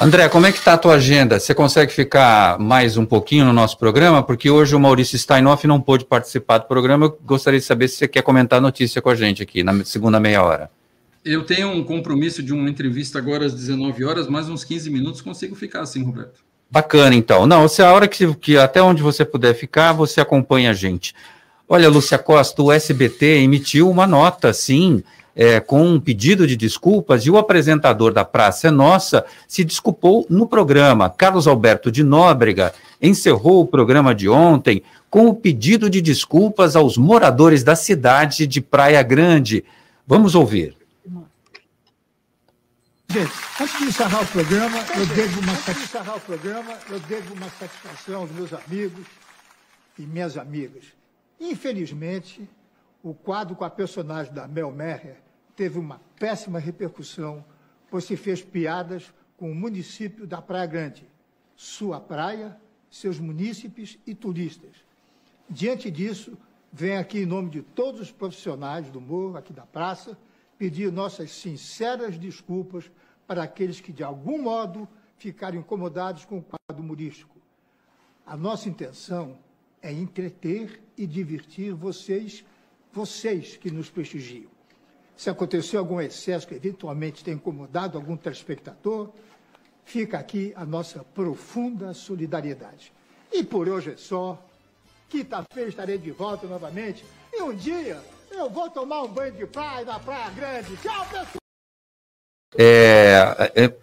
André, 0.00 0.28
como 0.28 0.46
é 0.46 0.52
que 0.52 0.58
está 0.58 0.74
a 0.74 0.78
tua 0.78 0.94
agenda? 0.94 1.40
Você 1.40 1.54
consegue 1.54 1.92
ficar 1.92 2.58
mais 2.58 2.96
um 2.96 3.04
pouquinho 3.04 3.44
no 3.44 3.52
nosso 3.52 3.78
programa? 3.78 4.22
Porque 4.22 4.48
hoje 4.50 4.76
o 4.76 4.80
Maurício 4.80 5.18
Steinoff 5.18 5.66
não 5.66 5.80
pôde 5.80 6.04
participar 6.04 6.58
do 6.58 6.66
programa. 6.66 7.06
Eu 7.06 7.18
gostaria 7.24 7.58
de 7.58 7.66
saber 7.66 7.88
se 7.88 7.96
você 7.96 8.08
quer 8.08 8.22
comentar 8.22 8.58
a 8.58 8.62
notícia 8.62 9.02
com 9.02 9.10
a 9.10 9.14
gente 9.14 9.42
aqui, 9.42 9.62
na 9.62 9.84
segunda 9.84 10.20
meia 10.20 10.42
hora. 10.42 10.70
Eu 11.24 11.42
tenho 11.42 11.68
um 11.70 11.82
compromisso 11.82 12.42
de 12.42 12.52
uma 12.52 12.70
entrevista 12.70 13.18
agora 13.18 13.46
às 13.46 13.54
19 13.54 14.04
horas, 14.04 14.28
mais 14.28 14.48
uns 14.48 14.62
15 14.62 14.88
minutos 14.90 15.20
consigo 15.20 15.56
ficar 15.56 15.80
assim, 15.80 16.04
Roberto. 16.04 16.40
Bacana, 16.70 17.14
então. 17.14 17.46
Não, 17.46 17.66
se 17.66 17.82
a 17.82 17.92
hora 17.92 18.06
que, 18.06 18.32
que 18.36 18.56
até 18.56 18.80
onde 18.80 19.02
você 19.02 19.24
puder 19.24 19.54
ficar, 19.54 19.92
você 19.92 20.20
acompanha 20.20 20.70
a 20.70 20.74
gente. 20.74 21.14
Olha, 21.68 21.88
Lúcia 21.88 22.18
Costa, 22.18 22.62
o 22.62 22.70
SBT 22.70 23.40
emitiu 23.42 23.90
uma 23.90 24.06
nota, 24.06 24.52
sim, 24.52 25.02
é, 25.36 25.60
com 25.60 25.86
um 25.86 26.00
pedido 26.00 26.46
de 26.46 26.56
desculpas 26.56 27.26
e 27.26 27.30
o 27.30 27.36
apresentador 27.36 28.10
da 28.10 28.24
Praça 28.24 28.68
é 28.68 28.70
Nossa 28.70 29.26
se 29.46 29.62
desculpou 29.62 30.26
no 30.30 30.46
programa. 30.46 31.10
Carlos 31.10 31.46
Alberto 31.46 31.92
de 31.92 32.02
Nóbrega 32.02 32.72
encerrou 33.02 33.60
o 33.60 33.66
programa 33.66 34.14
de 34.14 34.30
ontem 34.30 34.82
com 35.10 35.28
o 35.28 35.34
pedido 35.34 35.90
de 35.90 36.00
desculpas 36.00 36.74
aos 36.74 36.96
moradores 36.96 37.62
da 37.62 37.76
cidade 37.76 38.46
de 38.46 38.62
Praia 38.62 39.02
Grande. 39.02 39.62
Vamos 40.06 40.34
ouvir. 40.34 40.74
Gente, 43.08 43.32
antes 43.60 43.78
de 43.78 43.84
encerrar 43.84 44.22
o 44.22 44.26
programa, 44.26 44.78
eu 44.96 45.06
devo 45.06 45.40
uma, 45.40 45.52
antes 45.52 45.76
de 45.76 45.82
encerrar 45.82 46.16
o 46.16 46.20
programa, 46.20 46.74
eu 46.90 47.00
devo 47.00 47.34
uma 47.34 47.48
satisfação 47.50 48.22
aos 48.22 48.30
meus 48.32 48.52
amigos 48.52 49.06
e 49.98 50.02
minhas 50.02 50.36
amigas. 50.36 50.84
Infelizmente, 51.38 52.48
o 53.02 53.14
quadro 53.14 53.54
com 53.54 53.64
a 53.64 53.70
personagem 53.70 54.32
da 54.32 54.48
Mel 54.48 54.72
Merrer 54.72 55.25
teve 55.56 55.78
uma 55.78 56.00
péssima 56.20 56.58
repercussão, 56.58 57.44
pois 57.90 58.04
se 58.04 58.16
fez 58.16 58.42
piadas 58.42 59.12
com 59.36 59.50
o 59.50 59.54
município 59.54 60.26
da 60.26 60.40
Praia 60.40 60.66
Grande, 60.66 61.08
sua 61.56 61.98
praia, 61.98 62.56
seus 62.90 63.18
munícipes 63.18 63.98
e 64.06 64.14
turistas. 64.14 64.76
Diante 65.48 65.90
disso, 65.90 66.36
venho 66.72 67.00
aqui 67.00 67.20
em 67.20 67.26
nome 67.26 67.50
de 67.50 67.62
todos 67.62 68.00
os 68.00 68.12
profissionais 68.12 68.90
do 68.90 69.00
morro, 69.00 69.36
aqui 69.36 69.52
da 69.52 69.64
praça, 69.64 70.16
pedir 70.58 70.92
nossas 70.92 71.30
sinceras 71.30 72.18
desculpas 72.18 72.90
para 73.26 73.42
aqueles 73.42 73.80
que, 73.80 73.92
de 73.92 74.04
algum 74.04 74.42
modo, 74.42 74.88
ficaram 75.16 75.58
incomodados 75.58 76.24
com 76.24 76.38
o 76.38 76.42
quadro 76.42 76.82
humorístico. 76.82 77.36
A 78.26 78.36
nossa 78.36 78.68
intenção 78.68 79.38
é 79.82 79.92
entreter 79.92 80.82
e 80.96 81.06
divertir 81.06 81.72
vocês, 81.72 82.44
vocês 82.92 83.56
que 83.56 83.70
nos 83.70 83.88
prestigiam. 83.88 84.55
Se 85.16 85.30
aconteceu 85.30 85.80
algum 85.80 86.00
excesso 86.00 86.46
que 86.46 86.54
eventualmente 86.54 87.24
tenha 87.24 87.36
incomodado 87.36 87.96
algum 87.96 88.16
telespectador, 88.16 89.08
fica 89.84 90.18
aqui 90.18 90.52
a 90.54 90.64
nossa 90.64 91.04
profunda 91.14 91.94
solidariedade. 91.94 92.92
E 93.32 93.42
por 93.42 93.68
hoje 93.68 93.92
é 93.92 93.96
só. 93.96 94.38
Quinta-feira 95.08 95.68
estarei 95.68 95.98
de 95.98 96.10
volta 96.10 96.46
novamente. 96.46 97.04
E 97.32 97.42
um 97.42 97.54
dia 97.54 97.98
eu 98.30 98.50
vou 98.50 98.68
tomar 98.68 99.02
um 99.02 99.08
banho 99.08 99.32
de 99.32 99.46
praia 99.46 99.84
na 99.84 99.98
Praia 99.98 100.30
Grande. 100.30 100.76
Tchau, 100.76 101.06
pessoal! 101.06 101.36
É, 102.58 103.52
é, 103.54 103.74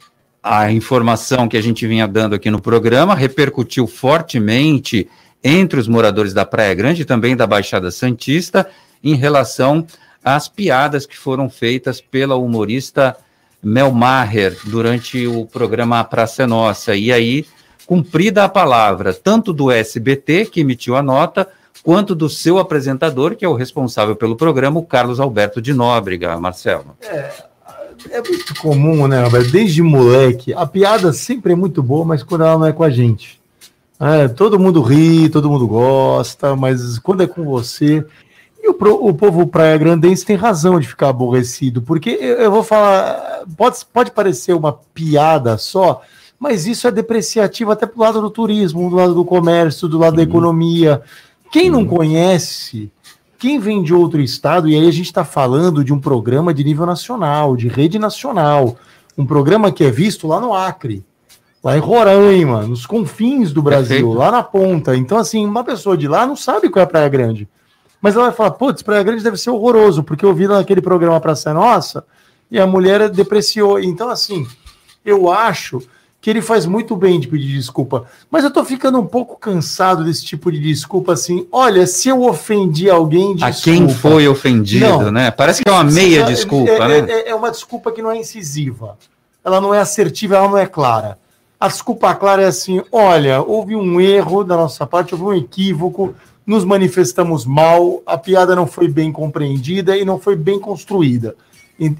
a 0.41 0.71
informação 0.71 1.47
que 1.47 1.57
a 1.57 1.61
gente 1.61 1.87
vinha 1.87 2.07
dando 2.07 2.35
aqui 2.35 2.51
no 2.51 2.61
programa 2.61 3.15
repercutiu 3.15 3.87
fortemente 3.87 5.09
entre 5.43 5.79
os 5.79 5.87
moradores 5.87 6.33
da 6.33 6.45
Praia 6.45 6.73
Grande 6.75 7.01
e 7.01 7.05
também 7.05 7.35
da 7.35 7.47
Baixada 7.47 7.89
Santista 7.89 8.69
em 9.03 9.15
relação 9.15 9.85
as 10.23 10.47
piadas 10.47 11.05
que 11.05 11.17
foram 11.17 11.49
feitas 11.49 11.99
pela 11.99 12.35
humorista 12.35 13.17
Mel 13.61 13.91
Maher 13.91 14.57
durante 14.65 15.25
o 15.25 15.45
programa 15.45 16.03
Praça 16.03 16.43
é 16.43 16.45
Nossa. 16.45 16.95
E 16.95 17.11
aí, 17.11 17.45
cumprida 17.85 18.43
a 18.43 18.49
palavra, 18.49 19.13
tanto 19.13 19.53
do 19.53 19.71
SBT, 19.71 20.47
que 20.47 20.61
emitiu 20.61 20.95
a 20.95 21.01
nota, 21.01 21.47
quanto 21.81 22.13
do 22.13 22.29
seu 22.29 22.57
apresentador, 22.57 23.35
que 23.35 23.45
é 23.45 23.47
o 23.47 23.53
responsável 23.53 24.15
pelo 24.15 24.35
programa, 24.35 24.79
o 24.79 24.85
Carlos 24.85 25.19
Alberto 25.19 25.61
de 25.61 25.73
Nóbrega, 25.73 26.37
Marcelo. 26.39 26.97
É, 27.01 27.31
é 28.11 28.21
muito 28.21 28.55
comum, 28.55 29.07
né, 29.07 29.23
Roberto? 29.23 29.51
Desde 29.51 29.81
moleque, 29.81 30.53
a 30.53 30.65
piada 30.65 31.13
sempre 31.13 31.53
é 31.53 31.55
muito 31.55 31.81
boa, 31.81 32.05
mas 32.05 32.21
quando 32.21 32.43
ela 32.43 32.57
não 32.57 32.67
é 32.67 32.73
com 32.73 32.83
a 32.83 32.89
gente. 32.89 33.41
É, 33.99 34.27
todo 34.27 34.59
mundo 34.59 34.81
ri, 34.81 35.29
todo 35.29 35.49
mundo 35.49 35.65
gosta, 35.65 36.55
mas 36.55 36.99
quando 36.99 37.23
é 37.23 37.27
com 37.27 37.45
você, 37.45 38.05
e 38.63 38.69
o, 38.69 38.77
o 39.09 39.13
povo 39.13 39.45
praia 39.45 39.77
grandense 39.77 40.25
tem 40.25 40.37
razão 40.37 40.79
de 40.79 40.87
ficar 40.87 41.09
aborrecido, 41.09 41.81
porque 41.81 42.11
eu, 42.11 42.37
eu, 42.37 42.51
vou 42.51 42.63
falar, 42.63 43.43
pode, 43.57 43.79
pode 43.91 44.11
parecer 44.11 44.53
uma 44.53 44.71
piada 44.71 45.57
só, 45.57 46.01
mas 46.39 46.65
isso 46.65 46.87
é 46.87 46.91
depreciativo 46.91 47.71
até 47.71 47.85
pro 47.85 47.99
lado 47.99 48.21
do 48.21 48.29
turismo, 48.29 48.89
do 48.89 48.95
lado 48.95 49.13
do 49.13 49.25
comércio, 49.25 49.89
do 49.89 49.97
lado 49.99 50.15
da 50.15 50.23
economia. 50.23 51.01
Quem 51.51 51.69
não 51.69 51.85
conhece, 51.85 52.89
quem 53.37 53.59
vem 53.59 53.83
de 53.83 53.93
outro 53.93 54.21
estado, 54.21 54.69
e 54.69 54.75
aí 54.75 54.87
a 54.87 54.91
gente 54.91 55.07
está 55.07 55.25
falando 55.25 55.83
de 55.83 55.91
um 55.93 55.99
programa 55.99 56.53
de 56.53 56.63
nível 56.63 56.85
nacional, 56.85 57.57
de 57.57 57.67
rede 57.67 57.99
nacional, 57.99 58.77
um 59.17 59.25
programa 59.25 59.73
que 59.73 59.83
é 59.83 59.91
visto 59.91 60.25
lá 60.25 60.39
no 60.39 60.53
Acre, 60.53 61.03
lá 61.61 61.75
em 61.75 61.81
Roraima, 61.81 62.65
nos 62.65 62.85
confins 62.85 63.51
do 63.51 63.61
Brasil, 63.61 63.97
Perfeito. 63.97 64.17
lá 64.17 64.31
na 64.31 64.41
ponta. 64.41 64.95
Então, 64.95 65.17
assim, 65.17 65.45
uma 65.45 65.65
pessoa 65.65 65.97
de 65.97 66.07
lá 66.07 66.25
não 66.25 66.37
sabe 66.37 66.69
qual 66.69 66.79
é 66.79 66.85
a 66.85 66.89
Praia 66.89 67.09
Grande. 67.09 67.47
Mas 68.03 68.17
ela 68.17 68.25
vai 68.25 68.33
falar, 68.33 68.51
putz, 68.51 68.81
Praia 68.81 69.01
Grande 69.01 69.23
deve 69.23 69.37
ser 69.37 69.49
horroroso, 69.49 70.03
porque 70.03 70.25
eu 70.25 70.33
vi 70.33 70.45
naquele 70.45 70.81
programa 70.81 71.21
Praça 71.21 71.53
Nossa 71.53 72.03
e 72.51 72.59
a 72.59 72.67
mulher 72.67 73.07
depreciou. 73.07 73.79
Então, 73.79 74.09
assim, 74.09 74.45
eu 75.05 75.31
acho 75.31 75.81
que 76.19 76.29
ele 76.29 76.41
faz 76.41 76.65
muito 76.65 76.97
bem 76.97 77.17
de 77.17 77.29
pedir 77.29 77.55
desculpa. 77.55 78.05
Mas 78.29 78.43
eu 78.43 78.51
tô 78.51 78.65
ficando 78.65 78.99
um 78.99 79.05
pouco 79.05 79.37
cansado 79.37 80.03
desse 80.03 80.25
tipo 80.25 80.51
de 80.51 80.59
desculpa, 80.59 81.13
assim. 81.13 81.47
Olha, 81.49 81.87
se 81.87 82.09
eu 82.09 82.23
ofendi 82.23 82.89
alguém, 82.89 83.37
desculpa. 83.37 83.47
A 83.47 83.61
quem 83.61 83.87
foi 83.87 84.27
ofendido, 84.27 84.85
Não. 84.85 85.11
né? 85.11 85.31
Parece 85.31 85.63
que 85.63 85.69
é 85.69 85.71
uma 85.71 85.85
meia 85.85 86.23
desculpa, 86.25 86.71
é, 86.71 87.01
né? 87.01 87.09
É, 87.09 87.29
é 87.29 87.35
uma 87.35 87.51
desculpa 87.51 87.89
que 87.89 88.01
não 88.01 88.11
é 88.11 88.17
incisiva. 88.17 88.97
Ela 89.45 89.61
não 89.61 89.73
é 89.73 89.79
assertiva, 89.79 90.35
ela 90.35 90.49
não 90.49 90.57
é 90.57 90.65
clara. 90.65 91.17
A 91.57 91.69
desculpa 91.69 92.13
clara 92.15 92.41
é 92.41 92.47
assim: 92.47 92.81
olha, 92.91 93.41
houve 93.41 93.77
um 93.77 94.01
erro 94.01 94.43
da 94.43 94.57
nossa 94.57 94.85
parte, 94.85 95.15
houve 95.15 95.25
um 95.25 95.33
equívoco, 95.33 96.13
nos 96.45 96.65
manifestamos 96.65 97.45
mal, 97.45 98.01
a 98.05 98.17
piada 98.17 98.55
não 98.55 98.67
foi 98.67 98.87
bem 98.87 99.11
compreendida 99.11 99.97
e 99.97 100.03
não 100.03 100.19
foi 100.19 100.35
bem 100.35 100.59
construída. 100.59 101.35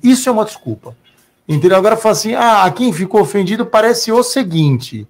Isso 0.01 0.29
é 0.29 0.31
uma 0.31 0.45
desculpa. 0.45 0.95
Entendeu? 1.47 1.77
Agora 1.77 1.97
fala 1.97 2.13
assim: 2.13 2.33
ah, 2.35 2.71
quem 2.75 2.93
ficou 2.93 3.21
ofendido 3.21 3.65
parece 3.65 4.11
o 4.11 4.23
seguinte. 4.23 5.07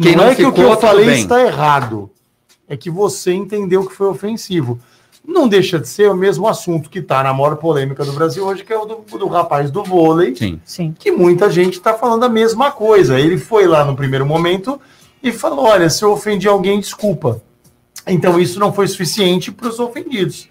Quem 0.00 0.16
não, 0.16 0.24
não 0.24 0.30
é 0.30 0.34
que 0.34 0.44
o 0.44 0.52
que 0.52 0.60
eu 0.60 0.76
falei 0.78 1.06
bem. 1.06 1.20
está 1.20 1.44
errado. 1.44 2.10
é 2.68 2.76
que 2.76 2.88
você 2.90 3.32
entendeu 3.32 3.86
que 3.86 3.94
foi 3.94 4.06
ofensivo. 4.06 4.78
Não 5.24 5.46
deixa 5.46 5.78
de 5.78 5.86
ser 5.86 6.10
o 6.10 6.16
mesmo 6.16 6.48
assunto 6.48 6.90
que 6.90 6.98
está 6.98 7.22
na 7.22 7.32
maior 7.32 7.56
polêmica 7.56 8.04
do 8.04 8.12
Brasil 8.12 8.44
hoje, 8.44 8.64
que 8.64 8.72
é 8.72 8.78
o 8.78 8.84
do, 8.84 9.18
do 9.18 9.28
rapaz 9.28 9.70
do 9.70 9.84
vôlei, 9.84 10.34
Sim. 10.34 10.60
Sim. 10.64 10.94
que 10.98 11.12
muita 11.12 11.48
gente 11.48 11.74
está 11.74 11.94
falando 11.94 12.24
a 12.24 12.28
mesma 12.28 12.72
coisa. 12.72 13.20
Ele 13.20 13.38
foi 13.38 13.68
lá 13.68 13.84
no 13.84 13.94
primeiro 13.94 14.26
momento 14.26 14.80
e 15.22 15.30
falou: 15.30 15.66
olha, 15.66 15.88
se 15.90 16.04
eu 16.04 16.12
ofendi 16.12 16.48
alguém, 16.48 16.80
desculpa. 16.80 17.40
Então 18.06 18.38
isso 18.38 18.58
não 18.58 18.72
foi 18.72 18.86
suficiente 18.88 19.52
para 19.52 19.68
os 19.68 19.78
ofendidos. 19.78 20.48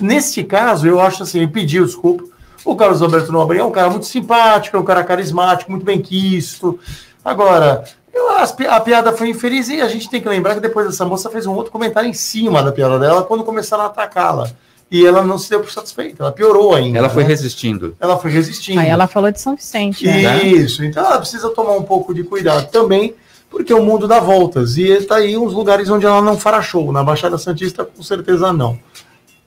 Neste 0.00 0.42
caso, 0.42 0.86
eu 0.86 1.00
acho 1.00 1.22
assim, 1.22 1.38
ele 1.38 1.48
pediu 1.48 1.84
desculpa. 1.84 2.24
O 2.64 2.76
Carlos 2.76 3.02
Alberto 3.02 3.32
Nobre 3.32 3.58
é 3.58 3.64
um 3.64 3.72
cara 3.72 3.90
muito 3.90 4.06
simpático, 4.06 4.76
é 4.76 4.80
um 4.80 4.84
cara 4.84 5.02
carismático, 5.02 5.70
muito 5.70 5.84
bem 5.84 6.00
quisto. 6.00 6.78
Agora, 7.24 7.84
eu, 8.12 8.28
a 8.70 8.80
piada 8.80 9.12
foi 9.12 9.30
infeliz 9.30 9.68
e 9.68 9.80
a 9.80 9.88
gente 9.88 10.08
tem 10.08 10.20
que 10.20 10.28
lembrar 10.28 10.54
que 10.54 10.60
depois 10.60 10.86
essa 10.86 11.04
moça 11.04 11.28
fez 11.30 11.46
um 11.46 11.54
outro 11.54 11.72
comentário 11.72 12.08
em 12.08 12.12
cima 12.12 12.62
da 12.62 12.70
piada 12.70 12.98
dela 12.98 13.24
quando 13.24 13.42
começaram 13.42 13.84
a 13.84 13.86
atacá-la. 13.86 14.50
E 14.90 15.06
ela 15.06 15.24
não 15.24 15.38
se 15.38 15.48
deu 15.48 15.60
por 15.60 15.72
satisfeita, 15.72 16.22
ela 16.22 16.32
piorou 16.32 16.74
ainda. 16.74 16.98
Ela 16.98 17.08
foi 17.08 17.22
né? 17.22 17.30
resistindo. 17.30 17.96
Ela 17.98 18.18
foi 18.18 18.30
resistindo. 18.30 18.78
Aí 18.78 18.88
ela 18.88 19.06
falou 19.06 19.32
de 19.32 19.40
São 19.40 19.56
Vicente. 19.56 20.04
né? 20.06 20.42
Isso, 20.42 20.84
então 20.84 21.04
ela 21.04 21.18
precisa 21.18 21.48
tomar 21.48 21.72
um 21.72 21.82
pouco 21.82 22.12
de 22.12 22.22
cuidado 22.22 22.70
também, 22.70 23.14
porque 23.52 23.72
o 23.74 23.84
mundo 23.84 24.08
dá 24.08 24.18
voltas. 24.18 24.78
E 24.78 24.88
está 24.88 25.16
aí 25.16 25.36
uns 25.36 25.52
lugares 25.52 25.90
onde 25.90 26.06
ela 26.06 26.22
não 26.22 26.38
fará 26.38 26.62
show. 26.62 26.90
Na 26.90 27.04
Baixada 27.04 27.36
Santista, 27.36 27.84
com 27.84 28.02
certeza 28.02 28.50
não. 28.52 28.78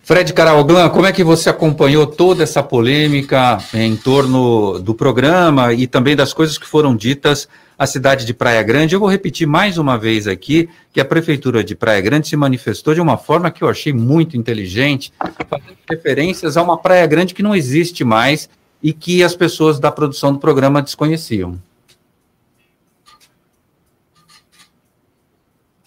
Fred 0.03 0.31
Caralglan, 0.33 0.87
como 0.89 1.07
é 1.07 1.11
que 1.11 1.23
você 1.23 1.49
acompanhou 1.49 2.05
toda 2.05 2.43
essa 2.43 2.61
polêmica 2.61 3.57
em 3.73 3.95
torno 3.95 4.79
do 4.79 4.93
programa 4.93 5.73
e 5.73 5.87
também 5.87 6.15
das 6.15 6.31
coisas 6.31 6.59
que 6.59 6.67
foram 6.67 6.95
ditas 6.95 7.49
à 7.75 7.87
cidade 7.87 8.23
de 8.23 8.31
Praia 8.31 8.61
Grande? 8.61 8.93
Eu 8.93 8.99
vou 8.99 9.09
repetir 9.09 9.47
mais 9.47 9.79
uma 9.79 9.97
vez 9.97 10.27
aqui 10.27 10.69
que 10.93 11.01
a 11.01 11.05
Prefeitura 11.05 11.63
de 11.63 11.73
Praia 11.73 11.99
Grande 12.01 12.27
se 12.27 12.35
manifestou 12.35 12.93
de 12.93 13.01
uma 13.01 13.17
forma 13.17 13.49
que 13.49 13.63
eu 13.63 13.67
achei 13.67 13.91
muito 13.91 14.37
inteligente, 14.37 15.11
fazendo 15.49 15.75
referências 15.89 16.55
a 16.55 16.61
uma 16.61 16.77
Praia 16.77 17.07
Grande 17.07 17.33
que 17.33 17.41
não 17.41 17.55
existe 17.55 18.03
mais 18.03 18.47
e 18.83 18.93
que 18.93 19.23
as 19.23 19.35
pessoas 19.35 19.79
da 19.79 19.91
produção 19.91 20.31
do 20.31 20.37
programa 20.37 20.83
desconheciam. 20.83 21.59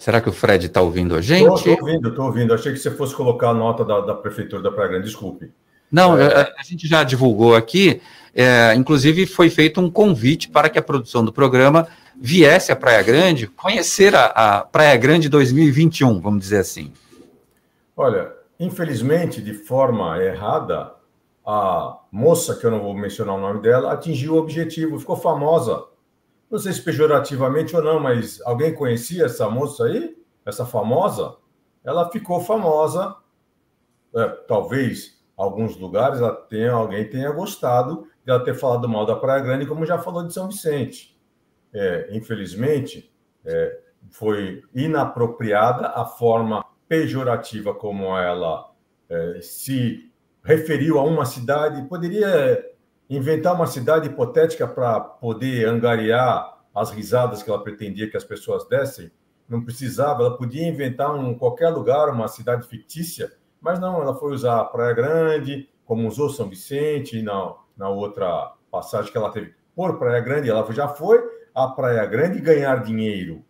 Será 0.09 0.23
que 0.23 0.29
o 0.31 0.33
Fred 0.33 0.65
está 0.65 0.81
ouvindo 0.81 1.15
a 1.15 1.21
gente? 1.21 1.55
Estou 1.55 1.77
ouvindo, 1.83 2.09
estou 2.09 2.25
ouvindo. 2.25 2.55
Achei 2.55 2.73
que 2.73 2.79
você 2.79 2.91
fosse 2.91 3.15
colocar 3.15 3.51
a 3.51 3.53
nota 3.53 3.85
da, 3.85 4.01
da 4.01 4.15
Prefeitura 4.15 4.63
da 4.63 4.73
Praia 4.73 4.89
Grande, 4.89 5.05
desculpe. 5.05 5.53
Não, 5.93 6.15
a, 6.15 6.49
a 6.59 6.63
gente 6.65 6.89
já 6.89 7.05
divulgou 7.05 7.55
aqui, 7.55 8.01
é, 8.35 8.73
inclusive 8.75 9.27
foi 9.27 9.51
feito 9.51 9.83
um 9.83 9.91
convite 9.91 10.49
para 10.49 10.71
que 10.71 10.79
a 10.79 10.83
produção 10.83 11.23
do 11.23 11.31
programa 11.31 11.87
viesse 12.19 12.73
à 12.73 12.77
Praia 12.77 13.03
Grande 13.03 13.49
conhecer 13.49 14.15
a, 14.15 14.25
a 14.29 14.61
Praia 14.63 14.97
Grande 14.97 15.29
2021, 15.29 16.23
vamos 16.23 16.41
dizer 16.41 16.61
assim. 16.61 16.91
Olha, 17.95 18.33
infelizmente, 18.59 19.43
de 19.43 19.53
forma 19.53 20.17
errada, 20.25 20.91
a 21.45 21.99
moça, 22.11 22.55
que 22.55 22.65
eu 22.65 22.71
não 22.71 22.81
vou 22.81 22.95
mencionar 22.95 23.35
o 23.35 23.41
nome 23.43 23.61
dela, 23.61 23.93
atingiu 23.93 24.37
o 24.37 24.39
objetivo, 24.39 24.99
ficou 24.99 25.17
famosa. 25.17 25.85
Não 26.51 26.59
sei 26.59 26.73
se 26.73 26.83
pejorativamente 26.83 27.77
ou 27.77 27.83
não, 27.83 28.01
mas 28.01 28.41
alguém 28.43 28.75
conhecia 28.75 29.27
essa 29.27 29.49
moça 29.51 29.85
aí? 29.85 30.17
Essa 30.47 30.65
famosa? 30.65 31.37
Ela 31.85 32.11
ficou 32.11 32.41
famosa. 32.41 33.15
É, 34.15 34.29
talvez 34.49 35.23
alguns 35.37 35.77
lugares 35.77 36.21
ela 36.21 36.35
tenha, 36.35 36.73
alguém 36.73 37.09
tenha 37.09 37.31
gostado 37.31 38.09
de 38.25 38.31
ela 38.31 38.43
ter 38.43 38.55
falado 38.55 38.89
mal 38.89 39.05
da 39.05 39.15
Praia 39.15 39.43
Grande, 39.43 39.67
como 39.67 39.85
já 39.85 39.99
falou 39.99 40.27
de 40.27 40.33
São 40.33 40.49
Vicente. 40.49 41.19
É, 41.73 42.09
infelizmente, 42.13 43.13
é, 43.45 43.81
foi 44.11 44.63
inapropriada 44.75 45.89
a 45.89 46.05
forma 46.07 46.65
pejorativa 46.89 47.75
como 47.75 48.17
ela 48.17 48.73
é, 49.09 49.41
se 49.43 50.11
referiu 50.43 50.99
a 50.99 51.05
uma 51.05 51.27
cidade. 51.27 51.87
Poderia 51.89 52.65
inventar 53.09 53.55
uma 53.55 53.67
cidade 53.67 54.09
hipotética 54.09 54.67
para 54.67 55.01
poder 55.01 55.67
angariar 55.67 56.59
as 56.75 56.91
risadas 56.91 57.43
que 57.43 57.51
ela 57.51 57.63
pretendia 57.63 58.11
que 58.11 58.17
as 58.17 58.25
pessoas 58.25 58.69
dessem. 58.69 59.11
Não 59.49 59.65
precisava, 59.65 60.23
ela 60.23 60.37
podia 60.37 60.69
inventar 60.69 61.15
um 61.15 61.37
qualquer 61.37 61.71
lugar, 61.71 62.11
uma 62.11 62.29
cidade 62.29 62.67
fictícia, 62.69 63.33
mas 63.61 63.81
não, 63.81 64.01
ela 64.01 64.15
foi 64.15 64.33
usar 64.33 64.61
a 64.61 64.65
Praia 64.65 64.93
Grande, 64.93 65.69
como 65.85 66.07
usou 66.07 66.29
São 66.29 66.49
Vicente, 66.49 67.23
na, 67.23 67.55
na 67.77 67.89
outra 67.89 68.53
passagem 68.71 69.11
que 69.11 69.17
ela 69.17 69.31
teve 69.31 69.55
por 69.75 69.99
Praia 69.99 70.21
Grande, 70.21 70.51
ela 70.51 70.71
já 70.73 70.89
foi 70.89 71.23
a 71.55 71.69
Praia 71.69 72.05
Grande 72.05 72.41
ganhar 72.41 72.83
dinheiro 72.83 73.45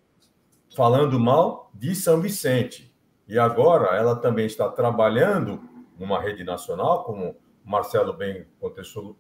falando 0.76 1.18
mal 1.18 1.70
de 1.74 1.94
São 1.94 2.20
Vicente. 2.20 2.94
E 3.26 3.38
agora 3.38 3.96
ela 3.96 4.14
também 4.14 4.46
está 4.46 4.68
trabalhando 4.68 5.60
numa 5.98 6.20
rede 6.20 6.44
nacional, 6.44 7.04
como 7.04 7.36
Marcelo 7.64 8.12
bem 8.12 8.46
contextualizou, 8.60 9.16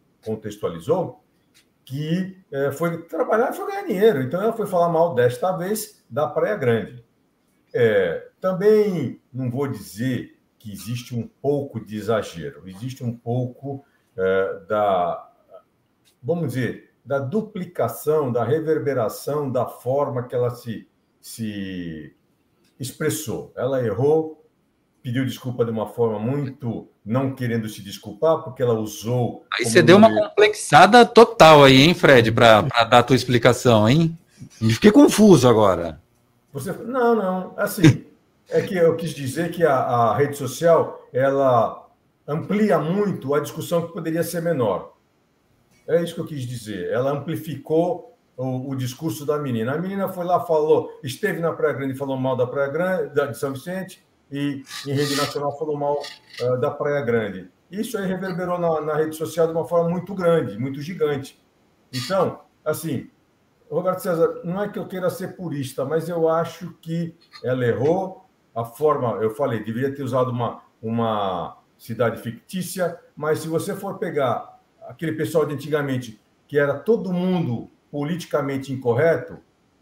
que 1.84 2.36
é, 2.52 2.70
foi 2.70 3.02
trabalhar 3.04 3.50
e 3.50 3.56
foi 3.56 3.66
ganhar 3.66 3.86
dinheiro. 3.86 4.22
Então 4.22 4.42
ela 4.42 4.52
foi 4.52 4.66
falar 4.66 4.90
mal 4.90 5.14
desta 5.14 5.56
vez 5.56 6.04
da 6.10 6.26
Praia 6.26 6.56
Grande. 6.56 7.04
É, 7.72 8.28
também 8.40 9.20
não 9.32 9.50
vou 9.50 9.66
dizer 9.68 10.38
que 10.58 10.72
existe 10.72 11.14
um 11.14 11.26
pouco 11.26 11.80
de 11.80 11.96
exagero, 11.96 12.68
existe 12.68 13.04
um 13.04 13.16
pouco 13.16 13.84
é, 14.16 14.60
da, 14.68 15.30
vamos 16.22 16.48
dizer, 16.48 16.90
da 17.04 17.18
duplicação, 17.18 18.30
da 18.30 18.44
reverberação 18.44 19.50
da 19.50 19.64
forma 19.64 20.26
que 20.26 20.34
ela 20.34 20.50
se, 20.50 20.86
se 21.20 22.14
expressou. 22.78 23.52
Ela 23.56 23.82
errou, 23.82 24.37
pediu 25.02 25.24
desculpa 25.24 25.64
de 25.64 25.70
uma 25.70 25.86
forma 25.86 26.18
muito 26.18 26.88
não 27.04 27.34
querendo 27.34 27.68
se 27.68 27.80
desculpar, 27.82 28.42
porque 28.42 28.62
ela 28.62 28.74
usou. 28.74 29.44
Aí 29.52 29.64
você 29.64 29.82
deu 29.82 29.96
uma 29.96 30.12
complexada 30.12 31.06
total 31.06 31.64
aí, 31.64 31.82
hein, 31.82 31.94
Fred, 31.94 32.30
para 32.32 32.62
dar 32.62 32.98
a 32.98 33.02
tua 33.02 33.16
explicação, 33.16 33.88
hein? 33.88 34.16
Me 34.60 34.72
fiquei 34.72 34.92
confuso 34.92 35.48
agora. 35.48 36.00
Você, 36.52 36.72
não, 36.72 37.14
não, 37.14 37.54
assim, 37.56 38.04
é 38.50 38.60
que 38.60 38.76
eu 38.76 38.96
quis 38.96 39.10
dizer 39.10 39.50
que 39.50 39.64
a, 39.64 39.74
a 39.74 40.16
rede 40.16 40.36
social 40.36 41.08
ela 41.12 41.86
amplia 42.26 42.78
muito 42.78 43.34
a 43.34 43.40
discussão 43.40 43.86
que 43.86 43.92
poderia 43.92 44.22
ser 44.22 44.42
menor. 44.42 44.94
É 45.86 46.02
isso 46.02 46.14
que 46.14 46.20
eu 46.20 46.26
quis 46.26 46.46
dizer. 46.46 46.90
Ela 46.90 47.12
amplificou 47.12 48.14
o, 48.36 48.70
o, 48.70 48.76
discurso 48.76 49.24
da 49.24 49.38
menina. 49.38 49.72
A 49.72 49.78
menina 49.78 50.08
foi 50.08 50.24
lá, 50.24 50.44
falou, 50.44 50.90
esteve 51.02 51.40
na 51.40 51.52
Praia 51.52 51.74
Grande 51.74 51.94
e 51.94 51.96
falou 51.96 52.16
mal 52.18 52.36
da 52.36 52.46
Praia 52.46 52.70
Grande, 52.70 53.14
da, 53.14 53.26
de 53.26 53.38
São 53.38 53.52
Vicente, 53.52 54.06
e 54.30 54.62
em 54.86 54.92
rede 54.92 55.16
nacional 55.16 55.56
falou 55.58 55.76
mal 55.76 55.98
uh, 56.42 56.60
da 56.60 56.70
Praia 56.70 57.00
Grande. 57.02 57.50
Isso 57.70 57.98
aí 57.98 58.06
reverberou 58.06 58.58
na, 58.58 58.80
na, 58.80 58.94
rede 58.94 59.16
social 59.16 59.46
de 59.46 59.52
uma 59.52 59.66
forma 59.66 59.90
muito 59.90 60.14
grande, 60.14 60.58
muito 60.58 60.80
gigante. 60.80 61.38
Então, 61.92 62.40
assim, 62.64 63.10
Roberto 63.70 64.00
César, 64.00 64.40
não 64.44 64.62
é 64.62 64.68
que 64.68 64.78
eu 64.78 64.86
queira 64.86 65.10
ser 65.10 65.36
purista, 65.36 65.84
mas 65.84 66.08
eu 66.08 66.28
acho 66.28 66.74
que 66.80 67.14
ela 67.44 67.64
errou 67.64 68.24
a 68.54 68.64
forma. 68.64 69.18
Eu 69.22 69.34
falei, 69.34 69.62
deveria 69.62 69.94
ter 69.94 70.02
usado 70.02 70.30
uma, 70.30 70.62
uma 70.82 71.58
cidade 71.76 72.22
fictícia, 72.22 72.98
mas 73.14 73.40
se 73.40 73.48
você 73.48 73.74
for 73.74 73.98
pegar 73.98 74.58
aquele 74.82 75.12
pessoal 75.12 75.44
de 75.44 75.54
antigamente, 75.54 76.20
que 76.46 76.58
era 76.58 76.78
todo 76.78 77.12
mundo 77.12 77.70
politicamente 77.90 78.72
incorreto, 78.72 79.38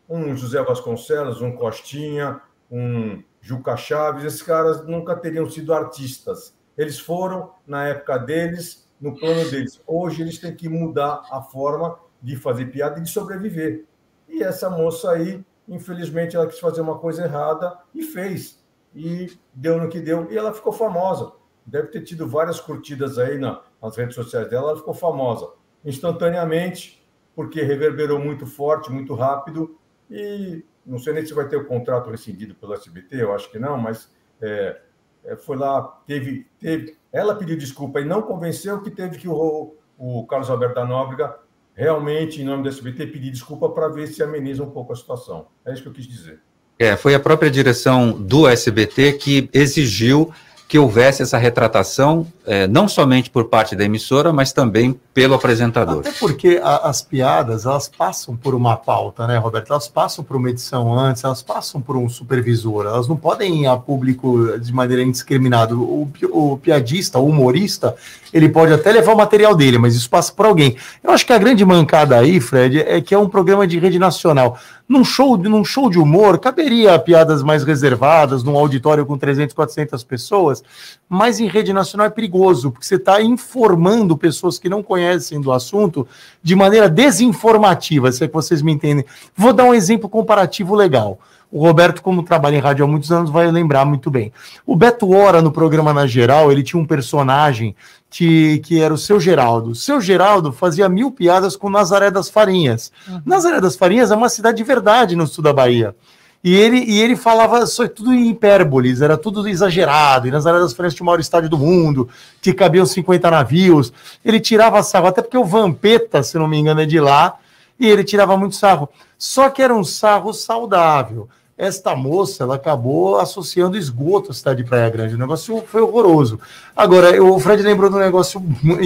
um 0.08 0.36
José 0.36 0.62
Vasconcelos, 0.62 1.40
um 1.40 1.52
Costinha, 1.52 2.40
um 2.70 3.22
Juca 3.46 3.76
Chaves, 3.76 4.24
esses 4.24 4.42
caras 4.42 4.84
nunca 4.84 5.14
teriam 5.14 5.48
sido 5.48 5.72
artistas. 5.72 6.52
Eles 6.76 6.98
foram, 6.98 7.52
na 7.64 7.86
época 7.86 8.18
deles, 8.18 8.90
no 9.00 9.16
plano 9.16 9.48
deles. 9.48 9.80
Hoje 9.86 10.20
eles 10.20 10.36
têm 10.40 10.52
que 10.52 10.68
mudar 10.68 11.22
a 11.30 11.40
forma 11.40 11.96
de 12.20 12.34
fazer 12.34 12.66
piada 12.72 12.98
e 12.98 13.04
de 13.04 13.08
sobreviver. 13.08 13.84
E 14.28 14.42
essa 14.42 14.68
moça 14.68 15.12
aí, 15.12 15.44
infelizmente, 15.68 16.34
ela 16.34 16.48
quis 16.48 16.58
fazer 16.58 16.80
uma 16.80 16.98
coisa 16.98 17.22
errada 17.22 17.78
e 17.94 18.02
fez. 18.02 18.60
E 18.92 19.38
deu 19.54 19.80
no 19.80 19.88
que 19.88 20.00
deu. 20.00 20.26
E 20.28 20.36
ela 20.36 20.52
ficou 20.52 20.72
famosa. 20.72 21.30
Deve 21.64 21.86
ter 21.86 22.02
tido 22.02 22.28
várias 22.28 22.58
curtidas 22.58 23.16
aí 23.16 23.38
na, 23.38 23.62
nas 23.80 23.96
redes 23.96 24.16
sociais 24.16 24.50
dela. 24.50 24.70
Ela 24.70 24.78
ficou 24.78 24.92
famosa 24.92 25.52
instantaneamente, 25.84 27.00
porque 27.32 27.62
reverberou 27.62 28.18
muito 28.18 28.44
forte, 28.44 28.90
muito 28.90 29.14
rápido. 29.14 29.78
E 30.10 30.64
não 30.84 30.98
sei 30.98 31.12
nem 31.12 31.26
se 31.26 31.34
vai 31.34 31.48
ter 31.48 31.56
o 31.56 31.64
contrato 31.64 32.10
rescindido 32.10 32.54
pelo 32.54 32.74
SBT, 32.74 33.22
eu 33.22 33.34
acho 33.34 33.50
que 33.50 33.58
não, 33.58 33.76
mas 33.76 34.10
é, 34.40 34.80
é, 35.24 35.36
foi 35.36 35.56
lá, 35.56 35.82
teve, 36.06 36.46
teve. 36.58 36.96
Ela 37.12 37.34
pediu 37.34 37.56
desculpa 37.56 38.00
e 38.00 38.04
não 38.04 38.22
convenceu 38.22 38.80
que 38.80 38.90
teve 38.90 39.18
que 39.18 39.28
o, 39.28 39.74
o 39.98 40.26
Carlos 40.26 40.48
Alberto 40.48 40.76
da 40.76 40.84
Nóbrega 40.84 41.38
realmente, 41.74 42.40
em 42.40 42.44
nome 42.44 42.62
do 42.62 42.68
SBT, 42.68 43.06
pedir 43.08 43.30
desculpa 43.30 43.68
para 43.68 43.88
ver 43.88 44.06
se 44.06 44.22
ameniza 44.22 44.62
um 44.62 44.70
pouco 44.70 44.92
a 44.92 44.96
situação. 44.96 45.48
É 45.64 45.72
isso 45.72 45.82
que 45.82 45.88
eu 45.88 45.92
quis 45.92 46.06
dizer. 46.06 46.40
É, 46.78 46.96
foi 46.96 47.14
a 47.14 47.20
própria 47.20 47.50
direção 47.50 48.12
do 48.12 48.46
SBT 48.46 49.14
que 49.14 49.50
exigiu 49.52 50.32
que 50.76 50.78
houvesse 50.78 51.22
essa 51.22 51.38
retratação, 51.38 52.26
é, 52.44 52.66
não 52.66 52.86
somente 52.86 53.30
por 53.30 53.44
parte 53.44 53.74
da 53.74 53.82
emissora, 53.82 54.30
mas 54.30 54.52
também 54.52 55.00
pelo 55.14 55.34
apresentador. 55.34 56.00
Até 56.00 56.12
porque 56.12 56.60
a, 56.62 56.88
as 56.88 57.00
piadas, 57.00 57.64
elas 57.64 57.88
passam 57.88 58.36
por 58.36 58.54
uma 58.54 58.76
pauta, 58.76 59.26
né, 59.26 59.38
Roberto? 59.38 59.70
Elas 59.70 59.88
passam 59.88 60.22
por 60.22 60.36
uma 60.36 60.50
edição 60.50 60.94
antes, 60.94 61.24
elas 61.24 61.40
passam 61.40 61.80
por 61.80 61.96
um 61.96 62.10
supervisor, 62.10 62.84
elas 62.84 63.08
não 63.08 63.16
podem 63.16 63.62
ir 63.62 63.66
a 63.66 63.76
público 63.78 64.58
de 64.58 64.70
maneira 64.70 65.02
indiscriminada. 65.02 65.74
O, 65.74 66.12
o 66.30 66.58
piadista, 66.58 67.18
o 67.18 67.26
humorista, 67.26 67.96
ele 68.34 68.50
pode 68.50 68.74
até 68.74 68.92
levar 68.92 69.14
o 69.14 69.16
material 69.16 69.54
dele, 69.54 69.78
mas 69.78 69.96
isso 69.96 70.10
passa 70.10 70.30
por 70.30 70.44
alguém. 70.44 70.76
Eu 71.02 71.10
acho 71.12 71.24
que 71.24 71.32
a 71.32 71.38
grande 71.38 71.64
mancada 71.64 72.18
aí, 72.18 72.38
Fred, 72.38 72.80
é 72.80 73.00
que 73.00 73.14
é 73.14 73.18
um 73.18 73.30
programa 73.30 73.66
de 73.66 73.78
rede 73.78 73.98
nacional. 73.98 74.58
Num 74.88 75.04
show, 75.04 75.36
num 75.36 75.64
show 75.64 75.90
de 75.90 75.98
humor, 75.98 76.38
caberia 76.38 76.96
piadas 76.98 77.42
mais 77.42 77.64
reservadas, 77.64 78.44
num 78.44 78.56
auditório 78.56 79.04
com 79.04 79.18
300, 79.18 79.52
400 79.52 80.04
pessoas, 80.04 80.62
mas 81.08 81.40
em 81.40 81.48
rede 81.48 81.72
nacional 81.72 82.06
é 82.06 82.10
perigoso, 82.10 82.70
porque 82.70 82.86
você 82.86 82.94
está 82.94 83.20
informando 83.20 84.16
pessoas 84.16 84.60
que 84.60 84.68
não 84.68 84.84
conhecem 84.84 85.40
do 85.40 85.50
assunto 85.50 86.06
de 86.40 86.54
maneira 86.54 86.88
desinformativa, 86.88 88.12
se 88.12 88.22
é 88.22 88.28
que 88.28 88.34
vocês 88.34 88.62
me 88.62 88.72
entendem. 88.72 89.04
Vou 89.36 89.52
dar 89.52 89.64
um 89.64 89.74
exemplo 89.74 90.08
comparativo 90.08 90.74
legal. 90.76 91.18
O 91.50 91.64
Roberto, 91.64 92.02
como 92.02 92.22
trabalha 92.22 92.56
em 92.56 92.60
rádio 92.60 92.84
há 92.84 92.88
muitos 92.88 93.12
anos, 93.12 93.30
vai 93.30 93.50
lembrar 93.50 93.84
muito 93.84 94.10
bem. 94.10 94.32
O 94.66 94.74
Beto 94.74 95.10
Hora, 95.10 95.40
no 95.40 95.52
programa 95.52 95.94
Na 95.94 96.06
Geral, 96.06 96.50
ele 96.50 96.62
tinha 96.62 96.80
um 96.80 96.86
personagem 96.86 97.74
que, 98.10 98.58
que 98.58 98.80
era 98.80 98.92
o 98.92 98.98
seu 98.98 99.20
Geraldo. 99.20 99.70
O 99.70 99.74
seu 99.74 100.00
Geraldo 100.00 100.52
fazia 100.52 100.88
mil 100.88 101.10
piadas 101.10 101.56
com 101.56 101.70
Nazaré 101.70 102.10
das 102.10 102.28
Farinhas. 102.28 102.90
Uhum. 103.08 103.22
Nazaré 103.24 103.60
das 103.60 103.76
Farinhas 103.76 104.10
é 104.10 104.16
uma 104.16 104.28
cidade 104.28 104.56
de 104.56 104.64
verdade 104.64 105.14
no 105.14 105.26
sul 105.26 105.42
da 105.44 105.52
Bahia. 105.52 105.94
E 106.42 106.54
ele, 106.54 106.78
e 106.78 107.00
ele 107.00 107.16
falava 107.16 107.66
só 107.66 107.88
tudo 107.88 108.12
em 108.12 108.30
hipérboles, 108.30 109.00
era 109.00 109.16
tudo 109.16 109.48
exagerado. 109.48 110.28
E 110.28 110.30
Nazaré 110.30 110.58
das 110.58 110.72
Farinhas 110.72 110.94
tinha 110.94 111.04
o 111.04 111.06
maior 111.06 111.20
estádio 111.20 111.48
do 111.48 111.58
mundo, 111.58 112.08
que 112.40 112.52
cabiam 112.52 112.86
50 112.86 113.30
navios. 113.30 113.92
Ele 114.24 114.40
tirava 114.40 114.82
sarro, 114.82 115.06
até 115.06 115.22
porque 115.22 115.38
o 115.38 115.44
Vampeta, 115.44 116.22
se 116.22 116.38
não 116.38 116.46
me 116.46 116.56
engano, 116.56 116.80
é 116.80 116.86
de 116.86 117.00
lá, 117.00 117.36
e 117.78 117.88
ele 117.88 118.04
tirava 118.04 118.36
muito 118.36 118.54
sarro. 118.54 118.88
Só 119.18 119.50
que 119.50 119.62
era 119.62 119.74
um 119.74 119.84
sarro 119.84 120.32
saudável 120.32 121.28
esta 121.58 121.96
moça 121.96 122.44
ela 122.44 122.56
acabou 122.56 123.18
associando 123.18 123.78
esgoto 123.78 124.30
à 124.30 124.34
cidade 124.34 124.62
de 124.62 124.68
Praia 124.68 124.90
Grande. 124.90 125.14
O 125.14 125.18
negócio 125.18 125.64
foi 125.66 125.80
horroroso. 125.80 126.38
Agora, 126.76 127.22
o 127.22 127.38
Fred 127.40 127.62
lembrou 127.62 127.88
de 127.88 127.96
um 127.96 128.00
negócio 128.00 128.42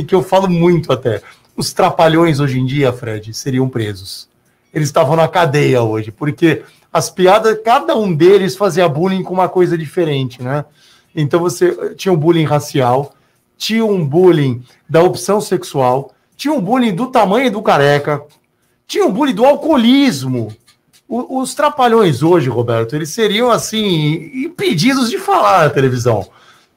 que 0.06 0.14
eu 0.14 0.22
falo 0.22 0.48
muito 0.48 0.92
até. 0.92 1.20
Os 1.56 1.72
trapalhões 1.72 2.38
hoje 2.38 2.60
em 2.60 2.64
dia, 2.64 2.92
Fred, 2.92 3.34
seriam 3.34 3.68
presos. 3.68 4.28
Eles 4.72 4.88
estavam 4.88 5.16
na 5.16 5.26
cadeia 5.26 5.82
hoje, 5.82 6.12
porque 6.12 6.62
as 6.92 7.10
piadas, 7.10 7.58
cada 7.64 7.96
um 7.96 8.14
deles 8.14 8.56
fazia 8.56 8.88
bullying 8.88 9.24
com 9.24 9.34
uma 9.34 9.48
coisa 9.48 9.76
diferente, 9.76 10.40
né? 10.40 10.64
Então 11.14 11.40
você 11.40 11.94
tinha 11.96 12.12
um 12.12 12.16
bullying 12.16 12.44
racial, 12.44 13.14
tinha 13.58 13.84
um 13.84 14.06
bullying 14.06 14.62
da 14.88 15.02
opção 15.02 15.40
sexual, 15.40 16.14
tinha 16.36 16.54
um 16.54 16.60
bullying 16.60 16.94
do 16.94 17.08
tamanho 17.08 17.50
do 17.50 17.60
careca, 17.60 18.22
tinha 18.90 19.06
um 19.06 19.12
bullying 19.12 19.34
do 19.34 19.46
alcoolismo, 19.46 20.52
os 21.08 21.54
trapalhões 21.54 22.24
hoje, 22.24 22.48
Roberto, 22.48 22.96
eles 22.96 23.10
seriam 23.10 23.48
assim 23.48 24.32
impedidos 24.34 25.08
de 25.08 25.16
falar 25.16 25.62
na 25.62 25.70
televisão. 25.70 26.26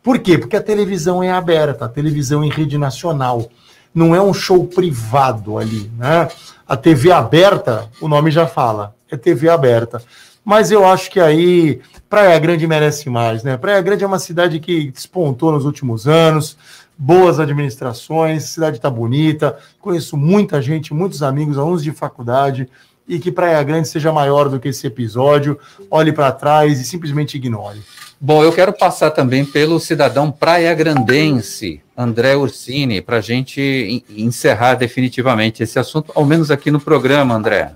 Por 0.04 0.20
quê? 0.20 0.38
Porque 0.38 0.56
a 0.56 0.62
televisão 0.62 1.24
é 1.24 1.32
aberta, 1.32 1.86
a 1.86 1.90
televisão 1.90 2.44
é 2.44 2.46
em 2.46 2.52
rede 2.52 2.78
nacional. 2.78 3.50
Não 3.96 4.16
é 4.16 4.22
um 4.22 4.32
show 4.32 4.68
privado 4.68 5.58
ali, 5.58 5.92
né? 5.98 6.28
A 6.68 6.78
TV 6.78 7.12
aberta, 7.12 7.90
o 8.00 8.08
nome 8.08 8.30
já 8.30 8.46
fala, 8.46 8.94
é 9.10 9.18
TV 9.18 9.50
aberta. 9.50 10.00
Mas 10.46 10.70
eu 10.70 10.86
acho 10.86 11.10
que 11.10 11.20
aí 11.20 11.82
Praia 12.08 12.38
Grande 12.38 12.68
merece 12.68 13.10
mais, 13.10 13.44
né? 13.44 13.58
Praia 13.58 13.82
Grande 13.82 14.04
é 14.04 14.08
uma 14.08 14.20
cidade 14.20 14.60
que 14.60 14.92
despontou 14.92 15.52
nos 15.52 15.66
últimos 15.66 16.08
anos, 16.08 16.58
boas 16.98 17.40
administrações, 17.40 18.44
a 18.44 18.48
cidade 18.48 18.78
está 18.78 18.90
bonita, 18.90 19.58
conheço 19.80 20.16
muita 20.16 20.62
gente, 20.62 20.94
muitos 20.94 21.24
amigos, 21.24 21.58
alunos 21.58 21.84
de 21.84 21.92
faculdade 21.92 22.70
e 23.08 23.20
que 23.20 23.32
Praia 23.32 23.62
Grande 23.64 23.88
seja 23.88 24.12
maior 24.12 24.50
do 24.50 24.60
que 24.60 24.70
esse 24.70 24.88
episódio. 24.88 25.60
Olhe 25.92 26.12
para 26.12 26.32
trás 26.32 26.80
e 26.80 26.86
simplesmente 26.86 27.36
ignore. 27.36 27.82
Bom, 28.20 28.42
eu 28.42 28.54
quero 28.54 28.72
passar 28.72 29.12
também 29.12 29.44
pelo 29.44 29.80
cidadão 29.80 30.32
praia 30.32 30.74
grandense, 30.74 31.82
André 31.98 32.38
Ursini, 32.38 33.02
para 33.02 33.18
a 33.18 33.22
gente 33.22 34.06
encerrar 34.10 34.76
definitivamente 34.76 35.62
esse 35.62 35.78
assunto, 35.78 36.12
ao 36.16 36.24
menos 36.24 36.50
aqui 36.50 36.72
no 36.72 36.80
programa, 36.80 37.36
André. 37.36 37.74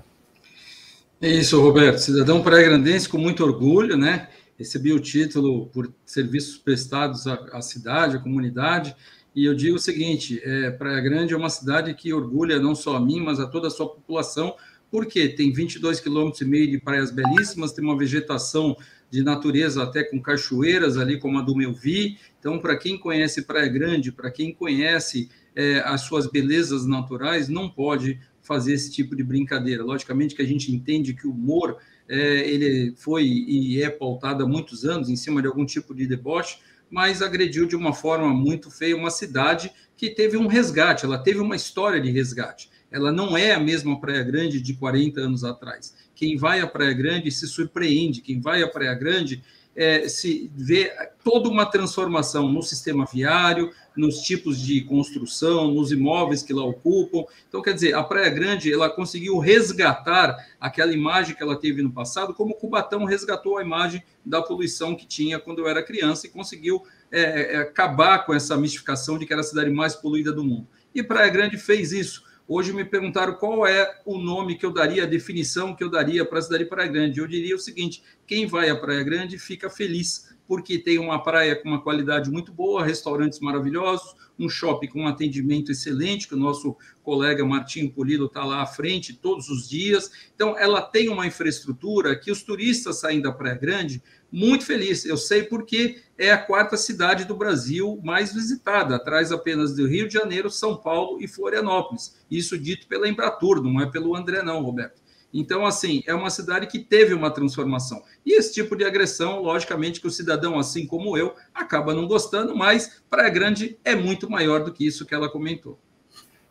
É 1.20 1.28
isso, 1.28 1.60
Roberto. 1.60 1.98
Cidadão 1.98 2.40
praia 2.40 2.68
grandense 2.68 3.08
com 3.08 3.18
muito 3.18 3.44
orgulho, 3.44 3.96
né? 3.96 4.28
Recebi 4.58 4.92
o 4.92 4.98
título 4.98 5.66
por 5.66 5.92
serviços 6.04 6.56
prestados 6.56 7.26
à, 7.26 7.34
à 7.52 7.62
cidade, 7.62 8.16
à 8.16 8.18
comunidade, 8.18 8.94
e 9.34 9.44
eu 9.44 9.54
digo 9.54 9.76
o 9.76 9.78
seguinte: 9.78 10.40
é, 10.42 10.70
Praia 10.72 11.00
Grande 11.00 11.32
é 11.32 11.36
uma 11.36 11.48
cidade 11.48 11.94
que 11.94 12.12
orgulha 12.12 12.58
não 12.58 12.74
só 12.74 12.96
a 12.96 13.00
mim, 13.00 13.20
mas 13.20 13.38
a 13.38 13.46
toda 13.46 13.68
a 13.68 13.70
sua 13.70 13.88
população, 13.88 14.56
porque 14.90 15.28
tem 15.28 15.52
22 15.52 16.00
quilômetros 16.00 16.40
e 16.40 16.44
meio 16.44 16.68
de 16.68 16.78
praias 16.80 17.12
belíssimas, 17.12 17.72
tem 17.72 17.84
uma 17.84 17.96
vegetação 17.96 18.76
de 19.10 19.22
natureza 19.22 19.82
até 19.82 20.02
com 20.02 20.20
cachoeiras 20.20 20.96
ali 20.96 21.18
como 21.18 21.38
a 21.38 21.42
do 21.42 21.54
Melvi. 21.54 22.18
Então, 22.38 22.58
para 22.58 22.76
quem 22.76 22.98
conhece 22.98 23.42
Praia 23.42 23.68
Grande, 23.68 24.10
para 24.10 24.30
quem 24.30 24.52
conhece 24.52 25.30
é, 25.54 25.80
as 25.80 26.02
suas 26.02 26.26
belezas 26.26 26.84
naturais, 26.84 27.48
não 27.48 27.68
pode 27.68 28.18
fazer 28.42 28.72
esse 28.72 28.90
tipo 28.90 29.14
de 29.14 29.22
brincadeira. 29.22 29.84
Logicamente 29.84 30.34
que 30.34 30.42
a 30.42 30.46
gente 30.46 30.74
entende 30.74 31.14
que 31.14 31.26
o 31.26 31.30
humor 31.30 31.78
é, 32.08 32.48
ele 32.48 32.94
foi 32.96 33.24
e 33.24 33.82
é 33.82 33.90
pautado 33.90 34.44
há 34.44 34.46
muitos 34.46 34.84
anos 34.84 35.08
em 35.08 35.16
cima 35.16 35.40
de 35.40 35.48
algum 35.48 35.66
tipo 35.66 35.94
de 35.94 36.06
deboche, 36.06 36.58
mas 36.90 37.20
agrediu 37.20 37.66
de 37.66 37.76
uma 37.76 37.92
forma 37.92 38.28
muito 38.28 38.70
feia 38.70 38.96
uma 38.96 39.10
cidade 39.10 39.70
que 39.96 40.10
teve 40.10 40.36
um 40.36 40.46
resgate, 40.46 41.04
ela 41.04 41.18
teve 41.18 41.38
uma 41.38 41.56
história 41.56 42.00
de 42.00 42.10
resgate 42.10 42.70
ela 42.90 43.12
não 43.12 43.36
é 43.36 43.52
a 43.52 43.60
mesma 43.60 44.00
Praia 44.00 44.22
Grande 44.22 44.60
de 44.60 44.74
40 44.74 45.20
anos 45.20 45.44
atrás. 45.44 45.94
Quem 46.14 46.36
vai 46.36 46.60
à 46.60 46.66
Praia 46.66 46.92
Grande 46.92 47.30
se 47.30 47.46
surpreende, 47.46 48.20
quem 48.20 48.40
vai 48.40 48.62
à 48.62 48.68
Praia 48.68 48.94
Grande 48.94 49.42
é, 49.78 50.08
se 50.08 50.50
vê 50.56 50.92
toda 51.22 51.48
uma 51.48 51.64
transformação 51.64 52.48
no 52.48 52.60
sistema 52.64 53.06
viário, 53.06 53.70
nos 53.96 54.22
tipos 54.22 54.60
de 54.60 54.80
construção, 54.80 55.70
nos 55.70 55.92
imóveis 55.92 56.42
que 56.42 56.52
lá 56.52 56.64
ocupam. 56.64 57.24
Então, 57.48 57.62
quer 57.62 57.74
dizer, 57.74 57.94
a 57.94 58.02
Praia 58.02 58.28
Grande 58.28 58.72
ela 58.72 58.90
conseguiu 58.90 59.38
resgatar 59.38 60.36
aquela 60.60 60.92
imagem 60.92 61.36
que 61.36 61.42
ela 61.44 61.54
teve 61.54 61.80
no 61.80 61.92
passado, 61.92 62.34
como 62.34 62.54
o 62.54 62.56
Cubatão 62.56 63.04
resgatou 63.04 63.56
a 63.56 63.62
imagem 63.62 64.02
da 64.26 64.42
poluição 64.42 64.96
que 64.96 65.06
tinha 65.06 65.38
quando 65.38 65.60
eu 65.60 65.68
era 65.68 65.80
criança 65.80 66.26
e 66.26 66.30
conseguiu 66.30 66.82
é, 67.12 67.54
é 67.54 67.56
acabar 67.58 68.26
com 68.26 68.34
essa 68.34 68.56
mistificação 68.56 69.16
de 69.16 69.26
que 69.26 69.32
era 69.32 69.42
a 69.42 69.44
cidade 69.44 69.70
mais 69.70 69.94
poluída 69.94 70.32
do 70.32 70.42
mundo. 70.42 70.66
E 70.92 71.04
Praia 71.04 71.30
Grande 71.30 71.56
fez 71.56 71.92
isso 71.92 72.24
Hoje 72.50 72.72
me 72.72 72.82
perguntaram 72.82 73.34
qual 73.34 73.66
é 73.66 74.00
o 74.06 74.16
nome 74.16 74.56
que 74.56 74.64
eu 74.64 74.72
daria, 74.72 75.02
a 75.02 75.06
definição 75.06 75.76
que 75.76 75.84
eu 75.84 75.90
daria 75.90 76.24
para 76.24 76.38
a 76.38 76.42
cidade 76.42 76.64
de 76.64 76.70
Praia 76.70 76.88
Grande. 76.88 77.20
Eu 77.20 77.26
diria 77.26 77.54
o 77.54 77.58
seguinte: 77.58 78.02
quem 78.26 78.46
vai 78.46 78.70
à 78.70 78.76
Praia 78.76 79.04
Grande 79.04 79.38
fica 79.38 79.68
feliz, 79.68 80.27
porque 80.48 80.78
tem 80.78 80.98
uma 80.98 81.22
praia 81.22 81.54
com 81.54 81.68
uma 81.68 81.82
qualidade 81.82 82.30
muito 82.30 82.50
boa, 82.50 82.82
restaurantes 82.82 83.38
maravilhosos, 83.38 84.16
um 84.38 84.48
shopping 84.48 84.86
com 84.86 85.02
um 85.02 85.06
atendimento 85.06 85.70
excelente, 85.70 86.26
que 86.26 86.34
o 86.34 86.38
nosso 86.38 86.74
colega 87.02 87.44
Martinho 87.44 87.90
Polido 87.90 88.24
está 88.24 88.44
lá 88.44 88.62
à 88.62 88.66
frente 88.66 89.12
todos 89.12 89.50
os 89.50 89.68
dias. 89.68 90.10
Então, 90.34 90.58
ela 90.58 90.80
tem 90.80 91.10
uma 91.10 91.26
infraestrutura 91.26 92.18
que 92.18 92.30
os 92.30 92.42
turistas 92.42 92.98
saem 93.00 93.20
da 93.20 93.30
Praia 93.30 93.56
Grande 93.56 94.02
muito 94.32 94.64
feliz. 94.64 95.04
Eu 95.04 95.18
sei 95.18 95.42
porque 95.42 96.00
é 96.16 96.30
a 96.32 96.38
quarta 96.38 96.76
cidade 96.76 97.26
do 97.26 97.36
Brasil 97.36 98.00
mais 98.02 98.32
visitada, 98.32 98.96
atrás 98.96 99.30
apenas 99.30 99.74
do 99.74 99.86
Rio 99.86 100.08
de 100.08 100.14
Janeiro, 100.14 100.50
São 100.50 100.76
Paulo 100.76 101.20
e 101.20 101.28
Florianópolis. 101.28 102.16
Isso 102.30 102.58
dito 102.58 102.86
pela 102.86 103.08
Embratur, 103.08 103.62
não 103.62 103.80
é 103.80 103.86
pelo 103.90 104.16
André, 104.16 104.42
não, 104.42 104.62
Roberto. 104.62 105.02
Então, 105.32 105.66
assim, 105.66 106.02
é 106.06 106.14
uma 106.14 106.30
cidade 106.30 106.66
que 106.66 106.78
teve 106.78 107.12
uma 107.12 107.30
transformação. 107.30 108.02
E 108.24 108.32
esse 108.32 108.54
tipo 108.54 108.74
de 108.74 108.84
agressão, 108.84 109.40
logicamente, 109.42 110.00
que 110.00 110.06
o 110.06 110.10
cidadão, 110.10 110.58
assim 110.58 110.86
como 110.86 111.18
eu, 111.18 111.34
acaba 111.54 111.94
não 111.94 112.06
gostando, 112.06 112.56
mas 112.56 113.02
Praia 113.10 113.28
Grande 113.28 113.78
é 113.84 113.94
muito 113.94 114.30
maior 114.30 114.64
do 114.64 114.72
que 114.72 114.86
isso 114.86 115.04
que 115.04 115.14
ela 115.14 115.28
comentou. 115.28 115.78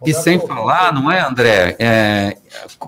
E 0.05 0.13
sem 0.13 0.39
falar, 0.39 0.93
não 0.93 1.11
é, 1.11 1.19
André, 1.19 1.75
é, 1.80 2.38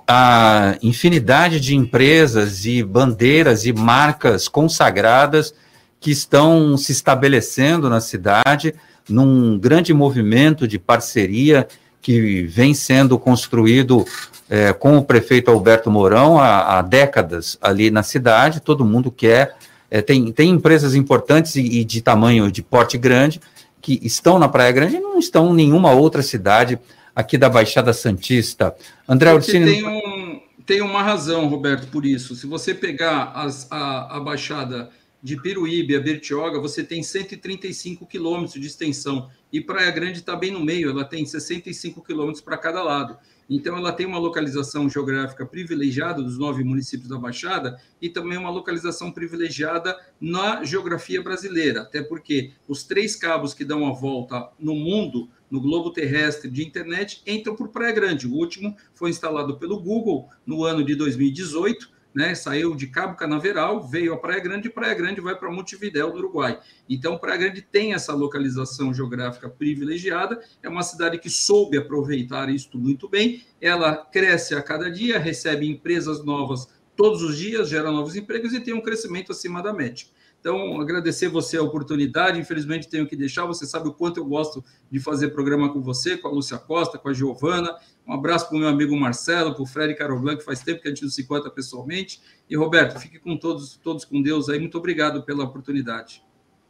a 0.07 0.77
infinidade 0.83 1.59
de 1.59 1.75
empresas 1.75 2.65
e 2.65 2.83
bandeiras 2.83 3.65
e 3.65 3.73
marcas 3.73 4.47
consagradas 4.47 5.55
que 5.99 6.11
estão 6.11 6.77
se 6.77 6.91
estabelecendo 6.91 7.89
na 7.89 7.99
cidade 7.99 8.75
num 9.09 9.57
grande 9.57 9.91
movimento 9.91 10.67
de 10.67 10.77
parceria 10.77 11.67
que 12.01 12.43
vem 12.43 12.73
sendo 12.73 13.17
construído 13.19 14.05
é, 14.49 14.73
com 14.73 14.97
o 14.97 15.03
prefeito 15.03 15.51
Alberto 15.51 15.91
Mourão 15.91 16.39
há, 16.39 16.79
há, 16.79 16.81
décadas 16.81 17.57
ali 17.61 17.91
na 17.91 18.03
cidade. 18.03 18.59
Todo 18.59 18.85
mundo 18.85 19.11
quer. 19.11 19.55
É, 19.91 20.01
tem, 20.01 20.31
tem 20.31 20.49
empresas 20.49 20.95
importantes 20.95 21.55
e, 21.55 21.61
e 21.61 21.83
de 21.83 22.01
tamanho, 22.01 22.51
de 22.51 22.61
porte 22.61 22.97
grande, 22.97 23.41
que 23.81 23.99
estão 24.03 24.39
na 24.39 24.47
Praia 24.47 24.71
Grande 24.71 24.97
e 24.97 24.99
não 24.99 25.19
estão 25.19 25.51
em 25.51 25.55
nenhuma 25.55 25.91
outra 25.91 26.21
cidade 26.21 26.79
aqui 27.15 27.37
da 27.37 27.49
Baixada 27.49 27.91
Santista. 27.93 28.75
André 29.07 29.33
Ursini... 29.33 29.65
Tem, 29.65 29.87
um, 29.87 30.41
tem 30.65 30.81
uma 30.81 31.01
razão, 31.01 31.47
Roberto, 31.47 31.87
por 31.87 32.05
isso. 32.05 32.35
Se 32.35 32.45
você 32.45 32.73
pegar 32.73 33.31
as, 33.35 33.67
a, 33.71 34.17
a 34.17 34.19
Baixada 34.19 34.89
de 35.21 35.35
Piruíbe 35.35 35.95
a 35.95 35.99
Bertioga, 35.99 36.59
você 36.59 36.83
tem 36.83 37.03
135 37.03 38.05
quilômetros 38.05 38.59
de 38.59 38.67
extensão. 38.67 39.29
E 39.51 39.59
Praia 39.59 39.89
Grande 39.91 40.19
está 40.19 40.35
bem 40.35 40.51
no 40.51 40.63
meio, 40.63 40.89
ela 40.89 41.03
tem 41.03 41.25
65 41.25 42.03
quilômetros 42.03 42.41
para 42.41 42.57
cada 42.57 42.83
lado. 42.83 43.17
Então, 43.49 43.75
ela 43.75 43.91
tem 43.91 44.05
uma 44.05 44.19
localização 44.19 44.87
geográfica 44.87 45.43
privilegiada 45.43 46.21
dos 46.21 46.37
nove 46.37 46.63
municípios 46.63 47.09
da 47.09 47.17
Baixada 47.17 47.81
e 47.99 48.07
também 48.07 48.37
uma 48.37 48.51
localização 48.51 49.11
privilegiada 49.11 49.97
na 50.21 50.63
geografia 50.63 51.19
brasileira, 51.21 51.81
até 51.81 52.03
porque 52.03 52.51
os 52.67 52.83
três 52.83 53.15
cabos 53.15 53.55
que 53.55 53.65
dão 53.65 53.87
a 53.87 53.91
volta 53.91 54.49
no 54.59 54.75
mundo, 54.75 55.27
no 55.49 55.59
globo 55.59 55.91
terrestre 55.91 56.47
de 56.47 56.63
internet, 56.63 57.23
entram 57.25 57.55
por 57.55 57.69
Praia 57.69 57.91
Grande. 57.91 58.27
O 58.27 58.33
último 58.33 58.77
foi 58.93 59.09
instalado 59.09 59.57
pelo 59.57 59.79
Google 59.79 60.29
no 60.45 60.63
ano 60.63 60.85
de 60.85 60.93
2018 60.93 61.98
né, 62.13 62.33
saiu 62.33 62.75
de 62.75 62.87
Cabo 62.87 63.15
Canaveral, 63.15 63.87
veio 63.87 64.13
a 64.13 64.17
Praia 64.17 64.39
Grande 64.39 64.67
e 64.67 64.71
Praia 64.71 64.93
Grande 64.93 65.21
vai 65.21 65.35
para 65.35 65.51
Montevidéu, 65.51 66.11
do 66.11 66.19
Uruguai. 66.19 66.59
Então, 66.89 67.17
Praia 67.17 67.37
Grande 67.37 67.61
tem 67.61 67.93
essa 67.93 68.13
localização 68.13 68.93
geográfica 68.93 69.49
privilegiada, 69.49 70.41
é 70.63 70.69
uma 70.69 70.83
cidade 70.83 71.19
que 71.19 71.29
soube 71.29 71.77
aproveitar 71.77 72.49
isso 72.49 72.77
muito 72.77 73.07
bem, 73.07 73.43
ela 73.61 73.95
cresce 73.95 74.55
a 74.55 74.61
cada 74.61 74.89
dia, 74.89 75.19
recebe 75.19 75.69
empresas 75.69 76.23
novas 76.23 76.67
todos 76.95 77.21
os 77.21 77.37
dias, 77.37 77.69
gera 77.69 77.91
novos 77.91 78.15
empregos 78.15 78.53
e 78.53 78.59
tem 78.59 78.73
um 78.73 78.81
crescimento 78.81 79.31
acima 79.31 79.61
da 79.61 79.71
média. 79.71 80.05
Então, 80.39 80.79
agradecer 80.79 81.27
você 81.27 81.57
a 81.57 81.61
oportunidade. 81.61 82.39
Infelizmente, 82.39 82.87
tenho 82.87 83.05
que 83.05 83.15
deixar. 83.15 83.45
Você 83.45 83.65
sabe 83.65 83.89
o 83.89 83.93
quanto 83.93 84.19
eu 84.19 84.25
gosto 84.25 84.63
de 84.89 84.99
fazer 84.99 85.29
programa 85.29 85.71
com 85.71 85.81
você, 85.81 86.17
com 86.17 86.29
a 86.29 86.31
Lúcia 86.31 86.57
Costa, 86.57 86.97
com 86.97 87.09
a 87.09 87.13
Giovana. 87.13 87.75
Um 88.09 88.13
abraço 88.15 88.47
para 88.47 88.57
o 88.57 88.59
meu 88.59 88.67
amigo 88.67 88.99
Marcelo, 88.99 89.53
para 89.53 89.61
o 89.61 89.67
Fred 89.67 89.93
Caroblan, 89.93 90.35
que 90.35 90.43
faz 90.43 90.61
tempo 90.61 90.81
que 90.81 90.87
a 90.87 90.91
gente 90.91 91.03
não 91.03 91.11
se 91.11 91.21
encontra 91.21 91.47
pessoalmente. 91.51 92.19
E, 92.49 92.57
Roberto, 92.57 92.99
fique 92.99 93.19
com 93.19 93.37
todos, 93.37 93.79
todos 93.83 94.03
com 94.03 94.19
Deus 94.19 94.49
aí. 94.49 94.59
Muito 94.59 94.79
obrigado 94.79 95.21
pela 95.21 95.43
oportunidade. 95.43 96.23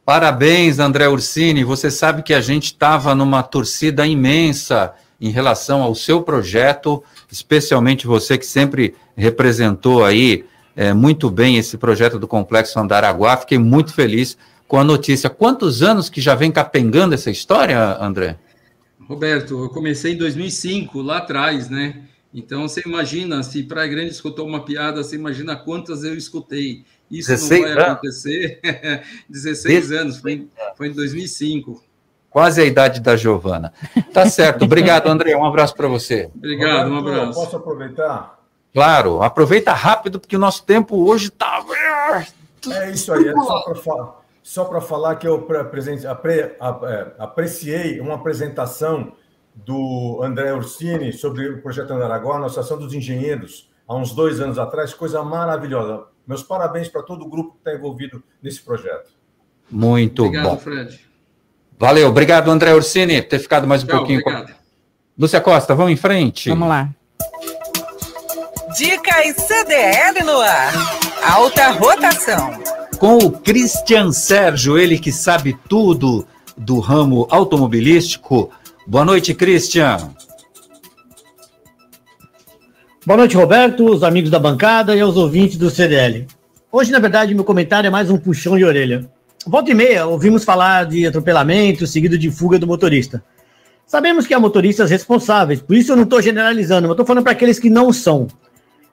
Parabéns, 0.03 0.79
André 0.79 1.07
Ursini. 1.07 1.63
Você 1.63 1.89
sabe 1.89 2.23
que 2.23 2.33
a 2.33 2.41
gente 2.41 2.65
estava 2.65 3.15
numa 3.15 3.41
torcida 3.41 4.05
imensa 4.05 4.93
em 5.21 5.29
relação 5.29 5.81
ao 5.81 5.95
seu 5.95 6.21
projeto, 6.21 7.01
especialmente 7.31 8.05
você 8.05 8.37
que 8.37 8.45
sempre 8.45 8.93
representou 9.15 10.03
aí 10.03 10.43
é, 10.75 10.93
muito 10.93 11.29
bem 11.29 11.55
esse 11.55 11.77
projeto 11.77 12.19
do 12.19 12.27
Complexo 12.27 12.77
Andaraguá. 12.77 13.37
Fiquei 13.37 13.57
muito 13.57 13.93
feliz 13.93 14.37
com 14.67 14.77
a 14.77 14.83
notícia. 14.83 15.29
Quantos 15.29 15.81
anos 15.81 16.09
que 16.09 16.19
já 16.19 16.35
vem 16.35 16.51
capengando 16.51 17.15
essa 17.15 17.31
história, 17.31 17.97
André? 17.97 18.37
Roberto, 19.09 19.63
eu 19.63 19.69
comecei 19.69 20.13
em 20.13 20.17
2005, 20.17 21.01
lá 21.01 21.17
atrás, 21.17 21.67
né? 21.67 22.03
Então 22.31 22.67
você 22.67 22.83
imagina, 22.85 23.41
se 23.41 23.63
Praia 23.63 23.89
Grande 23.89 24.11
escutou 24.11 24.45
uma 24.45 24.63
piada, 24.63 25.03
você 25.03 25.15
imagina 25.15 25.55
quantas 25.55 26.03
eu 26.03 26.15
escutei. 26.15 26.85
Isso 27.09 27.31
não 27.31 27.61
vai 27.63 27.73
acontecer. 27.73 28.61
16 29.27 29.91
anos, 29.93 30.17
foi 30.17 30.33
em, 30.33 30.49
foi 30.77 30.89
em 30.89 30.91
2005. 30.91 31.83
Quase 32.29 32.61
a 32.61 32.65
idade 32.65 32.99
da 32.99 33.15
Giovana. 33.17 33.73
Tá 34.13 34.29
certo. 34.29 34.65
Obrigado, 34.65 35.07
André. 35.07 35.35
Um 35.35 35.43
abraço 35.43 35.75
para 35.75 35.87
você. 35.87 36.29
Obrigado, 36.35 36.91
um 36.91 36.97
abraço. 36.97 37.33
Posso 37.33 37.55
aproveitar? 37.55 38.39
Claro, 38.71 39.23
aproveita 39.23 39.73
rápido, 39.73 40.19
porque 40.19 40.35
o 40.35 40.39
nosso 40.39 40.63
tempo 40.63 41.09
hoje 41.09 41.29
está. 41.29 41.65
É 42.71 42.91
isso 42.91 43.11
aí, 43.11 43.27
é 43.27 43.33
só 43.33 43.61
para 43.61 43.75
falar, 43.75 44.21
só 44.41 44.65
para 44.65 44.81
falar 44.81 45.15
que 45.15 45.27
eu 45.27 45.47
apre, 46.09 46.41
é, 46.41 47.13
apreciei 47.17 47.99
uma 47.99 48.15
apresentação 48.15 49.13
do 49.55 50.21
André 50.23 50.53
Ursini 50.53 51.11
sobre 51.11 51.49
o 51.49 51.61
projeto 51.61 51.91
Andaraguá, 51.91 52.39
na 52.39 52.45
Associação 52.45 52.77
dos 52.77 52.93
Engenheiros, 52.93 53.69
há 53.87 53.95
uns 53.95 54.13
dois 54.13 54.39
anos 54.39 54.57
atrás, 54.57 54.93
coisa 54.93 55.23
maravilhosa. 55.23 56.05
Meus 56.25 56.43
parabéns 56.43 56.87
para 56.87 57.03
todo 57.03 57.25
o 57.25 57.29
grupo 57.29 57.53
que 57.53 57.57
está 57.57 57.73
envolvido 57.73 58.23
nesse 58.41 58.61
projeto. 58.61 59.11
Muito 59.69 60.23
obrigado, 60.25 60.45
bom. 60.45 60.53
Obrigado, 60.53 60.87
Fred. 60.89 61.09
Valeu, 61.77 62.07
obrigado, 62.09 62.51
André 62.51 62.73
Ursini, 62.73 63.21
por 63.21 63.29
ter 63.29 63.39
ficado 63.39 63.67
mais 63.67 63.83
um 63.83 63.87
Tchau, 63.87 63.97
pouquinho. 63.97 64.21
Obrigado. 64.21 64.53
Lúcia 65.17 65.41
Costa, 65.41 65.75
vamos 65.75 65.91
em 65.91 65.97
frente. 65.97 66.49
Vamos 66.49 66.69
lá. 66.69 66.89
Dicas 68.77 69.35
CDL 69.35 70.23
no 70.23 70.39
ar. 70.39 70.73
Alta 71.23 71.71
rotação. 71.71 72.78
Com 72.99 73.15
o 73.15 73.31
Christian 73.31 74.11
Sérgio, 74.11 74.77
ele 74.77 74.99
que 74.99 75.09
sabe 75.09 75.57
tudo 75.69 76.27
do 76.57 76.79
ramo 76.79 77.25
automobilístico. 77.29 78.51
Boa 78.85 79.05
noite, 79.05 79.33
Christian. 79.33 80.13
Boa 83.05 83.15
noite, 83.15 83.37
Roberto, 83.37 83.85
os 83.85 84.03
amigos 84.03 84.29
da 84.29 84.37
bancada 84.37 84.93
e 84.97 84.99
aos 84.99 85.15
ouvintes 85.15 85.57
do 85.57 85.69
CDL. 85.69 86.27
Hoje, 86.69 86.91
na 86.91 86.99
verdade, 86.99 87.33
meu 87.33 87.45
comentário 87.45 87.87
é 87.87 87.89
mais 87.89 88.09
um 88.09 88.17
puxão 88.17 88.57
de 88.57 88.65
orelha. 88.65 89.09
Volta 89.47 89.71
e 89.71 89.73
meia, 89.73 90.05
ouvimos 90.05 90.43
falar 90.43 90.85
de 90.85 91.07
atropelamento 91.07 91.87
seguido 91.87 92.17
de 92.17 92.29
fuga 92.29 92.59
do 92.59 92.67
motorista. 92.67 93.23
Sabemos 93.87 94.27
que 94.27 94.33
há 94.33 94.39
motoristas 94.41 94.91
responsáveis, 94.91 95.61
por 95.61 95.73
isso 95.73 95.93
eu 95.93 95.95
não 95.95 96.03
estou 96.03 96.21
generalizando, 96.21 96.81
mas 96.81 96.91
estou 96.91 97.05
falando 97.05 97.23
para 97.23 97.31
aqueles 97.31 97.59
que 97.59 97.69
não 97.69 97.93
são. 97.93 98.27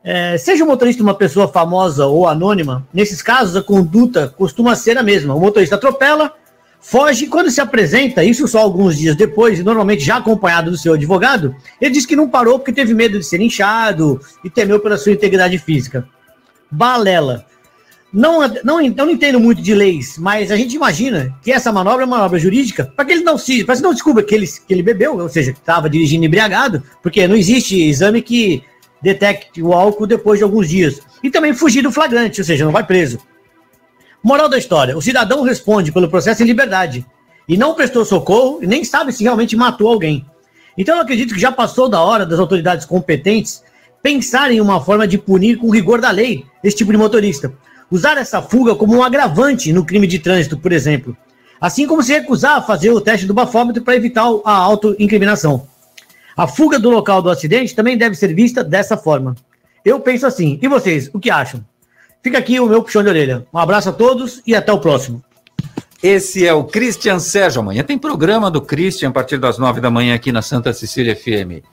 É, 0.08 0.38
seja 0.38 0.62
o 0.62 0.68
motorista 0.68 1.02
uma 1.02 1.16
pessoa 1.16 1.48
famosa 1.48 2.06
ou 2.06 2.28
anônima, 2.28 2.86
nesses 2.94 3.20
casos 3.20 3.56
a 3.56 3.62
conduta 3.62 4.32
costuma 4.38 4.76
ser 4.76 4.96
a 4.96 5.02
mesma. 5.02 5.34
O 5.34 5.40
motorista 5.40 5.74
atropela, 5.74 6.32
foge 6.80 7.24
e 7.24 7.28
quando 7.28 7.50
se 7.50 7.60
apresenta, 7.60 8.22
isso 8.22 8.46
só 8.46 8.60
alguns 8.60 8.96
dias 8.96 9.16
depois, 9.16 9.58
e 9.58 9.64
normalmente 9.64 10.04
já 10.04 10.18
acompanhado 10.18 10.70
do 10.70 10.78
seu 10.78 10.94
advogado, 10.94 11.56
ele 11.80 11.90
diz 11.90 12.06
que 12.06 12.14
não 12.14 12.28
parou 12.28 12.56
porque 12.56 12.72
teve 12.72 12.94
medo 12.94 13.18
de 13.18 13.26
ser 13.26 13.40
inchado 13.40 14.20
e 14.44 14.48
temeu 14.48 14.78
pela 14.78 14.96
sua 14.96 15.10
integridade 15.10 15.58
física. 15.58 16.06
Balela. 16.70 17.44
Não, 18.12 18.46
não, 18.62 18.80
não 18.80 19.10
entendo 19.10 19.40
muito 19.40 19.60
de 19.60 19.74
leis, 19.74 20.16
mas 20.18 20.52
a 20.52 20.56
gente 20.56 20.76
imagina 20.76 21.36
que 21.42 21.50
essa 21.50 21.72
manobra 21.72 22.04
é 22.04 22.06
uma 22.06 22.18
manobra 22.18 22.38
jurídica 22.38 22.92
para 22.94 23.04
que 23.04 23.12
ele 23.12 23.24
não 23.24 23.36
se, 23.36 23.64
para 23.64 23.74
que 23.74 23.82
não 23.82 23.92
descubra 23.92 24.22
que 24.22 24.36
ele, 24.36 24.46
que 24.46 24.72
ele 24.72 24.84
bebeu, 24.84 25.18
ou 25.18 25.28
seja, 25.28 25.52
que 25.52 25.58
estava 25.58 25.90
dirigindo 25.90 26.24
embriagado, 26.24 26.80
porque 27.02 27.26
não 27.26 27.34
existe 27.34 27.82
exame 27.82 28.22
que 28.22 28.62
detecte 29.02 29.62
o 29.62 29.72
álcool 29.72 30.06
depois 30.06 30.38
de 30.38 30.44
alguns 30.44 30.68
dias. 30.68 31.00
E 31.22 31.30
também 31.30 31.54
fugir 31.54 31.82
do 31.82 31.92
flagrante, 31.92 32.40
ou 32.40 32.44
seja, 32.44 32.64
não 32.64 32.72
vai 32.72 32.84
preso. 32.84 33.18
Moral 34.22 34.48
da 34.48 34.58
história: 34.58 34.96
o 34.96 35.02
cidadão 35.02 35.42
responde 35.42 35.92
pelo 35.92 36.08
processo 36.08 36.42
em 36.42 36.46
liberdade 36.46 37.06
e 37.48 37.56
não 37.56 37.74
prestou 37.74 38.04
socorro 38.04 38.60
e 38.62 38.66
nem 38.66 38.84
sabe 38.84 39.12
se 39.12 39.22
realmente 39.22 39.56
matou 39.56 39.88
alguém. 39.88 40.26
Então 40.76 40.96
eu 40.96 41.02
acredito 41.02 41.32
que 41.32 41.40
já 41.40 41.50
passou 41.52 41.88
da 41.88 42.00
hora 42.00 42.26
das 42.26 42.38
autoridades 42.38 42.84
competentes 42.84 43.62
pensarem 44.02 44.58
em 44.58 44.60
uma 44.60 44.80
forma 44.80 45.06
de 45.06 45.18
punir 45.18 45.56
com 45.56 45.70
rigor 45.70 46.00
da 46.00 46.10
lei 46.10 46.44
esse 46.62 46.76
tipo 46.76 46.92
de 46.92 46.98
motorista. 46.98 47.52
Usar 47.90 48.18
essa 48.18 48.42
fuga 48.42 48.74
como 48.74 48.96
um 48.96 49.02
agravante 49.02 49.72
no 49.72 49.84
crime 49.84 50.06
de 50.06 50.18
trânsito, 50.18 50.58
por 50.58 50.72
exemplo. 50.72 51.16
Assim 51.60 51.86
como 51.86 52.02
se 52.02 52.12
recusar 52.12 52.58
a 52.58 52.62
fazer 52.62 52.90
o 52.90 53.00
teste 53.00 53.26
do 53.26 53.34
bafômetro 53.34 53.82
para 53.82 53.96
evitar 53.96 54.24
a 54.44 54.52
autoincriminação. 54.52 55.66
A 56.36 56.46
fuga 56.46 56.78
do 56.78 56.90
local 56.90 57.22
do 57.22 57.30
acidente 57.30 57.74
também 57.74 57.96
deve 57.96 58.14
ser 58.14 58.34
vista 58.34 58.62
dessa 58.62 58.96
forma. 58.96 59.34
Eu 59.84 60.00
penso 60.00 60.26
assim. 60.26 60.58
E 60.60 60.68
vocês, 60.68 61.08
o 61.14 61.18
que 61.18 61.30
acham? 61.30 61.64
Fica 62.22 62.38
aqui 62.38 62.60
o 62.60 62.66
meu 62.66 62.82
puxão 62.82 63.02
de 63.02 63.08
orelha. 63.08 63.46
Um 63.54 63.58
abraço 63.58 63.88
a 63.88 63.92
todos 63.92 64.42
e 64.46 64.54
até 64.54 64.72
o 64.72 64.80
próximo. 64.80 65.22
Esse 66.02 66.46
é 66.46 66.52
o 66.52 66.64
Christian 66.64 67.18
Sérgio. 67.18 67.60
Amanhã 67.60 67.82
tem 67.82 67.96
programa 67.96 68.50
do 68.50 68.60
Christian 68.60 69.08
a 69.08 69.12
partir 69.12 69.38
das 69.38 69.58
nove 69.58 69.80
da 69.80 69.90
manhã 69.90 70.14
aqui 70.14 70.30
na 70.30 70.42
Santa 70.42 70.72
Cecília 70.72 71.16
FM. 71.16 71.64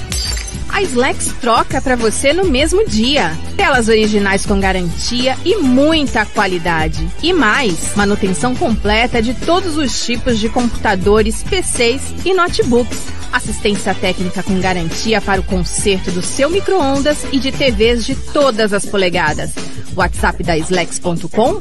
A 0.68 0.82
Slex 0.82 1.32
troca 1.40 1.80
para 1.80 1.94
você 1.94 2.32
no 2.32 2.46
mesmo 2.46 2.84
dia. 2.84 3.30
Telas 3.56 3.86
originais 3.86 4.44
com 4.44 4.58
garantia 4.58 5.36
e 5.44 5.54
muita 5.58 6.26
qualidade. 6.26 7.08
E 7.22 7.32
mais, 7.32 7.94
manutenção 7.94 8.56
completa 8.56 9.22
de 9.22 9.34
todos 9.34 9.76
os 9.76 10.04
tipos 10.04 10.40
de 10.40 10.48
computadores, 10.48 11.44
PCs 11.44 12.12
e 12.24 12.34
notebooks. 12.34 13.06
Assistência 13.32 13.94
técnica 13.94 14.42
com 14.42 14.58
garantia 14.58 15.20
para 15.20 15.40
o 15.40 15.44
conserto 15.44 16.10
do 16.10 16.20
seu 16.20 16.50
micro-ondas 16.50 17.24
e 17.30 17.38
de 17.38 17.52
TVs 17.52 18.04
de 18.04 18.16
todas 18.16 18.72
as 18.72 18.84
polegadas. 18.84 19.52
WhatsApp 19.94 20.42
da 20.42 20.58
Slex.com 20.58 21.60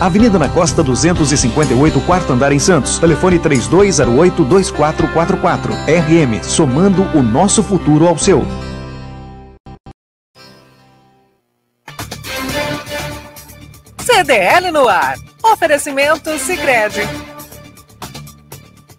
Avenida 0.00 0.38
na 0.38 0.48
Costa 0.48 0.82
258, 0.82 2.00
quarto 2.00 2.32
andar 2.32 2.50
em 2.52 2.58
Santos. 2.58 2.98
Telefone 2.98 3.38
3208-2444. 3.38 5.70
RM, 5.86 6.42
somando 6.42 7.02
o 7.16 7.22
nosso 7.22 7.62
futuro 7.62 8.08
ao 8.08 8.18
seu. 8.18 8.44
CDL 13.98 14.72
no 14.72 14.88
ar. 14.88 15.14
Oferecimento 15.42 16.38
Sicredi. 16.38 17.02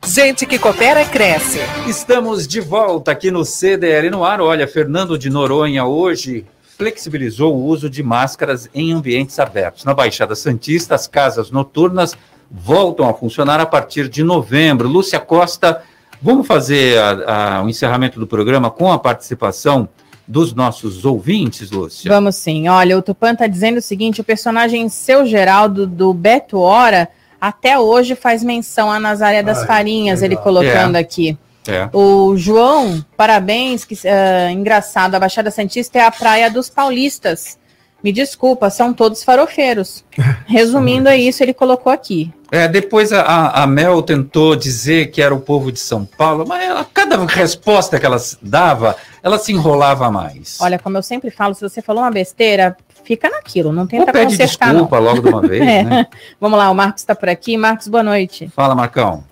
Gente 0.06 0.46
que 0.46 0.60
coopera 0.60 1.06
cresce. 1.06 1.60
Estamos 1.88 2.46
de 2.48 2.60
volta 2.60 3.12
aqui 3.12 3.32
no 3.32 3.46
CDL 3.46 4.10
no 4.10 4.26
ar. 4.26 4.42
Olha, 4.42 4.68
Fernando 4.68 5.18
de 5.18 5.30
Noronha 5.30 5.86
hoje 5.86 6.46
flexibilizou 6.84 7.56
o 7.56 7.64
uso 7.64 7.90
de 7.90 8.04
máscaras 8.04 8.70
em 8.76 8.92
ambientes 8.92 9.40
abertos. 9.40 9.86
Na 9.86 9.94
Baixada 9.94 10.36
Santista, 10.36 10.96
as 10.96 11.08
casas 11.08 11.50
noturnas 11.50 12.14
voltam 12.52 13.08
a 13.08 13.14
funcionar 13.14 13.62
a 13.62 13.66
partir 13.66 14.10
de 14.10 14.22
novembro. 14.22 14.90
Lúcia 14.90 15.18
Costa, 15.18 15.82
vamos 16.22 16.46
fazer 16.46 17.00
a, 17.00 17.60
a, 17.60 17.64
o 17.64 17.70
encerramento 17.70 18.20
do 18.20 18.28
programa 18.28 18.70
com 18.70 18.92
a 18.92 19.00
participação 19.00 19.88
dos 20.28 20.54
nossos 20.54 21.06
ouvintes, 21.06 21.72
Lúcia? 21.72 22.12
Vamos 22.12 22.36
sim. 22.36 22.68
Olha, 22.68 22.98
o 22.98 23.02
Tupan 23.02 23.32
está 23.32 23.48
dizendo 23.48 23.78
o 23.78 23.82
seguinte: 23.82 24.20
o 24.20 24.24
personagem 24.26 24.90
Seu 24.90 25.26
Geraldo 25.26 25.88
do 25.88 26.14
Beto 26.14 26.60
Hora 26.60 27.08
até 27.40 27.80
hoje 27.80 28.14
faz 28.14 28.44
menção 28.44 28.92
a 28.92 29.00
Nazaré 29.00 29.42
das 29.42 29.60
Ai, 29.60 29.68
Farinhas, 29.68 30.20
legal. 30.20 30.38
ele 30.38 30.44
colocando 30.44 30.98
é. 30.98 31.00
aqui. 31.00 31.38
É. 31.68 31.90
O 31.94 32.36
João, 32.36 33.04
parabéns, 33.16 33.86
que 33.86 33.96
uh, 33.96 34.50
engraçado, 34.52 35.16
a 35.16 35.20
Baixada 35.20 35.52
Santista 35.52 36.00
é 36.00 36.02
a 36.02 36.12
praia 36.12 36.50
dos 36.50 36.70
paulistas. 36.70 37.58
Me 38.04 38.12
desculpa, 38.12 38.70
são 38.70 38.94
todos 38.94 39.24
farofeiros. 39.24 40.04
Resumindo, 40.46 41.08
é 41.08 41.18
isso, 41.18 41.42
ele 41.42 41.54
colocou 41.54 41.92
aqui. 41.92 42.34
É, 42.52 42.68
depois 42.68 43.14
a, 43.14 43.50
a, 43.50 43.66
Mel 43.66 44.04
tentou 44.04 44.56
dizer 44.56 45.10
que 45.10 45.22
era 45.22 45.34
o 45.34 45.40
povo 45.40 45.72
de 45.72 45.80
São 45.80 46.06
Paulo, 46.06 46.46
mas 46.48 46.64
ela, 46.64 46.86
cada 46.94 47.26
resposta 47.26 48.00
que 48.00 48.06
ela 48.06 48.18
dava, 48.42 48.96
ela 49.24 49.40
se 49.40 49.54
enrolava 49.54 50.12
mais. 50.12 50.60
Olha, 50.62 50.78
como 50.78 50.98
eu 50.98 51.02
sempre 51.02 51.32
falo, 51.32 51.56
se 51.56 51.62
você 51.62 51.82
falou 51.82 52.04
uma 52.04 52.12
besteira, 52.12 52.78
fica 53.04 53.30
naquilo, 53.30 53.72
não 53.72 53.88
tenta 53.88 54.06
Ou 54.06 54.12
pede 54.12 54.38
desculpa 54.38 54.98
não. 55.00 55.04
logo 55.04 55.22
de 55.22 55.30
uma 55.30 55.42
vez, 55.42 55.62
é. 55.62 55.82
né? 55.84 56.08
Vamos 56.40 56.60
lá, 56.60 56.70
o 56.70 56.76
Marcos 56.76 57.02
está 57.02 57.16
por 57.16 57.30
aqui. 57.30 57.58
Marcos, 57.58 57.88
boa 57.88 58.04
noite. 58.04 58.52
Fala, 58.54 58.76
Marcão. 58.76 59.24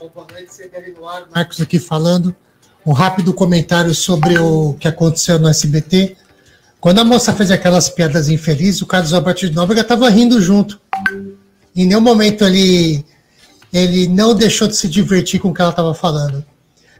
Boa 0.00 0.26
noite, 0.32 0.70
Marcos 1.34 1.60
aqui 1.60 1.78
falando. 1.78 2.34
Um 2.86 2.92
rápido 2.92 3.34
comentário 3.34 3.94
sobre 3.94 4.38
o 4.38 4.72
que 4.80 4.88
aconteceu 4.88 5.38
no 5.38 5.46
SBT. 5.46 6.16
Quando 6.80 7.00
a 7.00 7.04
moça 7.04 7.34
fez 7.34 7.50
aquelas 7.50 7.90
piadas 7.90 8.30
infelizes, 8.30 8.80
o 8.80 8.86
Carlos 8.86 9.12
Alberto 9.12 9.46
de 9.46 9.54
Nóbrega 9.54 9.82
estava 9.82 10.08
rindo 10.08 10.40
junto. 10.40 10.80
Em 11.76 11.84
nenhum 11.84 12.00
momento 12.00 12.46
ele, 12.46 13.04
ele 13.70 14.08
não 14.08 14.34
deixou 14.34 14.66
de 14.66 14.74
se 14.74 14.88
divertir 14.88 15.38
com 15.38 15.50
o 15.50 15.54
que 15.54 15.60
ela 15.60 15.68
estava 15.70 15.92
falando. 15.92 16.42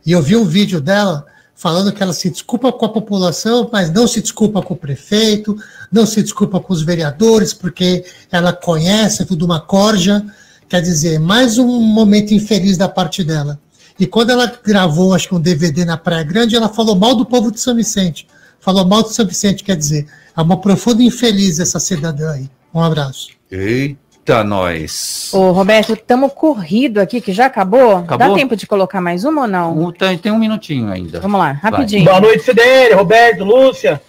E 0.04 0.12
eu 0.12 0.20
vi 0.20 0.36
um 0.36 0.44
vídeo 0.44 0.78
dela 0.78 1.24
falando 1.54 1.92
que 1.92 2.02
ela 2.02 2.12
se 2.12 2.28
desculpa 2.28 2.70
com 2.70 2.84
a 2.84 2.90
população, 2.90 3.70
mas 3.72 3.90
não 3.90 4.06
se 4.06 4.20
desculpa 4.20 4.60
com 4.60 4.74
o 4.74 4.76
prefeito, 4.76 5.56
não 5.90 6.04
se 6.04 6.22
desculpa 6.22 6.60
com 6.60 6.74
os 6.74 6.82
vereadores, 6.82 7.54
porque 7.54 8.04
ela 8.30 8.52
conhece 8.52 9.24
tudo 9.24 9.46
uma 9.46 9.58
corja. 9.58 10.22
Quer 10.70 10.82
dizer, 10.82 11.18
mais 11.18 11.58
um 11.58 11.66
momento 11.80 12.32
infeliz 12.32 12.78
da 12.78 12.88
parte 12.88 13.24
dela. 13.24 13.58
E 13.98 14.06
quando 14.06 14.30
ela 14.30 14.46
gravou, 14.64 15.12
acho 15.12 15.26
que 15.26 15.34
um 15.34 15.40
DVD 15.40 15.84
na 15.84 15.96
Praia 15.96 16.22
Grande, 16.22 16.54
ela 16.54 16.68
falou 16.68 16.94
mal 16.94 17.16
do 17.16 17.26
povo 17.26 17.50
de 17.50 17.58
São 17.58 17.74
Vicente. 17.74 18.28
Falou 18.60 18.86
mal 18.86 19.02
de 19.02 19.12
São 19.12 19.26
Vicente, 19.26 19.64
quer 19.64 19.76
dizer, 19.76 20.06
é 20.34 20.40
uma 20.40 20.60
profunda 20.60 21.02
infeliz 21.02 21.58
essa 21.58 21.80
cidadã 21.80 22.34
aí. 22.34 22.48
Um 22.72 22.80
abraço. 22.80 23.30
Eita, 23.50 24.44
nós. 24.44 25.30
Ô, 25.34 25.50
Roberto, 25.50 25.94
estamos 25.94 26.32
corrido 26.32 27.00
aqui, 27.00 27.20
que 27.20 27.32
já 27.32 27.46
acabou. 27.46 27.96
acabou. 27.96 28.28
Dá 28.28 28.34
tempo 28.36 28.54
de 28.54 28.64
colocar 28.64 29.00
mais 29.00 29.24
uma 29.24 29.42
ou 29.42 29.48
não? 29.48 29.90
Tem, 29.90 30.16
tem 30.18 30.30
um 30.30 30.38
minutinho 30.38 30.88
ainda. 30.88 31.18
Vamos 31.18 31.40
lá, 31.40 31.50
rapidinho. 31.50 32.04
Vai. 32.04 32.20
Boa 32.20 32.28
noite, 32.28 32.44
CDL, 32.44 32.94
Roberto, 32.94 33.42
Lúcia. 33.42 34.00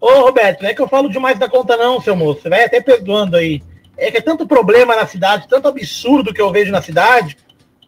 Ô, 0.00 0.22
Roberto, 0.22 0.62
não 0.62 0.68
é 0.68 0.74
que 0.74 0.82
eu 0.82 0.88
falo 0.88 1.08
demais 1.08 1.38
da 1.38 1.48
conta, 1.48 1.76
não, 1.76 2.00
seu 2.00 2.16
moço. 2.16 2.42
Você 2.42 2.48
vai 2.48 2.64
até 2.64 2.80
perdoando 2.80 3.36
aí 3.36 3.62
é 3.96 4.10
que 4.10 4.18
é 4.18 4.20
tanto 4.20 4.46
problema 4.46 4.96
na 4.96 5.06
cidade, 5.06 5.48
tanto 5.48 5.68
absurdo 5.68 6.32
que 6.32 6.40
eu 6.40 6.50
vejo 6.50 6.72
na 6.72 6.82
cidade, 6.82 7.36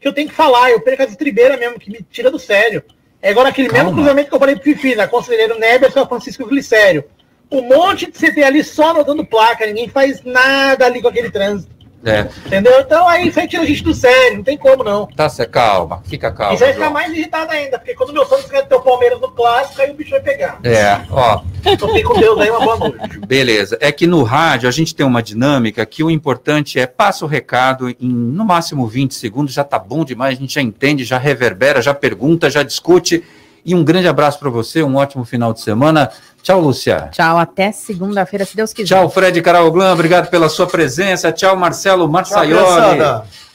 que 0.01 0.07
eu 0.07 0.13
tenho 0.13 0.29
que 0.29 0.35
falar. 0.35 0.71
Eu 0.71 0.81
perco 0.81 1.03
as 1.03 1.11
estribeiras 1.11 1.59
mesmo, 1.59 1.79
que 1.79 1.91
me 1.91 2.05
tira 2.11 2.31
do 2.31 2.39
sério. 2.39 2.83
É 3.21 3.31
agora 3.31 3.49
aquele 3.49 3.69
Calma. 3.69 3.85
mesmo 3.85 3.97
cruzamento 3.97 4.29
que 4.29 4.35
eu 4.35 4.39
falei 4.39 4.55
pro 4.55 4.65
Fifi, 4.65 4.95
na 4.95 5.09
Conselheiro 5.09 5.59
Neves 5.59 5.97
e 5.97 6.07
Francisco 6.07 6.47
Glicério. 6.47 7.05
Um 7.51 7.63
monte 7.63 8.11
de 8.11 8.19
CT 8.19 8.43
ali 8.43 8.63
só 8.63 8.91
anotando 8.91 9.25
placa, 9.25 9.67
ninguém 9.67 9.89
faz 9.89 10.23
nada 10.23 10.87
ali 10.87 11.01
com 11.01 11.09
aquele 11.09 11.31
trânsito. 11.31 11.75
É. 12.05 12.29
Entendeu? 12.47 12.81
Então 12.81 13.09
aí 13.09 13.31
você 13.31 13.47
tira 13.47 13.63
a 13.63 13.67
gente 13.67 13.83
do 13.83 13.95
sério, 13.95 14.39
não 14.39 14.45
tem 14.45 14.59
como 14.59 14.85
não. 14.85 15.07
Tá, 15.07 15.29
você 15.29 15.47
calma, 15.47 16.03
fica 16.05 16.31
calma. 16.31 16.55
E 16.55 16.59
você 16.59 16.65
vai 16.65 16.75
ficar 16.75 16.91
mais 16.91 17.13
irritado 17.13 17.51
ainda, 17.51 17.79
porque 17.79 17.95
quando 17.95 18.13
meu 18.13 18.27
quer 18.27 18.67
ter 18.67 18.75
o 18.75 18.81
Palmeiras 18.81 19.21
no 19.21 19.31
clássico, 19.31 19.81
aí 19.81 19.91
o 19.91 19.95
bicho 19.95 20.11
vai 20.11 20.21
pegar. 20.21 20.59
É, 20.63 21.01
ó. 21.11 21.41
Então 21.65 21.89
fique 21.89 22.03
com 22.03 22.19
Deus 22.19 22.39
aí, 22.39 22.51
uma 22.51 22.61
boa 22.61 22.77
noite. 22.77 23.19
Beleza. 23.27 23.79
É 23.81 23.91
que 23.91 24.07
no 24.07 24.23
rádio 24.23 24.69
a 24.69 24.73
gente 24.73 24.95
tem 24.95 25.07
uma 25.07 25.23
dinâmica 25.23 25.85
que 25.87 26.05
o 26.05 26.11
importante 26.11 26.79
é 26.79 26.87
passa 26.87 27.25
o 27.25 27.29
recado 27.29 27.89
em 27.89 27.97
no 28.01 28.45
máximo 28.45 28.87
20 28.87 29.15
segundos, 29.15 29.55
já 29.55 29.65
tá 29.65 29.79
bom 29.79 30.05
demais, 30.05 30.37
a 30.37 30.41
gente 30.41 30.55
já 30.55 30.63
entende, 30.63 31.05
já 31.05 31.19
reverbera, 31.19 31.81
já 31.81 31.95
pergunta, 31.95 32.51
já 32.51 32.63
discute. 32.63 33.25
E 33.65 33.75
um 33.75 33.83
grande 33.83 34.07
abraço 34.07 34.39
para 34.39 34.51
você, 34.51 34.83
um 34.83 34.97
ótimo 34.97 35.25
final 35.25 35.53
de 35.55 35.61
semana. 35.61 36.11
Tchau, 36.45 36.61
Lúcia. 36.61 37.09
Tchau, 37.11 37.39
até 37.39 37.73
segunda-feira, 37.73 38.45
se 38.45 38.55
Deus 38.55 38.71
quiser. 38.75 38.95
Tchau, 38.95 39.09
Fred 39.09 39.41
Caralglan, 39.41 39.95
obrigado 39.95 40.29
pela 40.29 40.51
sua 40.51 40.67
presença. 40.67 41.33
Tchau, 41.33 41.57
Marcelo 41.57 42.07
Marçaioli. 42.07 43.01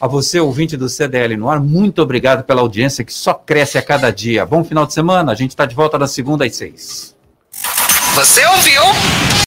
A 0.01 0.07
você, 0.07 0.39
ouvinte 0.39 0.75
do 0.75 0.89
CDL 0.89 1.37
no 1.37 1.51
ar, 1.51 1.59
muito 1.59 2.01
obrigado 2.01 2.43
pela 2.43 2.61
audiência 2.61 3.03
que 3.03 3.13
só 3.13 3.35
cresce 3.35 3.77
a 3.77 3.81
cada 3.83 4.09
dia. 4.09 4.43
Bom 4.43 4.63
final 4.63 4.87
de 4.87 4.93
semana, 4.95 5.31
a 5.31 5.35
gente 5.35 5.51
está 5.51 5.67
de 5.67 5.75
volta 5.75 5.99
na 5.99 6.07
segunda 6.07 6.45
às 6.45 6.55
seis. 6.55 7.15
Você 8.15 8.43
ouviu? 8.47 8.81